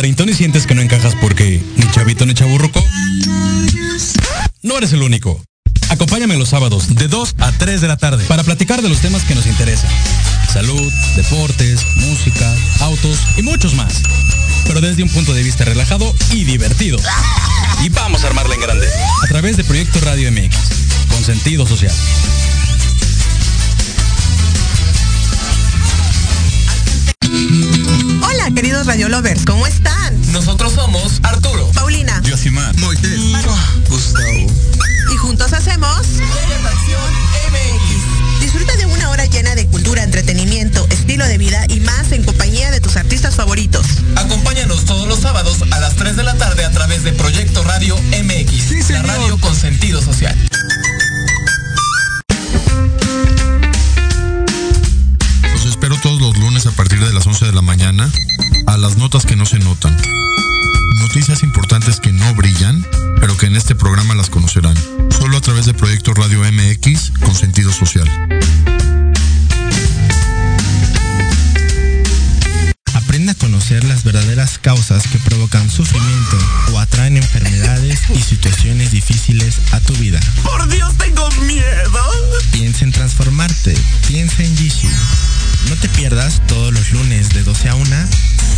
¿Treintón 0.00 0.30
y 0.30 0.32
sientes 0.32 0.66
que 0.66 0.74
no 0.74 0.80
encajas 0.80 1.14
porque 1.20 1.62
ni 1.76 1.90
chavito 1.90 2.24
ni 2.24 2.32
chaburruco? 2.32 2.82
No 4.62 4.78
eres 4.78 4.94
el 4.94 5.02
único. 5.02 5.44
Acompáñame 5.90 6.38
los 6.38 6.48
sábados 6.48 6.94
de 6.94 7.06
2 7.06 7.34
a 7.38 7.52
3 7.52 7.82
de 7.82 7.86
la 7.86 7.98
tarde 7.98 8.24
para 8.24 8.42
platicar 8.42 8.80
de 8.80 8.88
los 8.88 9.00
temas 9.00 9.24
que 9.24 9.34
nos 9.34 9.44
interesan. 9.44 9.90
Salud, 10.50 10.90
deportes, 11.16 11.84
música, 11.96 12.50
autos 12.80 13.18
y 13.36 13.42
muchos 13.42 13.74
más. 13.74 14.00
Pero 14.66 14.80
desde 14.80 15.02
un 15.02 15.10
punto 15.10 15.34
de 15.34 15.42
vista 15.42 15.66
relajado 15.66 16.10
y 16.30 16.44
divertido. 16.44 16.98
Y 17.84 17.90
vamos 17.90 18.24
a 18.24 18.28
armarla 18.28 18.54
en 18.54 18.62
grande. 18.62 18.88
A 19.22 19.26
través 19.26 19.58
de 19.58 19.64
Proyecto 19.64 20.00
Radio 20.00 20.32
MX, 20.32 20.56
con 21.10 21.22
sentido 21.22 21.66
social. 21.66 21.92
Hola, 28.50 28.62
queridos 28.62 28.86
Radio 28.88 29.08
Lovers, 29.08 29.44
¿cómo 29.44 29.64
están? 29.64 30.32
Nosotros 30.32 30.72
somos 30.72 31.20
Arturo, 31.22 31.70
Paulina 31.72 32.20
Yosimar, 32.22 32.76
Moisés, 32.78 33.20
Gustavo. 33.88 34.46
y 35.12 35.16
juntos 35.18 35.52
hacemos 35.52 36.06
MX. 37.48 38.40
Disfruta 38.40 38.76
de 38.76 38.86
una 38.86 39.10
hora 39.10 39.24
llena 39.26 39.54
de 39.54 39.66
cultura, 39.66 40.02
entretenimiento, 40.02 40.84
estilo 40.90 41.24
de 41.26 41.38
vida 41.38 41.64
y 41.68 41.78
más 41.78 42.10
en 42.10 42.24
compañía 42.24 42.72
de 42.72 42.80
tus 42.80 42.96
artistas 42.96 43.36
favoritos. 43.36 43.86
Acompáñanos 44.16 44.84
todos 44.84 45.06
los 45.06 45.20
sábados 45.20 45.58
a 45.70 45.78
las 45.78 45.94
3 45.94 46.16
de 46.16 46.24
la 46.24 46.34
tarde 46.34 46.64
a 46.64 46.72
través 46.72 47.04
de 47.04 47.12
Proyecto 47.12 47.62
Radio 47.62 47.96
MX, 47.98 48.90
la 48.90 49.02
radio 49.02 49.38
con 49.38 49.54
sentido 49.54 50.02
social. 50.02 50.36
Los 55.52 55.66
espero 55.66 55.96
todos 56.02 56.20
los 56.20 56.36
lunes 56.36 56.66
a 56.66 56.72
partir 56.72 56.98
de 56.98 57.12
las 57.12 57.24
11 57.28 57.46
de 57.46 57.52
la 57.52 57.62
mañana 57.62 58.10
las 58.80 58.96
notas 58.96 59.26
que 59.26 59.36
no 59.36 59.44
se 59.44 59.58
notan. 59.58 59.94
Noticias 61.00 61.42
importantes 61.42 62.00
que 62.00 62.12
no 62.12 62.34
brillan, 62.34 62.84
pero 63.20 63.36
que 63.36 63.46
en 63.46 63.56
este 63.56 63.74
programa 63.74 64.14
las 64.14 64.30
conocerán. 64.30 64.74
Solo 65.10 65.36
a 65.36 65.40
través 65.42 65.66
de 65.66 65.74
Proyecto 65.74 66.14
Radio 66.14 66.40
MX 66.40 67.12
con 67.20 67.34
sentido 67.34 67.72
social. 67.72 68.08
Aprende 72.94 73.32
a 73.32 73.34
conocer 73.34 73.84
las 73.84 74.02
verdaderas 74.02 74.58
causas 74.58 75.06
que 75.08 75.18
provocan 75.18 75.68
sufrimiento 75.70 76.38
o 76.72 76.78
atraen 76.78 77.18
enfermedades 77.18 78.00
y 78.14 78.22
situaciones 78.22 78.92
difíciles 78.92 79.58
a 79.72 79.80
tu 79.80 79.92
vida. 79.94 80.20
Por 80.42 80.66
Dios, 80.68 80.96
tengo 80.96 81.28
miedo. 81.42 82.00
Piensa 82.52 82.84
en 82.84 82.92
transformarte. 82.92 83.76
Piensa 84.08 84.42
en 84.42 84.56
Jishu. 84.56 84.88
No 85.68 85.76
te 85.76 85.88
pierdas 85.88 86.40
todos 86.46 86.72
los 86.72 86.92
lunes 86.92 87.30
de 87.30 87.42
12 87.42 87.68
a 87.68 87.74
1 87.74 87.96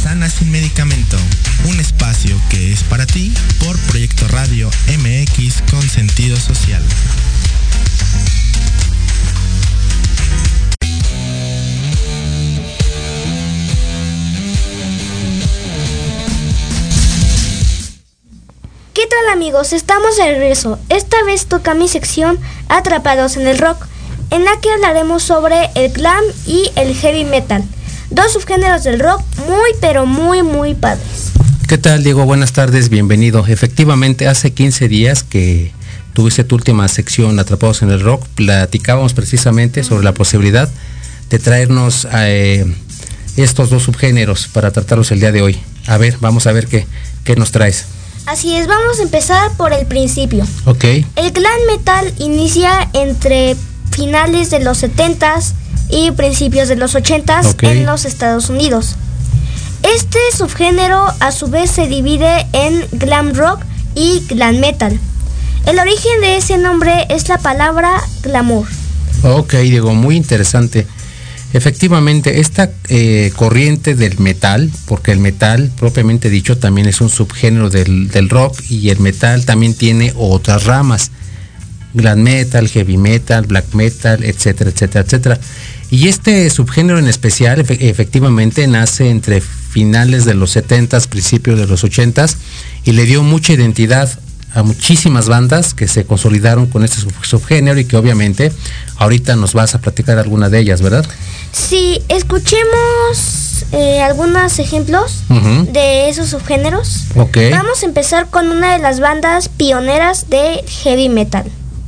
Sana 0.03 0.29
sin 0.29 0.51
medicamento. 0.51 1.17
Un 1.65 1.79
espacio 1.79 2.37
que 2.51 2.73
es 2.73 2.83
para 2.83 3.07
ti 3.07 3.33
por 3.61 3.79
Proyecto 3.83 4.27
Radio 4.29 4.69
MX 4.89 5.63
con 5.71 5.83
sentido 5.83 6.37
social. 6.37 6.83
¿Qué 18.93 19.07
tal 19.07 19.33
amigos? 19.33 19.73
Estamos 19.73 20.17
de 20.17 20.25
regreso. 20.33 20.79
Esta 20.89 21.23
vez 21.25 21.47
toca 21.47 21.75
mi 21.75 21.89
sección 21.89 22.39
Atrapados 22.69 23.37
en 23.37 23.47
el 23.47 23.59
Rock, 23.59 23.87
en 24.33 24.45
la 24.47 24.59
que 24.61 24.73
hablaremos 24.73 25.23
sobre 25.23 25.71
el 25.75 25.93
glam 25.93 26.25
y 26.47 26.71
el 26.77 26.95
heavy 26.95 27.25
metal, 27.25 27.63
dos 28.11 28.33
subgéneros 28.33 28.83
del 28.83 28.99
rock 28.99 29.21
muy 29.47 29.71
pero 29.81 30.07
muy 30.07 30.43
muy 30.43 30.75
padres. 30.75 31.33
¿Qué 31.69 31.77
tal, 31.79 32.03
Diego? 32.03 32.25
Buenas 32.25 32.53
tardes, 32.53 32.89
bienvenido. 32.89 33.47
Efectivamente, 33.47 34.27
hace 34.27 34.53
15 34.53 34.89
días 34.89 35.23
que 35.23 35.73
tuviste 36.15 36.45
tu 36.45 36.57
última 36.57 36.89
sección 36.89 37.39
Atrapados 37.39 37.83
en 37.83 37.91
el 37.91 38.01
Rock, 38.01 38.27
platicábamos 38.35 39.15
precisamente 39.15 39.85
sobre 39.85 40.05
la 40.05 40.13
posibilidad 40.13 40.69
de 41.31 41.39
traernos 41.39 42.07
eh, 42.13 42.65
estos 43.37 43.71
dos 43.71 43.85
subgéneros 43.85 44.49
para 44.49 44.71
tratarlos 44.71 45.11
el 45.13 45.21
día 45.21 45.33
de 45.33 45.43
hoy. 45.43 45.59
A 45.87 45.99
ver, 45.99 46.17
vamos 46.21 46.47
a 46.47 46.53
ver 46.53 46.67
qué, 46.67 46.87
qué 47.25 47.37
nos 47.37 47.53
traes. 47.53 47.87
Así 48.27 48.55
es, 48.55 48.67
vamos 48.67 48.99
a 48.99 49.03
empezar 49.03 49.51
por 49.57 49.73
el 49.73 49.87
principio. 49.87 50.47
Ok, 50.65 50.85
El 51.17 51.33
glam 51.33 51.61
metal 51.69 52.13
inicia 52.19 52.89
entre 52.93 53.57
finales 53.93 54.51
de 54.51 54.61
los 54.61 54.83
70s 54.83 55.53
y 55.91 56.11
principios 56.13 56.69
de 56.69 56.77
los 56.77 56.95
80s 56.95 57.53
Ok. 57.53 57.63
en 57.65 57.87
los 57.87 58.05
Estados 58.05 58.49
Unidos. 58.51 58.97
Este 59.83 60.19
subgénero 60.37 61.05
a 61.21 61.33
su 61.33 61.49
vez 61.49 61.71
se 61.71 61.87
divide 61.89 62.47
en 62.53 62.85
glam 62.93 63.35
rock 63.35 63.61
y 63.95 64.23
glam 64.29 64.59
metal. 64.61 64.99
El 65.67 65.79
origen 65.79 66.21
de 66.21 66.37
ese 66.37 66.59
nombre 66.59 67.07
es 67.09 67.29
la 67.29 67.39
palabra 67.39 68.01
glamour. 68.23 68.67
ok, 69.23 69.55
Diego, 69.55 69.95
muy 69.95 70.17
interesante. 70.17 70.87
Efectivamente, 71.53 72.41
esta 72.41 72.71
eh, 72.89 73.31
corriente 73.37 73.95
del 73.95 74.19
metal, 74.19 74.71
porque 74.87 75.13
el 75.13 75.19
metal 75.19 75.71
propiamente 75.79 76.31
dicho 76.31 76.57
también 76.57 76.87
es 76.89 77.01
un 77.03 77.11
subgénero 77.11 77.69
del, 77.69 78.09
del 78.09 78.31
rock 78.31 78.59
y 78.71 78.89
el 78.89 79.01
metal 79.01 79.45
también 79.45 79.75
tiene 79.75 80.15
otras 80.17 80.65
ramas, 80.65 81.11
glam 81.95 82.21
metal, 82.23 82.69
heavy 82.69 82.97
metal, 82.97 83.47
black 83.47 83.67
metal, 83.75 84.23
etcétera, 84.25 84.71
etcétera, 84.71 85.05
etcétera. 85.05 85.39
Y 85.91 86.09
este 86.09 86.49
subgénero 86.51 86.99
en 86.99 87.07
especial 87.09 87.59
efe- 87.67 87.77
efectivamente 87.81 88.67
nace 88.67 89.11
entre 89.11 89.41
finales 89.41 90.25
de 90.25 90.35
los 90.35 90.57
70s, 90.57 91.07
principios 91.07 91.59
de 91.59 91.67
los 91.67 91.85
80s 91.85 92.37
y 92.85 92.93
le 92.93 93.05
dio 93.05 93.23
mucha 93.23 93.53
identidad 93.53 94.09
a 94.55 94.63
muchísimas 94.63 95.29
bandas 95.29 95.73
que 95.73 95.89
se 95.89 96.05
consolidaron 96.05 96.67
con 96.67 96.85
este 96.85 96.99
sub- 97.01 97.13
subgénero 97.25 97.79
y 97.81 97.87
que 97.87 97.97
obviamente 97.97 98.53
ahorita 98.97 99.35
nos 99.37 99.55
vas 99.55 99.75
a 99.75 99.81
platicar 99.81 100.19
alguna 100.19 100.51
de 100.51 100.59
ellas, 100.61 100.83
¿verdad? 100.83 101.07
Si 101.53 102.01
escuchemos 102.09 103.65
eh, 103.73 104.01
algunos 104.03 104.59
ejemplos 104.59 105.23
de 105.73 106.09
esos 106.09 106.29
subgéneros, 106.31 107.05
Ok, 107.17 107.37
vamos 107.51 107.83
a 107.83 107.87
empezar 107.87 108.29
con 108.29 108.49
una 108.51 108.73
de 108.73 108.79
las 108.79 109.01
bandas 109.01 109.49
pioneras 109.49 110.29
de 110.29 110.63
heavy 110.83 111.09
metal. 111.09 111.45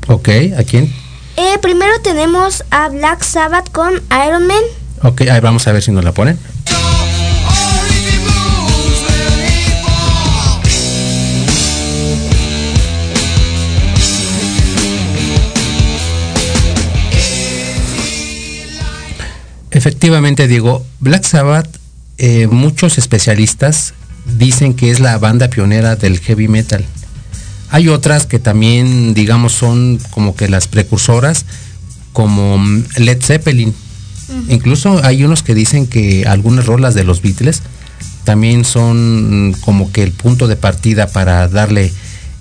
Ok, 0.09 0.29
¿a 0.59 0.65
quién? 0.65 0.93
Eh, 1.37 1.59
primero 1.61 1.93
tenemos 2.03 2.65
a 2.71 2.89
Black 2.89 3.23
Sabbath 3.23 3.71
con 3.71 3.95
Iron 4.27 4.47
Man. 4.47 4.63
Ok, 5.03 5.23
ahí 5.23 5.41
vamos 5.41 5.67
a 5.67 5.73
ver 5.73 5.83
si 5.83 5.91
nos 5.91 6.05
la 6.05 6.13
ponen. 6.13 6.39
Efectivamente, 19.75 20.47
digo, 20.47 20.87
Black 21.01 21.25
Sabbath, 21.25 21.69
eh, 22.19 22.47
muchos 22.47 22.97
especialistas 22.97 23.93
dicen 24.25 24.75
que 24.75 24.93
es 24.93 25.01
la 25.01 25.19
banda 25.19 25.49
pionera 25.49 25.97
del 25.97 26.21
heavy 26.21 26.47
metal. 26.47 26.85
Hay 27.75 27.89
otras 27.89 28.25
que 28.25 28.39
también, 28.39 29.15
digamos, 29.15 29.53
son 29.53 29.99
como 30.11 30.37
que 30.37 30.49
las 30.49 30.69
precursoras, 30.69 31.45
como 32.13 32.57
mm, 32.57 32.85
Led 32.99 33.21
Zeppelin. 33.21 33.75
Incluso 34.49 35.05
hay 35.05 35.25
unos 35.25 35.43
que 35.43 35.57
dicen 35.57 35.89
que 35.89 36.25
algunas 36.25 36.67
rolas 36.67 36.95
de 36.95 37.03
los 37.03 37.21
Beatles 37.21 37.63
también 38.23 38.65
son 38.65 39.49
mm, 39.49 39.53
como 39.55 39.91
que 39.91 40.05
el 40.05 40.13
punto 40.13 40.47
de 40.47 40.55
partida 40.55 41.09
para 41.09 41.49
darle 41.49 41.93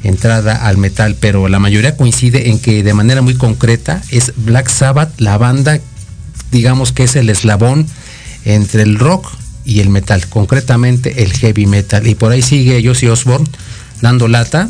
entrada 0.04 0.68
al 0.68 0.78
metal, 0.78 1.16
pero 1.20 1.48
la 1.48 1.58
mayoría 1.58 1.98
coincide 1.98 2.52
en 2.52 2.60
que 2.60 2.84
de 2.84 2.94
manera 2.94 3.24
muy 3.24 3.34
concreta 3.34 4.04
es 4.12 4.34
Black 4.36 4.70
Sabbath 4.70 5.20
la 5.20 5.40
banda, 5.40 5.80
digamos 6.52 6.92
que 6.92 7.06
es 7.06 7.16
el 7.16 7.28
eslabón 7.32 7.88
entre 8.46 8.84
el 8.84 9.00
rock 9.00 9.26
y 9.66 9.80
el 9.80 9.90
metal, 9.90 10.28
concretamente 10.28 11.24
el 11.24 11.34
heavy 11.34 11.66
metal. 11.66 12.06
Y 12.06 12.14
por 12.14 12.32
ahí 12.32 12.44
sigue 12.44 12.84
Josie 12.86 13.10
Osborne 13.10 13.50
dando 14.00 14.28
lata. 14.28 14.70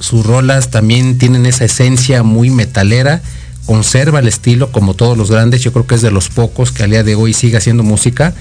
Sus 0.00 0.26
rolas 0.26 0.70
también 0.70 1.18
tienen 1.18 1.46
esa 1.46 1.64
esencia 1.64 2.22
muy 2.22 2.50
metalera, 2.50 3.22
conserva 3.66 4.18
el 4.18 4.28
estilo 4.28 4.72
como 4.72 4.94
todos 4.94 5.16
los 5.16 5.30
grandes, 5.30 5.62
yo 5.62 5.72
creo 5.72 5.86
que 5.86 5.94
es 5.94 6.02
de 6.02 6.10
los 6.10 6.28
pocos 6.28 6.72
que 6.72 6.82
al 6.82 6.90
día 6.90 7.04
de 7.04 7.14
hoy 7.14 7.34
sigue 7.34 7.56
haciendo 7.56 7.82
música, 7.82 8.34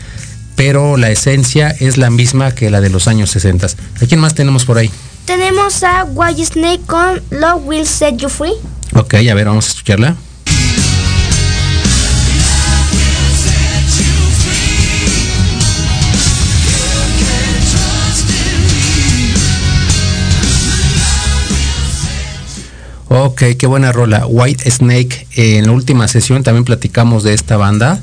pero 0.55 0.97
la 0.97 1.11
esencia 1.11 1.69
es 1.69 1.97
la 1.97 2.09
misma 2.09 2.51
que 2.51 2.69
la 2.69 2.81
de 2.81 2.89
los 2.89 3.07
años 3.07 3.29
60. 3.31 3.67
¿A 3.67 4.05
quién 4.07 4.19
más 4.19 4.33
tenemos 4.33 4.65
por 4.65 4.77
ahí? 4.77 4.89
Tenemos 5.25 5.83
a 5.83 6.05
White 6.05 6.45
Snake 6.45 6.81
con 6.87 7.21
Love 7.29 7.61
Will 7.65 7.85
Set 7.85 8.17
You 8.17 8.29
Free. 8.29 8.53
Ok, 8.95 9.13
a 9.13 9.33
ver, 9.33 9.45
vamos 9.45 9.67
a 9.67 9.69
escucharla. 9.69 10.15
Ok, 23.11 23.41
qué 23.57 23.65
buena 23.65 23.91
rola. 23.91 24.27
White 24.27 24.69
Snake, 24.69 25.27
eh, 25.35 25.57
en 25.57 25.65
la 25.65 25.71
última 25.71 26.07
sesión 26.07 26.43
también 26.43 26.63
platicamos 26.63 27.23
de 27.23 27.33
esta 27.33 27.57
banda. 27.57 27.99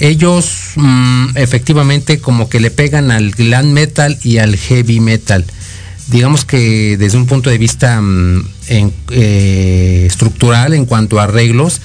Ellos 0.00 0.72
mm, 0.76 1.36
efectivamente 1.36 2.18
como 2.18 2.48
que 2.48 2.58
le 2.58 2.70
pegan 2.70 3.10
al 3.10 3.30
glam 3.32 3.72
metal 3.72 4.18
y 4.22 4.38
al 4.38 4.56
heavy 4.56 5.00
metal. 5.00 5.44
Digamos 6.08 6.46
que 6.46 6.96
desde 6.96 7.18
un 7.18 7.26
punto 7.26 7.50
de 7.50 7.58
vista 7.58 8.00
mm, 8.00 8.48
eh, 8.68 10.04
estructural 10.06 10.72
en 10.72 10.86
cuanto 10.86 11.20
a 11.20 11.24
arreglos, 11.24 11.82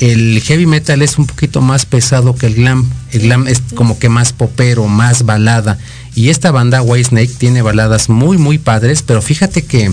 el 0.00 0.40
heavy 0.40 0.64
metal 0.64 1.02
es 1.02 1.18
un 1.18 1.26
poquito 1.26 1.60
más 1.60 1.84
pesado 1.84 2.34
que 2.34 2.46
el 2.46 2.54
glam. 2.54 2.90
El 3.12 3.20
glam 3.22 3.46
es 3.46 3.60
como 3.74 3.98
que 3.98 4.08
más 4.08 4.32
popero, 4.32 4.86
más 4.88 5.26
balada. 5.26 5.76
Y 6.14 6.30
esta 6.30 6.50
banda, 6.50 6.80
White 6.80 7.10
Snake, 7.10 7.32
tiene 7.36 7.60
baladas 7.60 8.08
muy, 8.08 8.38
muy 8.38 8.56
padres, 8.56 9.02
pero 9.02 9.20
fíjate 9.20 9.66
que 9.66 9.92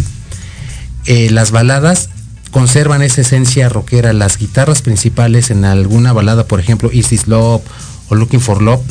eh, 1.05 1.29
las 1.31 1.51
baladas 1.51 2.09
conservan 2.51 3.01
esa 3.01 3.21
esencia 3.21 3.69
rockera. 3.69 4.13
Las 4.13 4.37
guitarras 4.37 4.81
principales 4.81 5.51
en 5.51 5.65
alguna 5.65 6.13
balada, 6.13 6.45
por 6.45 6.59
ejemplo, 6.59 6.89
Is 6.91 7.07
This 7.07 7.27
Love 7.27 7.61
o 8.09 8.15
Looking 8.15 8.41
for 8.41 8.61
Love, 8.61 8.81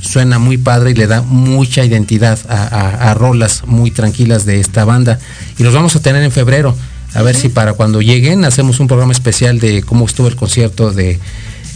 suena 0.00 0.38
muy 0.38 0.56
padre 0.56 0.92
y 0.92 0.94
le 0.94 1.06
da 1.06 1.20
mucha 1.22 1.84
identidad 1.84 2.38
a, 2.48 2.62
a- 2.62 3.10
a 3.10 3.14
rolas 3.14 3.62
muy 3.66 3.90
tranquilas 3.90 4.46
de 4.46 4.58
esta 4.60 4.84
banda. 4.84 5.18
Y 5.58 5.62
los 5.62 5.74
vamos 5.74 5.94
a 5.96 6.00
tener 6.00 6.22
en 6.22 6.32
febrero. 6.32 6.74
A 7.12 7.22
ver 7.22 7.34
si 7.36 7.48
para 7.48 7.72
cuando 7.74 8.00
lleguen 8.00 8.44
hacemos 8.44 8.78
un 8.80 8.86
programa 8.86 9.12
especial 9.12 9.58
de 9.58 9.82
cómo 9.82 10.06
estuvo 10.06 10.28
el 10.28 10.36
concierto 10.36 10.92
de... 10.92 11.18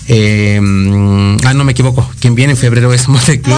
eh, 0.08 0.60
mm, 0.62 1.36
ah, 1.44 1.54
no 1.54 1.64
me 1.64 1.72
equivoco. 1.72 2.08
Quien 2.20 2.34
viene 2.34 2.52
en 2.52 2.56
febrero 2.56 2.92
es 2.94 3.08
Motley 3.08 3.40
Crue 3.40 3.52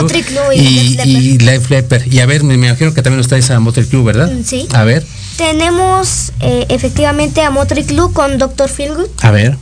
y 0.56 0.96
y, 1.04 1.18
y 1.34 1.38
Leppard. 1.38 2.06
Y 2.10 2.18
a 2.20 2.26
ver, 2.26 2.44
me, 2.44 2.54
imagino 2.54 2.94
que 2.94 3.02
también 3.02 3.20
ustedes 3.20 3.50
a 3.50 3.60
Motley 3.60 3.86
Crue, 3.86 4.02
¿verdad? 4.04 4.32
Mm, 4.32 4.42
sí. 4.42 4.66
A 4.72 4.84
ver, 4.84 5.06
Tenemos 5.36 6.32
eh, 6.40 6.66
efectivamente 6.70 7.42
a 7.42 7.50
Motley 7.50 7.84
Crue 7.84 8.12
con 8.12 8.38
Dr. 8.38 8.68
Feelgood. 8.68 9.08
a 9.22 9.30
ver. 9.30 9.58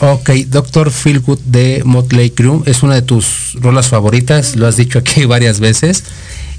Ok, 0.00 0.30
Doctor 0.46 0.92
Feelgood 0.92 1.40
de 1.40 1.82
Motley 1.84 2.30
Crue 2.30 2.62
es 2.66 2.84
una 2.84 2.94
de 2.94 3.02
tus 3.02 3.54
rolas 3.54 3.88
favoritas, 3.88 4.54
lo 4.54 4.68
has 4.68 4.76
dicho 4.76 5.00
aquí 5.00 5.24
varias 5.26 5.58
veces. 5.58 6.04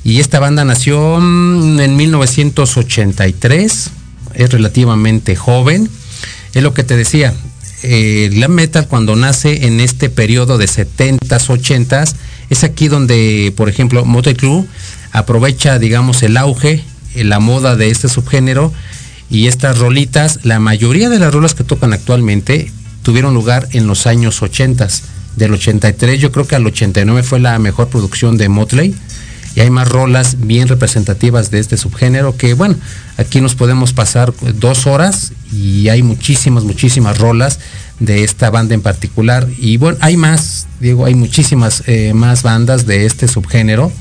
Y 0.03 0.19
esta 0.19 0.39
banda 0.39 0.65
nació 0.65 1.19
mm, 1.19 1.79
en 1.79 1.95
1983, 1.95 3.91
es 4.39 4.51
relativamente 4.51 5.35
joven. 5.35 5.89
Es 6.53 6.63
lo 6.63 6.73
que 6.73 6.83
te 6.83 6.95
decía, 6.95 7.33
eh, 7.83 8.29
glam 8.33 8.53
metal 8.53 8.87
cuando 8.87 9.15
nace 9.15 9.67
en 9.67 9.81
este 9.81 10.09
periodo 10.09 10.57
de 10.57 10.65
70s, 10.65 11.19
80s, 11.49 12.15
es 12.49 12.63
aquí 12.63 12.87
donde, 12.87 13.53
por 13.55 13.69
ejemplo, 13.69 14.05
Motley 14.05 14.35
Crue 14.35 14.65
aprovecha, 15.11 15.77
digamos, 15.77 16.23
el 16.23 16.37
auge, 16.37 16.83
eh, 17.15 17.23
la 17.25 17.39
moda 17.39 17.75
de 17.75 17.89
este 17.89 18.07
subgénero 18.07 18.73
y 19.29 19.47
estas 19.47 19.77
rolitas, 19.77 20.39
la 20.43 20.59
mayoría 20.59 21.09
de 21.09 21.19
las 21.19 21.33
rolas 21.33 21.53
que 21.53 21.65
tocan 21.65 21.93
actualmente 21.93 22.71
tuvieron 23.03 23.33
lugar 23.33 23.67
en 23.73 23.87
los 23.87 24.07
años 24.07 24.41
80. 24.41 24.87
Del 25.35 25.53
83 25.53 26.19
yo 26.19 26.31
creo 26.31 26.47
que 26.47 26.55
al 26.55 26.65
89 26.65 27.23
fue 27.23 27.39
la 27.39 27.59
mejor 27.59 27.89
producción 27.89 28.37
de 28.37 28.49
Motley 28.49 28.95
y 29.55 29.61
hay 29.61 29.69
más 29.69 29.87
rolas 29.87 30.37
bien 30.39 30.67
representativas 30.67 31.51
de 31.51 31.59
este 31.59 31.77
subgénero 31.77 32.37
que 32.37 32.53
bueno, 32.53 32.75
aquí 33.17 33.41
nos 33.41 33.55
podemos 33.55 33.93
pasar 33.93 34.33
dos 34.55 34.87
horas 34.87 35.33
y 35.51 35.89
hay 35.89 36.03
muchísimas, 36.03 36.63
muchísimas 36.63 37.17
rolas 37.17 37.59
de 37.99 38.23
esta 38.23 38.49
banda 38.49 38.73
en 38.73 38.81
particular. 38.81 39.47
Y 39.57 39.77
bueno, 39.77 39.97
hay 40.01 40.17
más, 40.17 40.67
digo, 40.79 41.05
hay 41.05 41.15
muchísimas 41.15 41.83
eh, 41.87 42.13
más 42.13 42.43
bandas 42.43 42.85
de 42.85 43.05
este 43.05 43.27
subgénero. 43.27 43.91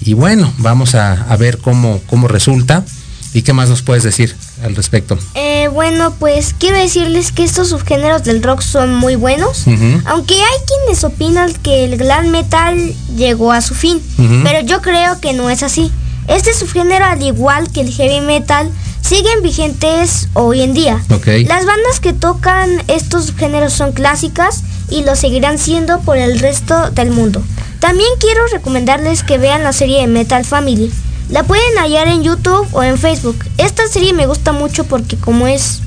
Y 0.00 0.14
bueno, 0.14 0.52
vamos 0.58 0.94
a, 0.94 1.12
a 1.12 1.36
ver 1.36 1.58
cómo, 1.58 2.00
cómo 2.06 2.28
resulta. 2.28 2.84
Y 3.32 3.42
qué 3.42 3.52
más 3.52 3.68
nos 3.68 3.82
puedes 3.82 4.02
decir 4.02 4.34
al 4.62 4.76
respecto. 4.76 5.18
Eh, 5.34 5.68
bueno, 5.68 6.12
pues 6.18 6.54
quiero 6.58 6.76
decirles 6.76 7.32
que 7.32 7.44
estos 7.44 7.70
subgéneros 7.70 8.24
del 8.24 8.42
rock 8.42 8.62
son 8.62 8.94
muy 8.94 9.16
buenos. 9.16 9.64
Aunque 10.06 10.34
hay 10.34 10.58
quienes 10.66 11.04
opinan 11.04 11.52
que 11.62 11.84
el 11.84 11.96
glam 11.96 12.28
metal 12.28 12.94
llegó 13.16 13.52
a 13.52 13.60
su 13.60 13.74
fin, 13.74 14.00
pero 14.44 14.60
yo 14.60 14.80
creo 14.80 15.20
que 15.20 15.32
no 15.32 15.50
es 15.50 15.62
así. 15.62 15.90
Este 16.28 16.54
subgénero, 16.54 17.04
al 17.06 17.22
igual 17.22 17.70
que 17.72 17.80
el 17.80 17.90
heavy 17.90 18.20
metal, 18.20 18.70
siguen 19.00 19.42
vigentes 19.42 20.28
hoy 20.34 20.60
en 20.62 20.74
día. 20.74 21.02
Las 21.08 21.66
bandas 21.66 22.00
que 22.00 22.12
tocan 22.12 22.82
estos 22.86 23.26
subgéneros 23.26 23.72
son 23.72 23.92
clásicas 23.92 24.62
y 24.90 25.02
lo 25.02 25.16
seguirán 25.16 25.58
siendo 25.58 26.00
por 26.00 26.18
el 26.18 26.38
resto 26.38 26.90
del 26.90 27.10
mundo. 27.10 27.42
También 27.80 28.08
quiero 28.20 28.46
recomendarles 28.52 29.22
que 29.22 29.38
vean 29.38 29.64
la 29.64 29.72
serie 29.72 30.00
de 30.00 30.06
Metal 30.06 30.44
Family. 30.44 30.92
La 31.30 31.44
pueden 31.44 31.78
hallar 31.78 32.08
en 32.08 32.22
YouTube 32.22 32.66
o 32.72 32.82
en 32.82 32.98
Facebook. 32.98 33.38
Esta 33.56 33.86
serie 33.86 34.12
me 34.12 34.26
gusta 34.26 34.52
mucho 34.52 34.84
porque 34.84 35.16
como 35.16 35.46
es 35.46 35.80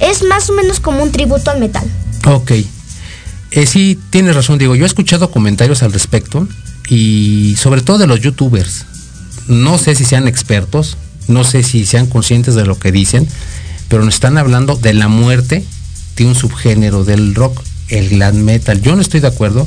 es 0.00 0.22
más 0.22 0.48
o 0.50 0.52
menos 0.52 0.80
como 0.80 1.02
un 1.02 1.12
tributo 1.12 1.50
al 1.50 1.60
metal. 1.60 1.84
Ok. 2.24 2.52
Eh, 3.50 3.66
sí, 3.66 3.98
tienes 4.10 4.34
razón, 4.34 4.58
digo, 4.58 4.76
yo 4.76 4.84
he 4.84 4.86
escuchado 4.86 5.30
comentarios 5.30 5.82
al 5.82 5.92
respecto 5.92 6.46
y 6.88 7.56
sobre 7.58 7.80
todo 7.80 7.98
de 7.98 8.06
los 8.06 8.20
youtubers. 8.20 8.86
No 9.46 9.78
sé 9.78 9.94
si 9.94 10.04
sean 10.04 10.28
expertos, 10.28 10.96
no 11.28 11.44
sé 11.44 11.62
si 11.62 11.86
sean 11.86 12.06
conscientes 12.06 12.54
de 12.54 12.66
lo 12.66 12.78
que 12.78 12.92
dicen, 12.92 13.26
pero 13.88 14.04
nos 14.04 14.14
están 14.14 14.36
hablando 14.36 14.76
de 14.76 14.94
la 14.94 15.08
muerte 15.08 15.64
de 16.16 16.26
un 16.26 16.34
subgénero 16.34 17.04
del 17.04 17.34
rock, 17.34 17.62
el 17.88 18.10
glam 18.10 18.36
metal. 18.36 18.82
Yo 18.82 18.94
no 18.94 19.02
estoy 19.02 19.20
de 19.20 19.28
acuerdo 19.28 19.66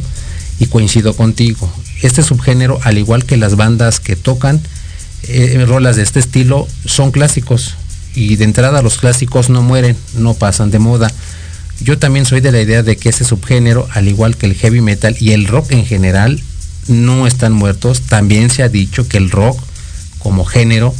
y 0.59 0.67
coincido 0.67 1.15
contigo. 1.15 1.71
Este 2.01 2.21
subgénero, 2.21 2.79
al 2.83 2.97
igual 2.97 3.25
que 3.25 3.37
las 3.37 3.55
bandas 3.55 3.99
que 3.99 4.15
tocan 4.15 4.61
eh, 5.27 5.63
rolas 5.67 5.95
de 5.95 6.03
este 6.03 6.19
estilo, 6.19 6.67
son 6.85 7.11
clásicos. 7.11 7.75
Y 8.13 8.35
de 8.35 8.43
entrada 8.43 8.81
los 8.81 8.97
clásicos 8.97 9.49
no 9.49 9.61
mueren, 9.61 9.95
no 10.15 10.33
pasan 10.33 10.71
de 10.71 10.79
moda. 10.79 11.11
Yo 11.79 11.97
también 11.97 12.25
soy 12.25 12.41
de 12.41 12.51
la 12.51 12.61
idea 12.61 12.83
de 12.83 12.97
que 12.97 13.09
ese 13.09 13.23
subgénero, 13.23 13.87
al 13.91 14.07
igual 14.07 14.35
que 14.35 14.45
el 14.45 14.55
heavy 14.55 14.81
metal 14.81 15.15
y 15.19 15.31
el 15.31 15.47
rock 15.47 15.71
en 15.71 15.85
general, 15.85 16.41
no 16.87 17.25
están 17.25 17.53
muertos. 17.53 18.01
También 18.01 18.49
se 18.49 18.63
ha 18.63 18.69
dicho 18.69 19.07
que 19.07 19.17
el 19.17 19.31
rock 19.31 19.59
como 20.19 20.45
género 20.45 20.93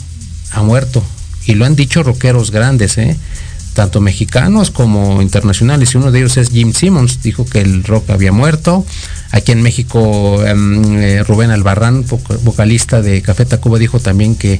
ha 0.52 0.64
muerto. 0.64 1.04
Y 1.46 1.56
lo 1.56 1.66
han 1.66 1.76
dicho 1.76 2.04
rockeros 2.04 2.52
grandes, 2.52 2.98
¿eh? 2.98 3.18
Tanto 3.74 4.02
mexicanos 4.02 4.72
como 4.72 5.22
internacionales. 5.22 5.94
Y 5.94 5.98
uno 5.98 6.12
de 6.12 6.20
ellos 6.20 6.38
es 6.38 6.50
Jim 6.50 6.74
Simmons, 6.74 7.22
dijo 7.22 7.46
que 7.46 7.62
el 7.62 7.84
rock 7.84 8.10
había 8.10 8.32
muerto. 8.32 8.86
Aquí 9.32 9.52
en 9.52 9.62
México, 9.62 10.44
em, 10.46 10.98
eh, 10.98 11.24
Rubén 11.24 11.52
Albarrán, 11.52 12.06
voc- 12.06 12.40
vocalista 12.44 13.02
de 13.02 13.22
Café 13.22 13.46
Tacuba, 13.46 13.80
dijo 13.80 14.00
también 14.00 14.36
que 14.36 14.60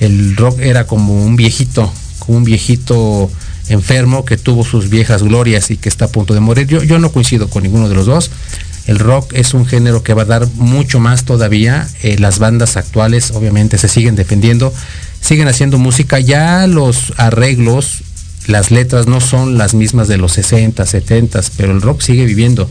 el 0.00 0.36
rock 0.36 0.60
era 0.60 0.86
como 0.86 1.24
un 1.24 1.36
viejito, 1.36 1.92
como 2.18 2.38
un 2.38 2.44
viejito 2.44 3.30
enfermo 3.68 4.24
que 4.24 4.36
tuvo 4.36 4.64
sus 4.64 4.90
viejas 4.90 5.22
glorias 5.22 5.70
y 5.70 5.76
que 5.76 5.88
está 5.88 6.06
a 6.06 6.08
punto 6.08 6.34
de 6.34 6.40
morir. 6.40 6.66
Yo, 6.66 6.82
yo 6.82 6.98
no 6.98 7.10
coincido 7.12 7.48
con 7.48 7.62
ninguno 7.62 7.88
de 7.88 7.94
los 7.94 8.06
dos. 8.06 8.30
El 8.86 8.98
rock 8.98 9.32
es 9.34 9.54
un 9.54 9.64
género 9.64 10.02
que 10.02 10.12
va 10.12 10.22
a 10.22 10.26
dar 10.26 10.48
mucho 10.56 10.98
más 10.98 11.24
todavía. 11.24 11.86
Eh, 12.02 12.16
las 12.18 12.40
bandas 12.40 12.76
actuales 12.76 13.30
obviamente 13.30 13.78
se 13.78 13.86
siguen 13.86 14.16
defendiendo, 14.16 14.74
siguen 15.20 15.46
haciendo 15.46 15.78
música. 15.78 16.18
Ya 16.18 16.66
los 16.66 17.12
arreglos, 17.16 18.02
las 18.46 18.70
letras 18.70 19.06
no 19.06 19.20
son 19.20 19.56
las 19.58 19.74
mismas 19.74 20.08
de 20.08 20.16
los 20.18 20.32
60, 20.32 20.84
70, 20.84 21.40
pero 21.56 21.72
el 21.72 21.80
rock 21.80 22.00
sigue 22.00 22.24
viviendo. 22.24 22.68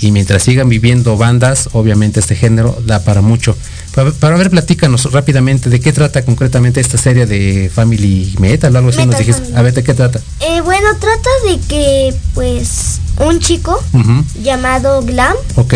Y 0.00 0.12
mientras 0.12 0.44
sigan 0.44 0.68
viviendo 0.68 1.16
bandas, 1.16 1.70
obviamente 1.72 2.20
este 2.20 2.36
género 2.36 2.78
da 2.86 3.00
para 3.02 3.20
mucho. 3.20 3.56
Para, 3.96 4.12
para 4.12 4.36
ver, 4.36 4.48
platícanos 4.48 5.10
rápidamente 5.10 5.70
de 5.70 5.80
qué 5.80 5.92
trata 5.92 6.24
concretamente 6.24 6.80
esta 6.80 6.96
serie 6.98 7.26
de 7.26 7.68
Family 7.74 8.32
Metal, 8.38 8.74
algo 8.76 8.90
así 8.90 9.04
nos 9.04 9.18
dijiste. 9.18 9.40
Family. 9.42 9.58
A 9.58 9.62
ver, 9.62 9.74
¿de 9.74 9.82
qué 9.82 9.94
trata? 9.94 10.20
Eh, 10.40 10.60
bueno, 10.60 10.86
trata 11.00 11.30
de 11.48 11.58
que 11.66 12.14
pues 12.34 13.00
un 13.18 13.40
chico 13.40 13.82
llamado 14.40 15.02
Glam 15.02 15.34
Ok. 15.56 15.74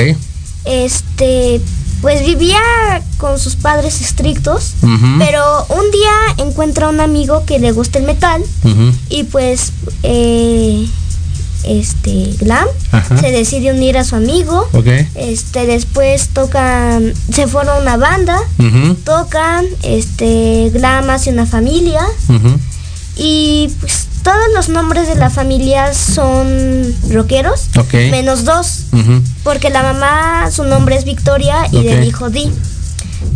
este 0.64 1.61
pues 2.03 2.20
vivía 2.26 2.61
con 3.16 3.38
sus 3.38 3.55
padres 3.57 4.00
estrictos, 4.00 4.74
pero 5.18 5.66
un 5.68 5.90
día 5.92 6.44
encuentra 6.44 6.88
un 6.88 7.00
amigo 7.00 7.44
que 7.46 7.59
le 7.61 7.70
gusta 7.72 7.98
el 7.98 8.05
metal 8.05 8.42
y 9.09 9.22
pues 9.24 9.72
eh, 10.03 10.86
este 11.64 12.34
Glam 12.40 12.66
Ajá. 12.90 13.16
se 13.18 13.30
decide 13.30 13.70
unir 13.72 13.96
a 13.96 14.05
su 14.05 14.16
amigo. 14.16 14.68
Este 15.14 15.64
después 15.66 16.30
tocan, 16.30 17.14
se 17.32 17.46
forma 17.46 17.78
una 17.78 17.96
banda, 17.96 18.36
tocan, 19.05 19.64
este 19.84 20.70
Glam 20.74 21.09
hace 21.09 21.30
una 21.30 21.46
familia 21.46 22.03
y 23.16 23.70
pues 23.80 24.06
todos 24.22 24.38
los 24.54 24.68
nombres 24.68 25.08
de 25.08 25.16
la 25.16 25.30
familia 25.30 25.92
son 25.94 26.94
rockeros, 27.10 27.68
menos 27.92 28.44
dos. 28.44 28.84
Porque 29.42 29.70
la 29.70 29.82
mamá, 29.82 30.50
su 30.50 30.64
nombre 30.64 30.96
es 30.96 31.04
Victoria 31.04 31.56
y 31.72 31.78
Ok. 31.78 31.84
del 31.84 32.04
hijo 32.04 32.30
Di. 32.30 32.50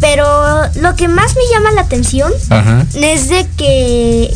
Pero 0.01 0.25
lo 0.81 0.95
que 0.97 1.09
más 1.09 1.35
me 1.35 1.43
llama 1.53 1.73
la 1.73 1.83
atención 1.83 2.33
Ajá. 2.51 2.87
es 2.95 3.29
de 3.29 3.47
que 3.57 4.35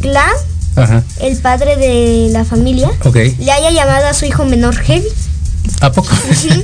Glam 0.00 0.30
Ajá. 0.76 1.02
el 1.20 1.36
padre 1.38 1.76
de 1.76 2.28
la 2.32 2.44
familia, 2.44 2.90
le 3.14 3.52
haya 3.52 3.70
llamado 3.70 4.06
a 4.06 4.14
su 4.14 4.26
hijo 4.26 4.44
menor 4.44 4.76
Heavy. 4.76 5.06
¿A 5.80 5.90
poco? 5.92 6.08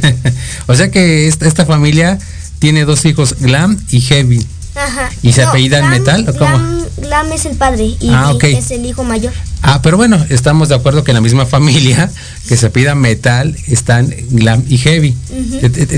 o 0.67 0.75
sea 0.75 0.91
que 0.91 1.29
esta, 1.29 1.47
esta 1.47 1.67
familia 1.67 2.19
tiene 2.59 2.85
dos 2.85 3.05
hijos, 3.05 3.37
Glam 3.41 3.79
y 3.91 4.01
Heavy. 4.01 4.47
Ajá. 4.75 5.11
¿Y 5.23 5.33
se 5.33 5.43
apellidan 5.43 5.89
Metal, 5.91 6.27
o 6.29 6.33
cómo? 6.37 6.59
Glam, 6.59 6.86
Glam 6.99 7.31
es 7.33 7.45
el 7.47 7.57
padre 7.57 7.85
y 8.01 8.09
Ah, 8.11 8.33
es 8.43 8.71
el 8.71 8.87
hijo 8.87 9.05
mayor. 9.05 9.33
Ah, 9.63 9.81
pero 9.83 9.97
bueno, 9.97 10.25
estamos 10.31 10.69
de 10.69 10.75
acuerdo 10.77 11.03
que 11.05 11.11
en 11.11 11.17
la 11.17 11.21
misma 11.21 11.45
familia 11.47 12.11
que 12.49 12.57
se 12.57 12.71
pida 12.71 12.95
metal 12.95 13.57
están 13.67 14.15
Glam 14.31 14.65
y 14.69 14.79
Heavy. 14.79 15.17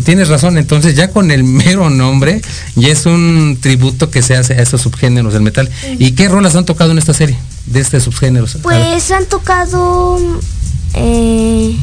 Tienes 0.04 0.28
razón, 0.28 0.58
entonces 0.58 0.94
ya 0.96 1.10
con 1.10 1.30
el 1.30 1.44
mero 1.44 1.90
nombre 1.90 2.40
ya 2.76 2.88
es 2.88 3.06
un 3.06 3.58
tributo 3.60 4.10
que 4.10 4.22
se 4.22 4.36
hace 4.36 4.54
a 4.54 4.62
estos 4.62 4.80
subgéneros 4.82 5.32
del 5.32 5.42
metal. 5.42 5.68
¿Y 5.98 6.12
qué 6.12 6.28
rolas 6.28 6.56
han 6.56 6.64
tocado 6.64 6.92
en 6.92 6.98
esta 6.98 7.14
serie 7.14 7.36
de 7.66 7.80
este 7.80 8.00
subgéneros? 8.00 8.56
Pues 8.62 9.10
han 9.10 9.26
tocado 9.26 10.18
eh, 10.94 11.76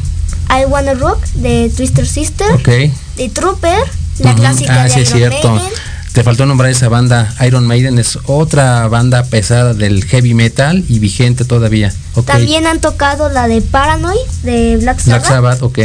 I 0.50 0.64
Wanna 0.68 0.94
Rock 0.94 1.24
de 1.36 1.70
Twister 1.74 2.06
Sister, 2.06 2.50
ok. 2.52 2.68
de 3.16 3.28
Trooper, 3.32 3.78
la 4.18 4.30
Ujú. 4.32 4.40
clásica 4.40 4.80
Ah, 4.82 4.84
de 4.84 4.90
sí, 4.90 5.00
es 5.00 5.08
Iron 5.14 5.18
cierto. 5.30 5.50
Maiden. 5.52 5.70
Te 6.16 6.24
faltó 6.24 6.46
nombrar 6.46 6.70
esa 6.70 6.88
banda 6.88 7.30
Iron 7.46 7.66
Maiden, 7.66 7.98
es 7.98 8.18
otra 8.24 8.88
banda 8.88 9.22
pesada 9.24 9.74
del 9.74 10.02
heavy 10.02 10.32
metal 10.32 10.82
y 10.88 10.98
vigente 10.98 11.44
todavía. 11.44 11.92
También 12.24 12.66
han 12.66 12.80
tocado 12.80 13.28
la 13.28 13.46
de 13.48 13.60
Paranoid 13.60 14.16
de 14.42 14.78
Black 14.78 14.98
Sabbath. 14.98 15.04
Black 15.04 15.24
Sabbath, 15.26 15.62
ok. 15.62 15.78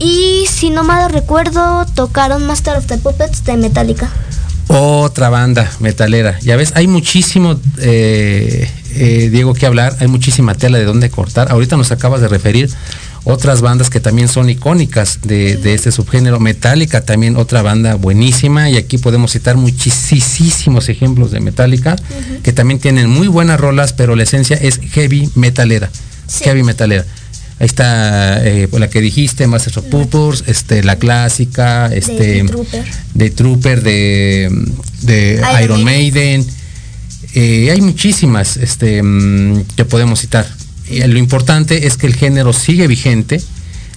Y 0.00 0.46
si 0.50 0.70
no 0.70 0.82
mal 0.82 1.08
recuerdo, 1.12 1.86
tocaron 1.94 2.44
Master 2.44 2.76
of 2.76 2.86
the 2.86 2.98
Puppets 2.98 3.44
de 3.44 3.56
Metallica. 3.56 4.10
Otra 4.66 5.28
banda 5.28 5.70
metalera. 5.78 6.40
Ya 6.40 6.56
ves, 6.56 6.72
hay 6.74 6.88
muchísimo, 6.88 7.54
eh, 7.78 8.68
eh, 8.96 9.28
Diego, 9.30 9.54
que 9.54 9.64
hablar, 9.64 9.94
hay 10.00 10.08
muchísima 10.08 10.56
tela 10.56 10.78
de 10.78 10.86
dónde 10.86 11.08
cortar. 11.08 11.52
Ahorita 11.52 11.76
nos 11.76 11.92
acabas 11.92 12.20
de 12.20 12.26
referir 12.26 12.68
otras 13.24 13.60
bandas 13.60 13.90
que 13.90 14.00
también 14.00 14.28
son 14.28 14.48
icónicas 14.50 15.20
de, 15.22 15.56
de 15.56 15.74
este 15.74 15.92
subgénero. 15.92 16.40
Metallica 16.40 17.04
también 17.04 17.36
otra 17.36 17.62
banda 17.62 17.94
buenísima 17.94 18.70
y 18.70 18.76
aquí 18.76 18.98
podemos 18.98 19.32
citar 19.32 19.56
muchísimos 19.56 20.88
ejemplos 20.88 21.30
de 21.30 21.40
Metallica 21.40 21.96
que 22.42 22.52
también 22.52 22.80
tienen 22.80 23.08
muy 23.08 23.28
buenas 23.28 23.60
rolas, 23.60 23.92
pero 23.92 24.16
la 24.16 24.22
esencia 24.22 24.56
es 24.56 24.80
heavy 24.92 25.30
metalera. 25.34 25.90
Heavy 26.42 26.62
metalera. 26.62 27.04
Ahí 27.60 27.66
está 27.66 28.46
eh, 28.46 28.68
la 28.70 28.88
que 28.88 29.00
dijiste, 29.00 29.46
Masters 29.48 29.78
of 29.78 29.86
Puppets, 29.86 30.44
este, 30.46 30.84
la 30.84 30.96
clásica, 30.96 31.92
este, 31.92 32.42
de 32.42 32.44
Trooper. 32.44 32.84
de 33.14 33.30
Trooper, 33.30 33.82
de, 33.82 34.66
de 35.02 35.34
Iron 35.34 35.64
Iron, 35.64 35.84
Maiden. 35.84 36.46
Eh, 37.34 37.70
hay 37.72 37.80
muchísimas 37.80 38.56
este, 38.56 39.02
mm, 39.02 39.64
que 39.76 39.84
podemos 39.84 40.20
citar. 40.20 40.46
Y 40.90 41.00
lo 41.02 41.18
importante 41.18 41.86
es 41.86 41.96
que 41.96 42.06
el 42.06 42.14
género 42.14 42.52
sigue 42.52 42.86
vigente, 42.86 43.40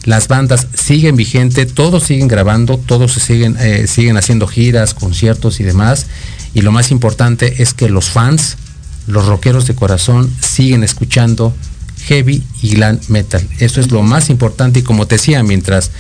las 0.04 0.28
bandas 0.28 0.68
siguen 0.74 1.16
vigentes, 1.16 1.74
todos 1.74 2.04
siguen 2.04 2.28
grabando, 2.28 2.78
todos 2.78 3.14
siguen, 3.14 3.56
eh, 3.60 3.86
siguen 3.88 4.18
haciendo 4.18 4.48
giras, 4.48 4.94
conciertos 4.94 5.60
y 5.60 5.64
demás. 5.64 6.08
Y 6.54 6.62
lo 6.62 6.72
más 6.72 6.92
importante 6.92 7.62
es 7.62 7.74
que 7.74 7.90
los 7.90 8.10
fans, 8.10 8.58
los 9.08 9.28
rockeros 9.28 9.68
de 9.68 9.76
corazón, 9.76 10.34
siguen 10.42 10.84
escuchando 10.84 11.56
heavy 12.08 12.44
y 12.62 12.76
glam 12.76 13.00
metal. 13.10 13.48
Eso 13.60 13.80
es 13.80 13.92
lo 13.92 14.02
más 14.02 14.30
importante 14.30 14.80
y 14.80 14.84
como 14.84 15.06
te 15.06 15.16
decía, 15.16 15.44
mientras 15.44 15.92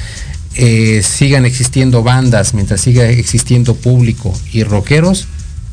eh, 0.56 1.02
sigan 1.04 1.46
existiendo 1.46 2.04
bandas, 2.04 2.54
mientras 2.54 2.82
siga 2.82 3.08
existiendo 3.08 3.76
público 3.76 4.38
y 4.52 4.64
rockeros, 4.64 5.28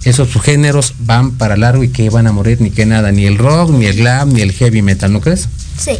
esos 0.09 0.29
géneros 0.43 0.95
van 1.01 1.33
para 1.33 1.57
largo 1.57 1.85
y 1.85 1.89
que 1.91 2.11
van 2.11 2.27
a 2.27 2.33
morir 2.33 2.61
ni 2.61 2.71
que 2.71 2.87
nada, 2.87 3.13
ni 3.13 3.27
el 3.27 3.39
rock, 3.39 3.71
ni 3.71 3.87
el 3.87 3.97
glam, 3.97 4.33
ni 4.33 4.41
el 4.43 4.53
heavy 4.53 4.83
metal, 4.83 5.13
¿no 5.13 5.21
crees? 5.21 5.49
Sí. 5.79 5.93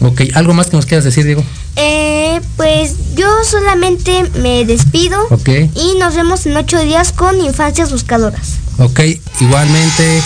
Ok, 0.00 0.22
¿algo 0.34 0.54
más 0.54 0.68
que 0.68 0.76
nos 0.76 0.86
quieras 0.86 1.04
decir, 1.04 1.24
Diego? 1.24 1.44
Eh, 1.76 2.40
pues 2.56 2.94
yo 3.16 3.26
solamente 3.44 4.24
me 4.40 4.64
despido 4.64 5.18
Ok, 5.30 5.48
y 5.48 5.98
nos 5.98 6.14
vemos 6.16 6.46
en 6.46 6.56
ocho 6.56 6.80
días 6.80 7.12
con 7.12 7.38
Infancias 7.40 7.92
Buscadoras. 7.92 8.54
ok, 8.78 9.00
igualmente, 9.40 10.22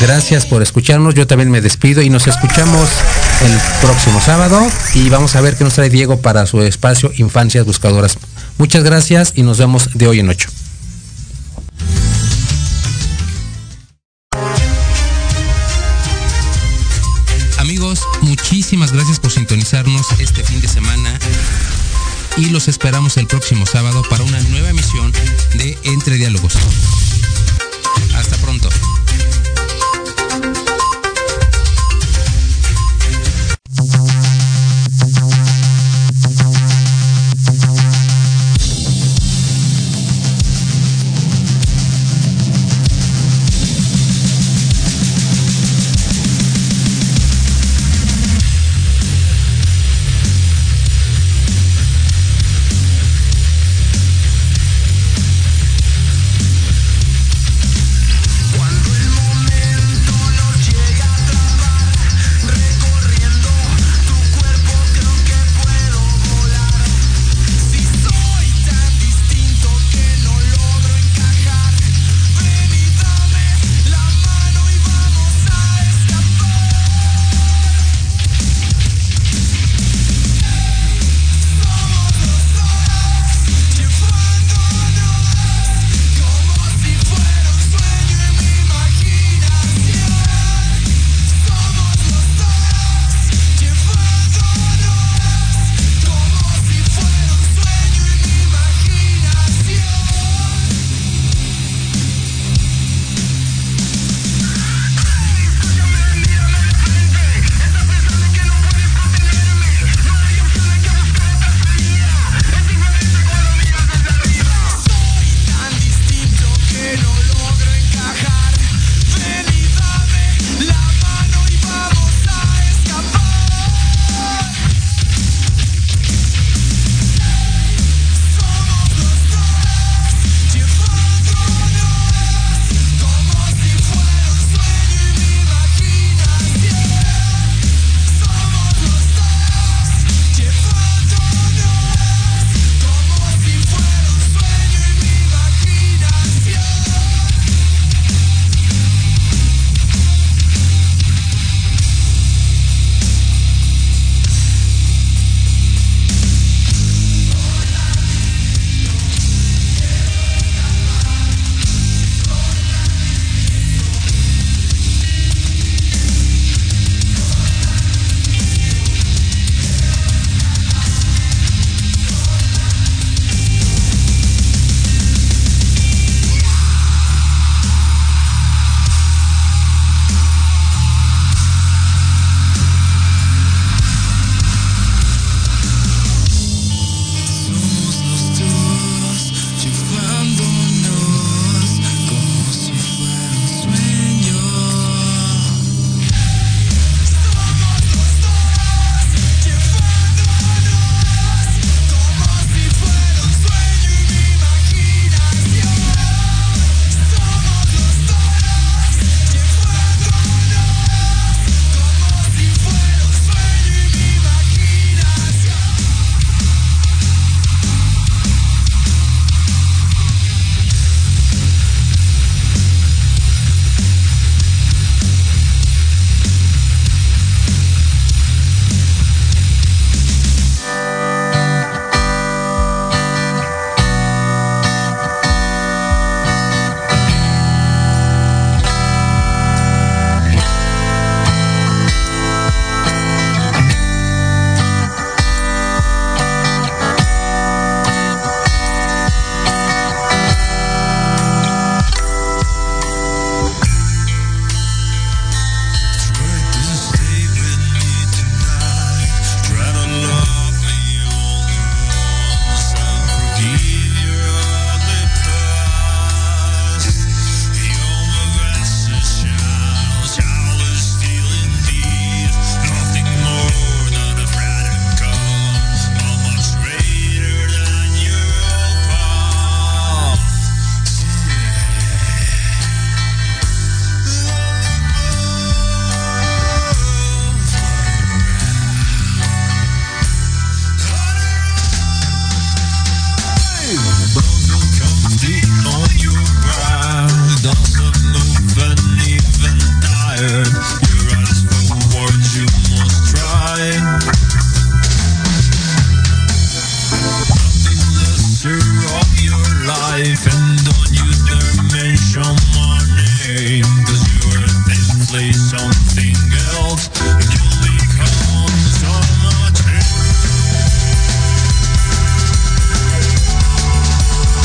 gracias 0.00 0.46
por 0.46 0.62
escucharnos, 0.62 1.14
yo 1.14 1.26
también 1.26 1.50
me 1.50 1.60
despido 1.60 2.00
y 2.02 2.08
nos 2.08 2.26
escuchamos 2.26 2.88
el 3.44 3.52
próximo 3.82 4.20
sábado 4.20 4.60
y 4.94 5.08
vamos 5.10 5.36
a 5.36 5.40
ver 5.42 5.56
qué 5.56 5.64
nos 5.64 5.74
trae 5.74 5.90
Diego 5.90 6.20
para 6.20 6.46
su 6.46 6.62
espacio 6.62 7.12
Infancias 7.18 7.66
Buscadoras. 7.66 8.16
Muchas 8.56 8.84
gracias 8.84 9.32
y 9.36 9.42
nos 9.42 9.58
vemos 9.58 9.90
de 9.94 10.06
hoy 10.08 10.20
en 10.20 10.30
ocho. 10.30 10.48
Y 22.36 22.50
los 22.50 22.68
esperamos 22.68 23.16
el 23.16 23.26
próximo 23.26 23.66
sábado 23.66 24.02
para 24.08 24.24
una 24.24 24.40
nueva 24.42 24.70
emisión 24.70 25.12
de 25.54 25.78
Entre 25.84 26.16
Diálogos. 26.16 26.54
Hasta 28.14 28.36
pronto. 28.38 28.68